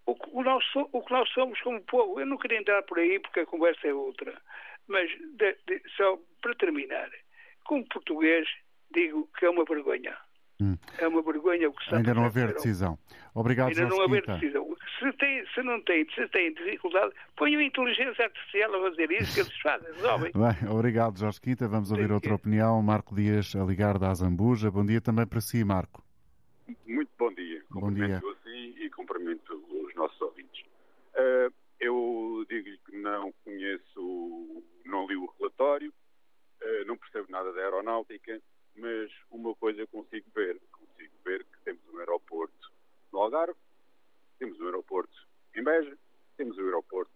o, 0.06 0.39
o, 0.39 0.43
nós, 0.43 0.64
o 0.76 1.02
que 1.02 1.14
nós 1.14 1.30
somos 1.30 1.60
como 1.62 1.82
povo. 1.82 2.20
Eu 2.20 2.26
não 2.26 2.38
queria 2.38 2.60
entrar 2.60 2.82
por 2.84 2.99
aí 2.99 3.20
porque 3.20 3.41
a 3.41 3.45
conversa 3.45 3.88
é 3.88 3.93
outra. 3.93 4.39
Mas, 4.88 5.10
de, 5.12 5.58
de, 5.68 5.82
só 5.95 6.18
para 6.41 6.56
terminar, 6.56 7.10
como 7.66 7.88
português, 7.88 8.47
digo 8.93 9.30
que 9.38 9.45
é 9.45 9.49
uma 9.49 9.64
vergonha. 9.64 10.18
Hum. 10.62 10.78
É 10.99 11.07
uma 11.07 11.24
vergonha 11.24 11.68
o 11.68 11.74
que 11.74 11.82
está 11.82 11.97
Ainda 11.97 12.14
não 12.14 12.26
haver 12.26 12.53
decisão. 12.53 12.99
Obrigado, 13.34 13.70
Ainda 13.70 13.88
não 13.88 14.03
haver 14.03 14.24
decisão. 14.24 14.78
Se, 14.99 15.12
tem, 15.14 15.43
se 15.47 15.64
não 15.64 15.82
tem, 15.82 16.07
se 16.14 16.28
tem 16.28 16.53
dificuldade, 16.53 17.16
ponham 17.36 17.59
a 17.59 17.64
inteligência 17.64 18.26
artificial 18.26 18.76
a 18.76 18.89
fazer 18.91 19.12
isso 19.12 19.34
que 19.34 19.39
eles 19.39 19.62
fazem, 19.62 19.91
resolvem. 19.93 20.32
Bem, 20.38 20.70
obrigado, 20.70 21.18
Jorge 21.18 21.41
Quinta. 21.41 21.68
Vamos 21.68 21.91
ouvir 21.91 22.07
Sim, 22.07 22.14
outra 22.14 22.36
opinião. 22.36 22.80
Marco 22.84 23.16
Dias, 23.16 23.55
a 23.55 23.64
ligar 23.64 23.97
da 23.97 24.12
Azambuja. 24.12 24.70
Bom 24.70 24.86
dia 24.86 25.01
também 25.01 25.26
para 25.26 25.41
si, 25.41 25.64
Marco. 25.64 26.03
Muito 26.86 27.09
bom 27.18 27.34
dia. 27.34 27.64
Bom 27.72 27.91
dia. 27.91 28.18
Assim 28.18 28.76
e 28.78 28.88
cumprimento 28.91 29.66
os 29.68 29.95
nossos 29.95 30.22
ouvintes. 30.22 30.64
Uh, 31.16 31.51
eu 31.80 32.45
digo-lhe 32.47 32.78
que 32.86 32.95
não 32.97 33.34
conheço, 33.43 34.64
não 34.86 35.07
li 35.07 35.16
o 35.16 35.28
relatório, 35.39 35.91
uh, 36.62 36.86
não 36.86 36.95
percebo 36.97 37.32
nada 37.32 37.51
da 37.51 37.62
aeronáutica, 37.62 38.39
mas 38.76 39.12
uma 39.30 39.55
coisa 39.55 39.86
consigo 39.88 40.26
ver. 40.34 40.59
Consigo 40.72 41.14
ver 41.24 41.43
que 41.45 41.59
temos 41.64 41.82
um 41.93 41.99
aeroporto 41.99 42.72
no 43.12 43.20
Algarve, 43.20 43.57
temos 44.39 44.59
um 44.59 44.66
aeroporto 44.66 45.28
em 45.55 45.64
Beja, 45.64 45.97
temos 46.38 46.57
um 46.57 46.66
aeroporto 46.66 47.12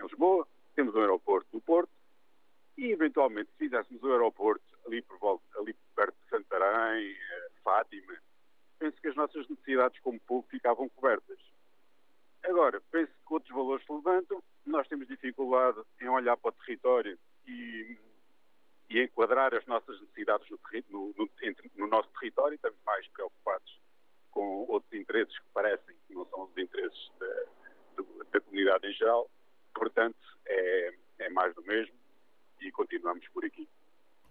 em 0.00 0.04
Lisboa, 0.04 0.46
temos 0.74 0.94
um 0.94 1.00
aeroporto 1.00 1.48
no 1.52 1.60
Porto 1.60 1.90
e, 2.76 2.92
eventualmente, 2.92 3.50
se 3.52 3.56
fizéssemos 3.56 4.02
um 4.02 4.12
aeroporto 4.12 4.64
ali, 4.86 5.00
por 5.02 5.18
volta, 5.18 5.44
ali 5.58 5.74
perto 5.94 6.14
de 6.22 6.28
Santarém, 6.28 7.10
eh, 7.12 7.50
Fátima, 7.64 8.14
penso 8.78 9.00
que 9.00 9.08
as 9.08 9.16
nossas 9.16 9.48
necessidades 9.48 9.98
como 10.00 10.20
povo 10.20 10.46
ficavam 10.48 10.88
cobertas. 10.90 11.38
Agora, 12.44 12.80
penso 12.90 13.10
que 13.26 13.34
outros 13.34 13.52
valores 13.52 13.84
se 13.84 13.92
levantam, 13.92 14.42
nós 14.66 14.86
temos 14.86 15.08
dificuldade 15.08 15.80
em 16.00 16.08
olhar 16.08 16.36
para 16.36 16.50
o 16.50 16.52
território 16.52 17.18
e 17.46 17.96
e 18.88 19.02
enquadrar 19.02 19.54
as 19.54 19.66
nossas 19.66 20.00
necessidades 20.00 20.48
no, 20.48 20.58
no, 20.90 21.14
no, 21.16 21.28
no, 21.76 21.86
nosso 21.88 22.08
território, 22.20 22.54
estamos 22.54 22.78
mais 22.84 23.06
preocupados 23.08 23.80
com 24.30 24.66
outros 24.68 24.92
interesses 24.92 25.36
que 25.38 25.46
parecem 25.52 25.96
que 26.06 26.14
não 26.14 26.24
são 26.26 26.44
os 26.44 26.56
interesses 26.56 27.10
da, 27.18 28.02
da 28.32 28.40
comunidade 28.40 28.86
em 28.86 28.92
geral. 28.92 29.28
Portanto, 29.74 30.16
é, 30.46 30.94
é, 31.18 31.30
mais 31.30 31.54
do 31.54 31.62
mesmo 31.62 31.94
e 32.60 32.70
continuamos 32.70 33.26
por 33.28 33.44
aqui. 33.44 33.68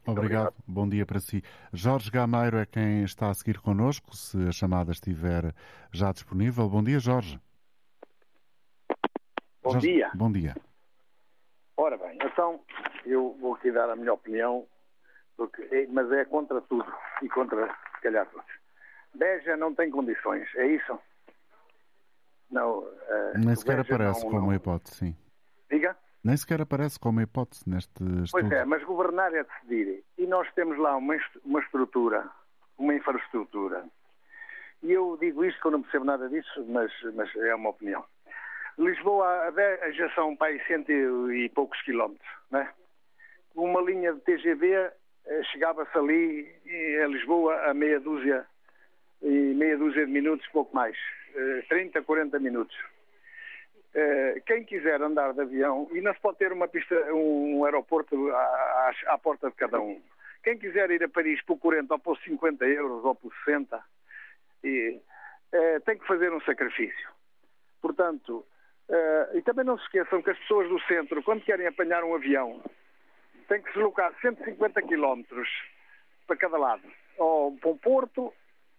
Obrigado. 0.08 0.48
Obrigado. 0.48 0.56
Bom 0.68 0.88
dia 0.88 1.06
para 1.06 1.20
si. 1.20 1.43
Jorge 1.86 2.10
Gameiro 2.10 2.58
é 2.58 2.66
quem 2.66 3.04
está 3.04 3.30
a 3.30 3.34
seguir 3.36 3.60
connosco, 3.60 4.16
se 4.16 4.36
a 4.48 4.52
chamada 4.52 4.92
estiver 4.92 5.54
já 5.92 6.12
disponível. 6.12 6.68
Bom 6.68 6.84
dia, 6.84 6.98
Jorge. 6.98 7.40
Bom 9.62 9.74
Jorge, 9.74 9.94
dia. 9.94 10.10
Bom 10.16 10.32
dia. 10.32 10.56
Ora 11.78 11.96
bem, 11.96 12.18
então 12.24 12.60
eu 13.06 13.38
vou 13.40 13.54
aqui 13.54 13.72
dar 13.72 13.88
a 13.88 13.96
minha 13.96 14.14
opinião, 14.14 14.66
porque, 15.38 15.62
é, 15.62 15.86
mas 15.86 16.12
é 16.12 16.26
contra 16.26 16.60
tudo 16.62 16.92
e 17.22 17.30
contra, 17.30 17.68
se 17.68 18.02
calhar, 18.02 18.26
todos. 18.32 18.50
Beja 19.14 19.56
não 19.56 19.76
tem 19.76 19.92
condições, 19.92 20.48
é 20.56 20.66
isso? 20.66 21.00
Não, 22.50 22.80
uh, 22.80 23.38
Nem 23.38 23.56
sequer 23.56 23.82
aparece 23.82 24.24
não, 24.24 24.32
como 24.32 24.48
não... 24.48 24.56
hipótese, 24.56 24.96
sim. 24.96 25.18
Diga? 25.70 25.96
Nem 26.26 26.36
sequer 26.36 26.59
aparece 26.59 26.99
como 26.99 27.21
hipótese 27.21 27.69
neste 27.69 28.03
estudo. 28.23 28.32
Pois 28.32 28.51
é, 28.51 28.65
mas 28.65 28.84
governar 28.84 29.32
é 29.36 29.43
decidir. 29.43 30.03
E 30.17 30.26
nós 30.26 30.51
temos 30.55 30.76
lá 30.80 30.97
uma, 30.97 31.15
uma 31.45 31.59
estrutura, 31.59 32.28
uma 32.80 32.95
infraestrutura. 32.95 33.86
E 34.82 34.91
eu 34.91 35.15
digo 35.21 35.45
isto 35.45 35.61
que 35.61 35.67
eu 35.67 35.71
não 35.71 35.84
percebo 35.84 36.03
nada 36.03 36.28
disso, 36.28 36.65
mas, 36.67 36.91
mas 37.13 37.34
é 37.36 37.53
uma 37.53 37.69
opinião. 37.69 38.03
Lisboa 38.80 39.53
já 39.93 40.09
são 40.15 40.36
para 40.36 40.47
aí 40.47 40.59
cento 40.65 40.91
e 40.91 41.47
poucos 41.49 41.80
quilómetros, 41.84 42.28
né? 42.49 42.73
Uma 43.53 43.80
linha 43.82 44.11
de 44.11 44.19
TGV 44.21 44.73
eh, 44.73 45.43
chegava-se 45.51 45.95
ali 45.95 46.51
em 46.65 47.07
Lisboa 47.07 47.69
a 47.69 47.73
meia 47.76 47.99
dúzia 47.99 48.47
e 49.21 49.53
meia 49.53 49.78
dúzia 49.78 50.07
de 50.07 50.11
minutos, 50.11 50.45
pouco 50.47 50.76
mais, 50.76 50.97
30, 51.69 51.99
eh, 51.99 52.01
40 52.01 52.39
minutos. 52.39 52.76
Eh, 53.96 54.41
quem 54.46 54.66
quiser 54.66 55.02
andar 55.02 55.34
de 55.34 55.41
avião, 55.41 55.88
e 55.93 56.02
não 56.02 56.14
se 56.14 56.20
pode 56.20 56.38
ter 56.38 56.52
uma 56.52 56.68
pista, 56.68 56.96
um 57.14 57.64
aeroporto 57.64 58.30
à, 58.30 58.91
à 59.08 59.18
porta 59.18 59.50
de 59.50 59.56
cada 59.56 59.80
um. 59.80 60.02
Quem 60.43 60.58
quiser 60.58 60.91
ir 60.91 61.02
a 61.04 61.10
Paris 61.10 61.41
por 61.43 61.58
40 61.58 61.93
ou 61.93 62.00
por 62.00 62.18
50 62.20 62.66
euros 62.66 63.06
ou 63.06 63.16
por 63.16 63.34
60, 63.46 63.82
e, 64.64 65.00
tem 65.86 65.98
que 65.98 66.06
fazer 66.06 66.34
um 66.34 66.41
sacrifício. 66.41 67.10
Portanto, 67.82 68.46
Uh, 68.88 69.38
e 69.38 69.41
também 69.41 69.66
não 69.66 69.78
se 69.80 69.86
esqueçam 69.86 70.22
que 70.22 70.30
as 70.30 70.38
pessoas 70.38 70.70
do 70.70 70.80
centro, 70.82 71.24
quando 71.24 71.43
querem 71.43 71.66
apanhar 71.66 72.04
um 72.04 72.14
avião, 72.14 72.62
têm 73.48 73.60
que 73.60 73.70
se 73.70 73.74
deslocar 73.74 74.14
150 74.22 74.80
quilómetros 74.84 75.50
para 76.28 76.36
cada 76.36 76.58
lado, 76.58 76.84
ou 77.18 77.58
para 77.58 77.70
o 77.70 77.78
Porto 77.78 78.34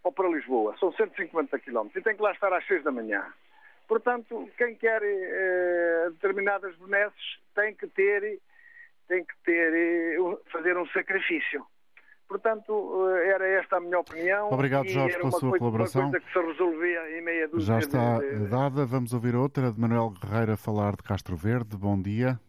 ou 0.05 0.13
para 0.13 0.29
Lisboa. 0.29 0.77
São 0.79 0.93
150 0.93 1.59
quilómetros 1.59 2.01
e 2.01 2.05
têm 2.05 2.15
que 2.15 2.23
lá 2.23 2.31
estar 2.31 2.53
às 2.53 2.65
6 2.69 2.85
da 2.85 2.93
manhã. 2.93 3.27
Portanto, 3.87 4.49
quem 4.57 4.75
quer 4.75 5.01
uh, 5.03 6.11
determinadas 6.13 6.77
benesses 6.77 7.39
tem 7.55 7.75
que 7.75 7.87
ter, 7.87 8.41
tem 9.09 9.25
que 9.25 9.35
ter, 9.45 10.19
uh, 10.21 10.41
fazer 10.51 10.77
um 10.77 10.87
sacrifício. 10.89 11.65
Portanto, 12.29 13.09
eh, 13.09 13.29
era 13.29 13.47
esta 13.47 13.77
a 13.77 13.81
minha 13.81 14.01
opinião. 14.01 14.51
Obrigado, 14.51 14.89
Jorge, 14.89 15.17
pela 15.17 15.31
sua 15.31 15.51
coisa, 15.51 15.59
colaboração. 15.59 16.03
Uma 16.03 16.11
coisa 16.11 16.27
que 16.27 16.33
se 16.33 16.45
resolvia 16.45 17.19
em 17.19 17.23
meia 17.23 17.49
dúzia 17.49 17.75
Já 17.75 17.79
está 17.79 18.19
de... 18.19 18.49
dada. 18.49 18.85
Vamos 18.85 19.13
ouvir 19.13 19.37
outra 19.37 19.71
de 19.71 19.81
Manuel 19.81 20.11
Guerreiro 20.11 20.53
a 20.53 20.57
falar 20.57 20.97
de 20.97 21.05
Castro 21.05 21.37
Verde. 21.37 21.77
Bom 21.77 22.01
dia. 22.01 22.41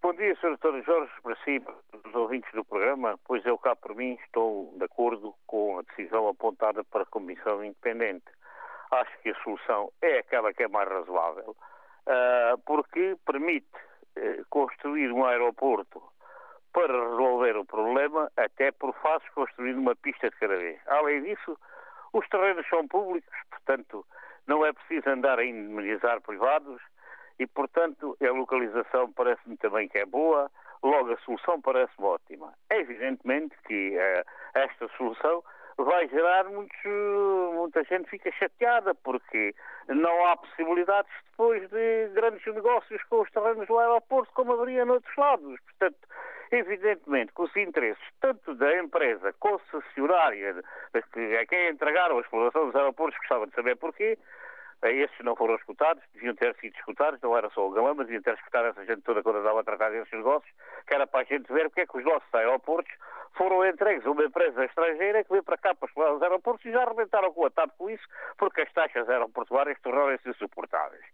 Bom 0.00 0.14
dia, 0.14 0.34
Sr. 0.36 0.56
Doutor 0.58 0.82
Jorge, 0.82 1.12
para 1.22 1.36
si, 1.44 1.60
para 1.60 1.74
os 2.08 2.14
ouvintes 2.14 2.50
do 2.52 2.64
programa. 2.64 3.18
Pois 3.26 3.44
eu 3.44 3.56
cá, 3.58 3.76
por 3.76 3.94
mim, 3.94 4.18
estou 4.24 4.74
de 4.78 4.84
acordo 4.84 5.34
com 5.46 5.78
a 5.78 5.82
decisão 5.82 6.28
apontada 6.28 6.82
para 6.84 7.02
a 7.02 7.06
Comissão 7.06 7.62
Independente. 7.64 8.24
Acho 8.90 9.18
que 9.22 9.30
a 9.30 9.42
solução 9.42 9.90
é 10.02 10.18
aquela 10.18 10.52
que 10.52 10.62
é 10.62 10.68
mais 10.68 10.88
razoável, 10.88 11.56
ah, 12.06 12.54
porque 12.66 13.16
permite 13.24 13.66
eh, 14.16 14.42
construir 14.48 15.10
um 15.10 15.24
aeroporto 15.24 16.02
para 16.72 16.92
resolver 16.92 17.56
o 17.56 17.64
problema, 17.64 18.30
até 18.36 18.70
por 18.72 18.94
fases 18.96 19.28
construir 19.30 19.74
uma 19.74 19.96
pista 19.96 20.28
de 20.28 20.36
cada 20.36 20.56
vez. 20.56 20.80
Além 20.86 21.22
disso, 21.22 21.58
os 22.12 22.28
terrenos 22.28 22.68
são 22.68 22.86
públicos, 22.86 23.36
portanto, 23.50 24.06
não 24.46 24.64
é 24.64 24.72
preciso 24.72 25.08
andar 25.08 25.38
a 25.38 25.44
indemnizar 25.44 26.20
privados 26.20 26.80
e, 27.38 27.46
portanto, 27.46 28.16
a 28.20 28.30
localização 28.30 29.12
parece-me 29.12 29.56
também 29.56 29.88
que 29.88 29.98
é 29.98 30.06
boa, 30.06 30.50
logo 30.82 31.12
a 31.12 31.16
solução 31.18 31.60
parece-me 31.60 32.06
ótima. 32.06 32.52
É 32.70 32.80
evidentemente 32.80 33.56
que 33.66 33.96
uh, 33.96 34.30
esta 34.54 34.88
solução 34.96 35.42
vai 35.76 36.08
gerar 36.08 36.44
muita 36.44 37.84
gente 37.84 38.08
fica 38.10 38.30
chateada 38.32 38.94
porque 38.94 39.54
não 39.88 40.26
há 40.26 40.36
possibilidades 40.36 41.10
depois 41.30 41.68
de 41.70 42.08
grandes 42.14 42.44
negócios 42.46 43.02
com 43.04 43.20
os 43.20 43.30
terrenos 43.30 43.66
do 43.66 43.78
aeroporto 43.78 44.32
como 44.32 44.52
haveria 44.52 44.84
noutros 44.84 45.16
lados. 45.16 45.60
Portanto, 45.60 45.98
evidentemente 46.50 47.32
que 47.34 47.42
os 47.42 47.56
interesses 47.56 48.04
tanto 48.20 48.54
da 48.54 48.78
empresa 48.78 49.32
concessionária, 49.34 50.62
que 51.12 51.20
é 51.20 51.46
quem 51.46 51.70
entregaram 51.70 52.18
a 52.18 52.20
exploração 52.20 52.66
dos 52.66 52.76
aeroportos, 52.76 53.18
gostava 53.18 53.46
de 53.46 53.54
saber 53.54 53.76
porquê, 53.76 54.18
esses 54.92 55.18
não 55.20 55.36
foram 55.36 55.54
escutados, 55.56 56.02
deviam 56.12 56.34
ter 56.34 56.54
sido 56.56 56.74
escutados, 56.76 57.20
não 57.22 57.36
era 57.36 57.48
só 57.50 57.66
o 57.66 57.70
Galama, 57.70 58.04
deviam 58.04 58.22
ter 58.22 58.34
escutado 58.34 58.66
essa 58.66 58.84
gente 58.84 59.02
toda 59.02 59.22
quando 59.22 59.38
andava 59.38 59.60
a 59.60 59.64
tratar 59.64 59.90
desses 59.90 60.12
negócios, 60.12 60.52
que 60.86 60.94
era 60.94 61.06
para 61.06 61.20
a 61.20 61.24
gente 61.24 61.52
ver 61.52 61.68
porque 61.68 61.82
é 61.82 61.86
que 61.86 61.98
os 61.98 62.04
nossos 62.04 62.34
aeroportos 62.34 62.92
foram 63.36 63.66
entregues 63.66 64.06
a 64.06 64.10
uma 64.10 64.24
empresa 64.24 64.64
estrangeira 64.64 65.24
que 65.24 65.30
veio 65.30 65.42
para 65.42 65.58
cá 65.58 65.74
para 65.74 65.88
explorar 65.88 66.14
os 66.14 66.22
aeroportos 66.22 66.64
e 66.66 66.72
já 66.72 66.82
arrebentaram 66.82 67.32
com 67.32 67.44
o 67.44 67.50
TAP 67.50 67.70
com 67.76 67.90
isso, 67.90 68.04
porque 68.38 68.62
as 68.62 68.72
taxas 68.72 69.08
aeroportuárias 69.08 69.78
tornaram-se 69.80 70.28
insuportáveis. 70.28 71.04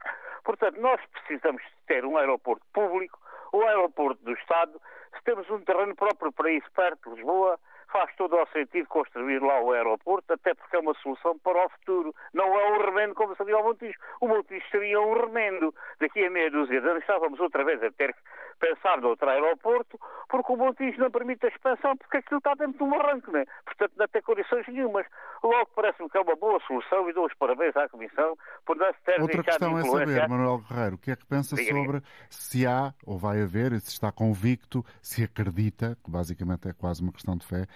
Portanto, 0.45 0.81
nós 0.81 1.01
precisamos 1.13 1.63
ter 1.87 2.05
um 2.05 2.17
aeroporto 2.17 2.65
público, 2.73 3.19
um 3.53 3.63
aeroporto 3.63 4.23
do 4.23 4.33
Estado, 4.33 4.81
se 5.17 5.25
temos 5.25 5.49
um 5.51 5.61
terreno 5.61 5.95
próprio 5.95 6.33
para 6.33 6.51
isso 6.51 6.71
perto 6.73 7.11
de 7.11 7.17
Lisboa, 7.17 7.59
faz 7.93 8.15
todo 8.17 8.37
o 8.37 8.47
sentido 8.47 8.87
construir 8.89 9.41
lá 9.41 9.61
o 9.61 9.73
aeroporto, 9.73 10.33
até 10.33 10.55
porque 10.55 10.77
é 10.77 10.79
uma 10.79 10.95
solução 10.95 11.39
para 11.39 11.67
o 11.67 11.69
futuro. 11.71 12.15
Não 12.33 12.47
é 12.59 12.73
um 12.73 12.85
remendo 12.85 13.15
como 13.15 13.37
seria 13.37 13.59
o 13.59 13.65
Montijo. 13.65 13.99
O 14.21 14.29
Montijo 14.29 14.65
seria 14.71 15.01
um 15.01 15.15
remendo. 15.15 15.75
Daqui 16.01 16.25
a 16.25 16.31
meia 16.31 16.51
dúzia 16.51 16.81
de 16.81 16.89
anos 16.89 17.03
estávamos 17.03 17.41
outra 17.41 17.65
vez 17.65 17.83
a 17.83 17.91
ter 17.91 18.15
que 18.15 18.21
pensar 18.59 19.01
noutro 19.01 19.29
aeroporto, 19.29 19.99
porque 20.29 20.53
o 20.53 20.57
Montijo 20.57 21.01
não 21.01 21.11
permite 21.11 21.47
a 21.47 21.49
expansão, 21.49 21.97
porque 21.97 22.19
aquilo 22.19 22.39
está 22.39 22.55
dentro 22.55 22.79
de 22.79 22.85
um 22.85 22.91
barranco, 22.91 23.31
né? 23.33 23.47
portanto 23.65 23.93
não 23.97 24.09
tem 24.09 24.23
condições 24.23 24.69
nenhumas. 24.69 25.07
Logo 25.43 25.71
parece-me 25.75 26.11
que 26.11 26.19
é 26.19 26.21
uma 26.21 26.37
boa 26.37 26.61
solução 26.67 27.09
e 27.09 27.13
dou 27.13 27.27
os 27.27 27.35
parabéns 27.35 27.75
à 27.77 27.89
Comissão 27.89 28.37
por 28.67 28.77
não 28.77 28.93
se 28.93 29.01
ter 29.05 29.21
Outra 29.21 29.43
questão 29.43 29.79
é 29.79 29.83
saber, 29.83 30.29
Manuel 30.29 30.59
Guerreiro, 30.59 30.95
o 30.97 30.99
que 30.99 31.11
é 31.11 31.17
que 31.17 31.25
pensa 31.25 31.57
diga, 31.57 31.73
sobre 31.73 32.03
se 32.29 32.67
há 32.67 32.93
ou 33.07 33.19
vai 33.19 33.41
haver, 33.41 33.73
se 33.81 33.91
está 33.91 34.13
convicto, 34.13 34.85
se 35.01 35.25
acredita, 35.25 35.97
que 36.05 36.11
basicamente 36.11 36.69
é 36.69 36.73
quase 36.73 37.03
uma 37.03 37.13
questão 37.13 37.37
de 37.37 37.47
fé, 37.47 37.67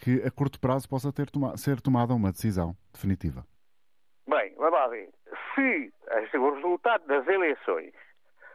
que 0.00 0.22
a 0.26 0.30
curto 0.30 0.60
prazo 0.60 0.88
possa 0.88 1.12
ter 1.12 1.30
toma 1.30 1.56
ser 1.56 1.80
tomada 1.80 2.14
uma 2.14 2.32
decisão 2.32 2.74
definitiva. 2.92 3.44
Bem, 4.26 4.54
vamos 4.56 4.72
lá 4.72 4.88
ver. 4.88 5.10
Se 5.54 6.38
o 6.38 6.54
resultado 6.54 7.06
das 7.06 7.26
eleições 7.26 7.92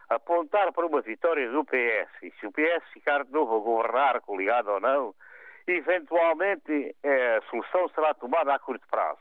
apontar 0.08 0.72
para 0.72 0.86
uma 0.86 1.00
vitória 1.00 1.50
do 1.50 1.64
PS 1.64 2.10
e 2.22 2.30
se 2.38 2.46
o 2.46 2.52
PS 2.52 2.84
ficar 2.92 3.24
de 3.24 3.32
novo 3.32 3.56
a 3.56 3.60
governar, 3.60 4.20
coligado 4.20 4.70
ou 4.70 4.80
não, 4.80 5.14
eventualmente 5.66 6.94
eh, 7.02 7.36
a 7.36 7.50
solução 7.50 7.88
será 7.88 8.14
tomada 8.14 8.54
a 8.54 8.58
curto 8.58 8.86
prazo. 8.88 9.20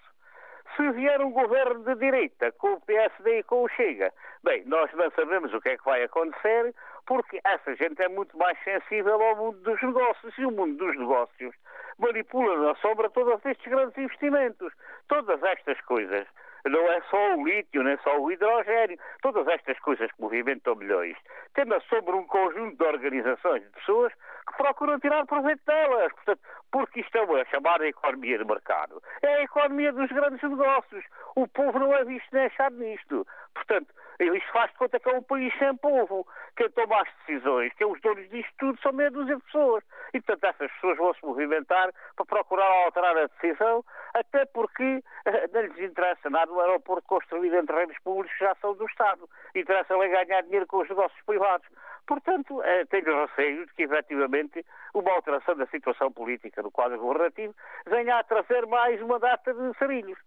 Se 0.75 0.91
vier 0.91 1.21
um 1.21 1.31
governo 1.31 1.83
de 1.83 1.95
direita 1.95 2.51
com 2.53 2.73
o 2.73 2.81
PSD 2.81 3.39
e 3.39 3.43
com 3.43 3.63
o 3.63 3.69
Chega, 3.69 4.11
bem, 4.43 4.63
nós 4.65 4.91
não 4.93 5.09
sabemos 5.11 5.53
o 5.53 5.61
que 5.61 5.69
é 5.69 5.77
que 5.77 5.85
vai 5.85 6.03
acontecer, 6.03 6.73
porque 7.05 7.39
essa 7.43 7.75
gente 7.75 8.01
é 8.01 8.07
muito 8.07 8.37
mais 8.37 8.57
sensível 8.63 9.21
ao 9.21 9.35
mundo 9.35 9.57
dos 9.59 9.81
negócios 9.81 10.37
e 10.37 10.45
o 10.45 10.51
mundo 10.51 10.77
dos 10.77 10.97
negócios 10.97 11.55
manipula 11.97 12.57
na 12.57 12.75
sombra 12.75 13.09
todos 13.09 13.43
estes 13.45 13.67
grandes 13.67 13.97
investimentos. 13.97 14.73
Todas 15.07 15.41
estas 15.43 15.79
coisas 15.81 16.27
não 16.65 16.91
é 16.91 17.01
só 17.09 17.35
o 17.35 17.45
lítio, 17.45 17.83
nem 17.83 17.97
só 17.97 18.17
o 18.17 18.31
hidrogênio, 18.31 18.97
todas 19.21 19.47
estas 19.47 19.77
coisas 19.79 20.09
que 20.11 20.21
movimentam 20.21 20.75
milhões, 20.75 21.17
tem 21.53 21.65
na 21.65 21.79
sombra 21.81 22.15
um 22.15 22.25
conjunto 22.25 22.77
de 22.77 22.83
organizações 22.83 23.63
de 23.63 23.69
pessoas 23.71 24.13
que 24.13 24.57
procuram 24.57 24.99
tirar 24.99 25.25
proveito 25.25 25.61
delas. 25.65 26.13
Portanto, 26.13 26.39
porque 26.71 27.01
isto 27.01 27.17
é 27.17 27.21
uma 27.21 27.45
chamada 27.45 27.85
economia 27.85 28.37
de 28.37 28.45
mercado. 28.45 29.01
É 29.21 29.35
a 29.35 29.43
economia 29.43 29.91
dos 29.91 30.09
grandes 30.09 30.41
negócios. 30.41 31.03
O 31.35 31.47
povo 31.47 31.79
não 31.79 31.93
é 31.93 32.05
visto 32.05 32.27
nem 32.31 32.45
achado 32.45 32.75
nisto. 32.77 33.27
Portanto, 33.53 33.93
isto 34.25 34.51
faz 34.51 34.71
de 34.71 34.77
conta 34.77 34.99
que 34.99 35.09
é 35.09 35.13
um 35.13 35.23
país 35.23 35.53
sem 35.57 35.75
povo. 35.77 36.27
Quem 36.55 36.69
toma 36.71 37.01
as 37.01 37.09
decisões, 37.19 37.73
quem 37.73 37.87
é 37.87 37.89
os 37.89 37.99
donos 38.01 38.29
disto 38.29 38.53
tudo, 38.59 38.79
são 38.81 38.93
meia 38.93 39.11
dúzia 39.11 39.35
de 39.35 39.43
pessoas. 39.43 39.83
E, 40.13 40.21
portanto, 40.21 40.43
essas 40.43 40.71
pessoas 40.73 40.97
vão 40.97 41.13
se 41.13 41.25
movimentar 41.25 41.91
para 42.15 42.25
procurar 42.25 42.69
alterar 42.85 43.17
a 43.17 43.27
decisão, 43.27 43.83
até 44.13 44.45
porque 44.45 45.03
eh, 45.25 45.49
não 45.51 45.61
lhes 45.61 45.79
interessa 45.79 46.29
nada 46.29 46.51
o 46.51 46.59
aeroporto 46.59 47.07
construído 47.07 47.55
em 47.55 47.65
terrenos 47.65 47.97
públicos 48.03 48.37
que 48.37 48.45
já 48.45 48.55
são 48.55 48.73
do 48.75 48.85
Estado. 48.85 49.27
Interessa-lhe 49.55 50.07
ganhar 50.09 50.41
dinheiro 50.43 50.67
com 50.67 50.77
os 50.77 50.89
negócios 50.89 51.21
privados. 51.25 51.67
Portanto, 52.05 52.61
eh, 52.63 52.85
tenho 52.85 53.25
receio 53.25 53.65
de 53.65 53.73
que, 53.73 53.83
efetivamente, 53.83 54.65
uma 54.93 55.11
alteração 55.13 55.55
da 55.55 55.65
situação 55.67 56.11
política 56.11 56.61
no 56.61 56.71
quadro 56.71 56.99
governativo 56.99 57.55
venha 57.87 58.19
a 58.19 58.23
trazer 58.23 58.65
mais 58.67 59.01
uma 59.01 59.19
data 59.19 59.53
de 59.53 59.77
sarilhos. 59.77 60.19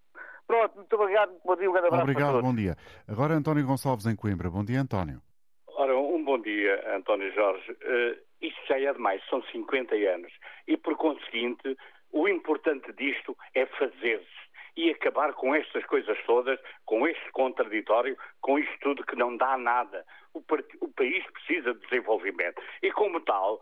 Pronto, 0.46 0.76
muito 0.76 0.94
obrigado. 0.94 1.32
Bom 1.44 1.56
dia, 1.56 1.68
um 1.68 1.72
grande 1.72 1.88
abraço 1.88 2.02
Obrigado, 2.04 2.42
bom 2.42 2.54
dia. 2.54 2.76
Agora 3.08 3.34
António 3.34 3.66
Gonçalves 3.66 4.06
em 4.06 4.14
Coimbra. 4.14 4.50
Bom 4.50 4.64
dia, 4.64 4.80
António. 4.80 5.20
Ora, 5.68 5.96
um 5.96 6.24
bom 6.24 6.40
dia, 6.40 6.96
António 6.96 7.32
Jorge. 7.34 7.72
Uh, 7.72 8.16
isto 8.40 8.60
já 8.68 8.78
é 8.78 8.92
demais, 8.92 9.22
são 9.28 9.42
50 9.42 9.94
anos. 9.94 10.32
E, 10.66 10.76
por 10.76 10.96
conseguinte, 10.96 11.76
o 12.12 12.28
importante 12.28 12.92
disto 12.92 13.36
é 13.54 13.66
fazer-se 13.66 14.46
e 14.76 14.90
acabar 14.90 15.32
com 15.32 15.54
estas 15.54 15.84
coisas 15.86 16.18
todas, 16.26 16.60
com 16.84 17.06
este 17.08 17.30
contraditório, 17.32 18.16
com 18.40 18.58
isto 18.58 18.78
tudo 18.80 19.06
que 19.06 19.16
não 19.16 19.36
dá 19.36 19.56
nada. 19.56 20.04
O, 20.34 20.42
o 20.80 20.88
país 20.92 21.24
precisa 21.32 21.72
de 21.74 21.80
desenvolvimento. 21.88 22.60
E, 22.82 22.92
como 22.92 23.20
tal, 23.20 23.60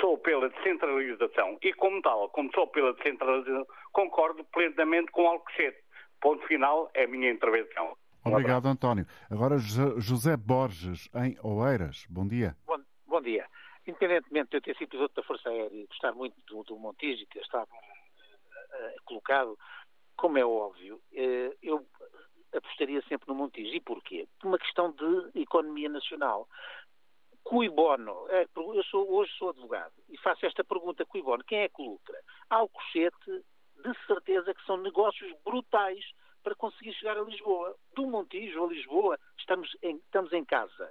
sou 0.00 0.16
pela 0.18 0.48
descentralização 0.48 1.58
e, 1.62 1.72
como 1.74 2.00
tal, 2.00 2.28
como 2.30 2.50
sou 2.54 2.66
pela 2.66 2.94
descentralização, 2.94 3.66
concordo 3.92 4.44
plenamente 4.44 5.10
com 5.12 5.26
Alcochete. 5.26 5.83
Ponto 6.24 6.42
final 6.46 6.90
é 6.94 7.04
a 7.04 7.06
minha 7.06 7.30
intervenção. 7.30 7.94
Obrigado, 8.24 8.66
António. 8.66 9.04
Agora, 9.30 9.58
José 9.58 10.38
Borges, 10.38 11.10
em 11.14 11.36
Oeiras. 11.42 12.06
Bom 12.08 12.26
dia. 12.26 12.56
Bom, 12.66 12.80
bom 13.06 13.20
dia. 13.20 13.46
Independentemente 13.86 14.48
de 14.48 14.56
eu 14.56 14.62
ter 14.62 14.74
sido 14.74 14.88
piloto 14.88 15.14
da 15.14 15.22
Força 15.22 15.50
Aérea 15.50 15.76
e 15.76 15.86
gostar 15.86 16.12
muito 16.12 16.34
do, 16.46 16.62
do 16.62 16.78
Montijo 16.78 17.22
e 17.22 17.26
ter 17.26 17.40
estado 17.40 17.68
uh, 17.68 19.04
colocado, 19.04 19.58
como 20.16 20.38
é 20.38 20.46
óbvio, 20.46 20.96
uh, 20.96 21.54
eu 21.62 21.86
apostaria 22.54 23.02
sempre 23.02 23.28
no 23.28 23.34
Montijo. 23.34 23.74
E 23.74 23.80
porquê? 23.82 24.26
Por 24.40 24.48
uma 24.48 24.58
questão 24.58 24.92
de 24.92 25.42
economia 25.42 25.90
nacional. 25.90 26.48
Cui 27.42 27.68
bono? 27.68 28.26
É, 28.30 28.46
eu 28.56 28.82
sou, 28.84 29.12
hoje 29.12 29.30
sou 29.36 29.50
advogado 29.50 29.92
e 30.08 30.16
faço 30.16 30.46
esta 30.46 30.64
pergunta, 30.64 31.04
cui 31.04 31.20
bono? 31.20 31.44
Quem 31.44 31.58
é 31.58 31.68
que 31.68 31.82
lucra? 31.82 32.18
Alcochete 32.48 33.44
de 33.84 34.06
certeza 34.06 34.54
que 34.54 34.64
são 34.64 34.78
negócios 34.78 35.30
brutais 35.44 36.04
para 36.42 36.54
conseguir 36.54 36.92
chegar 36.94 37.18
a 37.18 37.22
Lisboa. 37.22 37.76
Do 37.94 38.06
Montijo 38.06 38.64
a 38.64 38.68
Lisboa, 38.68 39.18
estamos 39.38 39.70
em, 39.82 39.96
estamos 39.96 40.32
em 40.32 40.44
casa. 40.44 40.90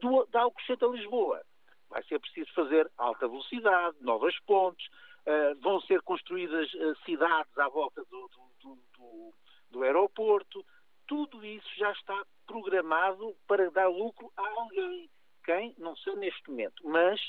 Do, 0.00 0.26
da 0.26 0.42
Alcochete 0.42 0.84
a 0.84 0.88
Lisboa, 0.88 1.42
vai 1.88 2.02
ser 2.04 2.18
preciso 2.20 2.52
fazer 2.54 2.90
alta 2.98 3.26
velocidade, 3.26 3.96
novas 4.00 4.38
pontes, 4.40 4.86
uh, 5.26 5.58
vão 5.60 5.80
ser 5.82 6.02
construídas 6.02 6.72
uh, 6.74 6.96
cidades 7.04 7.56
à 7.58 7.68
volta 7.68 8.02
do, 8.04 8.28
do, 8.62 8.78
do, 8.96 9.34
do 9.70 9.82
aeroporto. 9.82 10.64
Tudo 11.06 11.44
isso 11.44 11.68
já 11.76 11.90
está 11.92 12.24
programado 12.46 13.34
para 13.46 13.70
dar 13.70 13.88
lucro 13.88 14.30
a 14.36 14.46
alguém. 14.60 15.08
Quem? 15.44 15.74
Não 15.78 15.96
sei 15.96 16.16
neste 16.16 16.50
momento. 16.50 16.82
Mas 16.86 17.20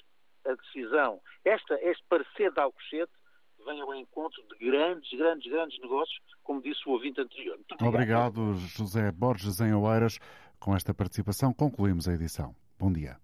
a 0.45 0.53
decisão, 0.53 1.21
esta, 1.45 1.75
este 1.81 2.03
parecer 2.09 2.51
da 2.51 2.63
Alcochete 2.63 3.11
vem 3.67 3.81
ao 3.81 3.93
encontro 3.93 4.41
de 4.49 4.65
grandes, 4.65 5.11
grandes, 5.17 5.51
grandes 5.51 5.79
negócios, 5.79 6.19
como 6.43 6.61
disse 6.61 6.87
o 6.87 6.93
ouvinte 6.93 7.21
anterior. 7.21 7.57
Muito 7.57 7.85
obrigado, 7.85 8.41
obrigado 8.41 8.67
José 8.75 9.11
Borges 9.11 9.59
em 9.59 9.73
Oeiras. 9.73 10.17
Com 10.59 10.75
esta 10.75 10.93
participação 10.93 11.53
concluímos 11.53 12.07
a 12.07 12.13
edição. 12.13 12.55
Bom 12.79 12.91
dia. 12.91 13.17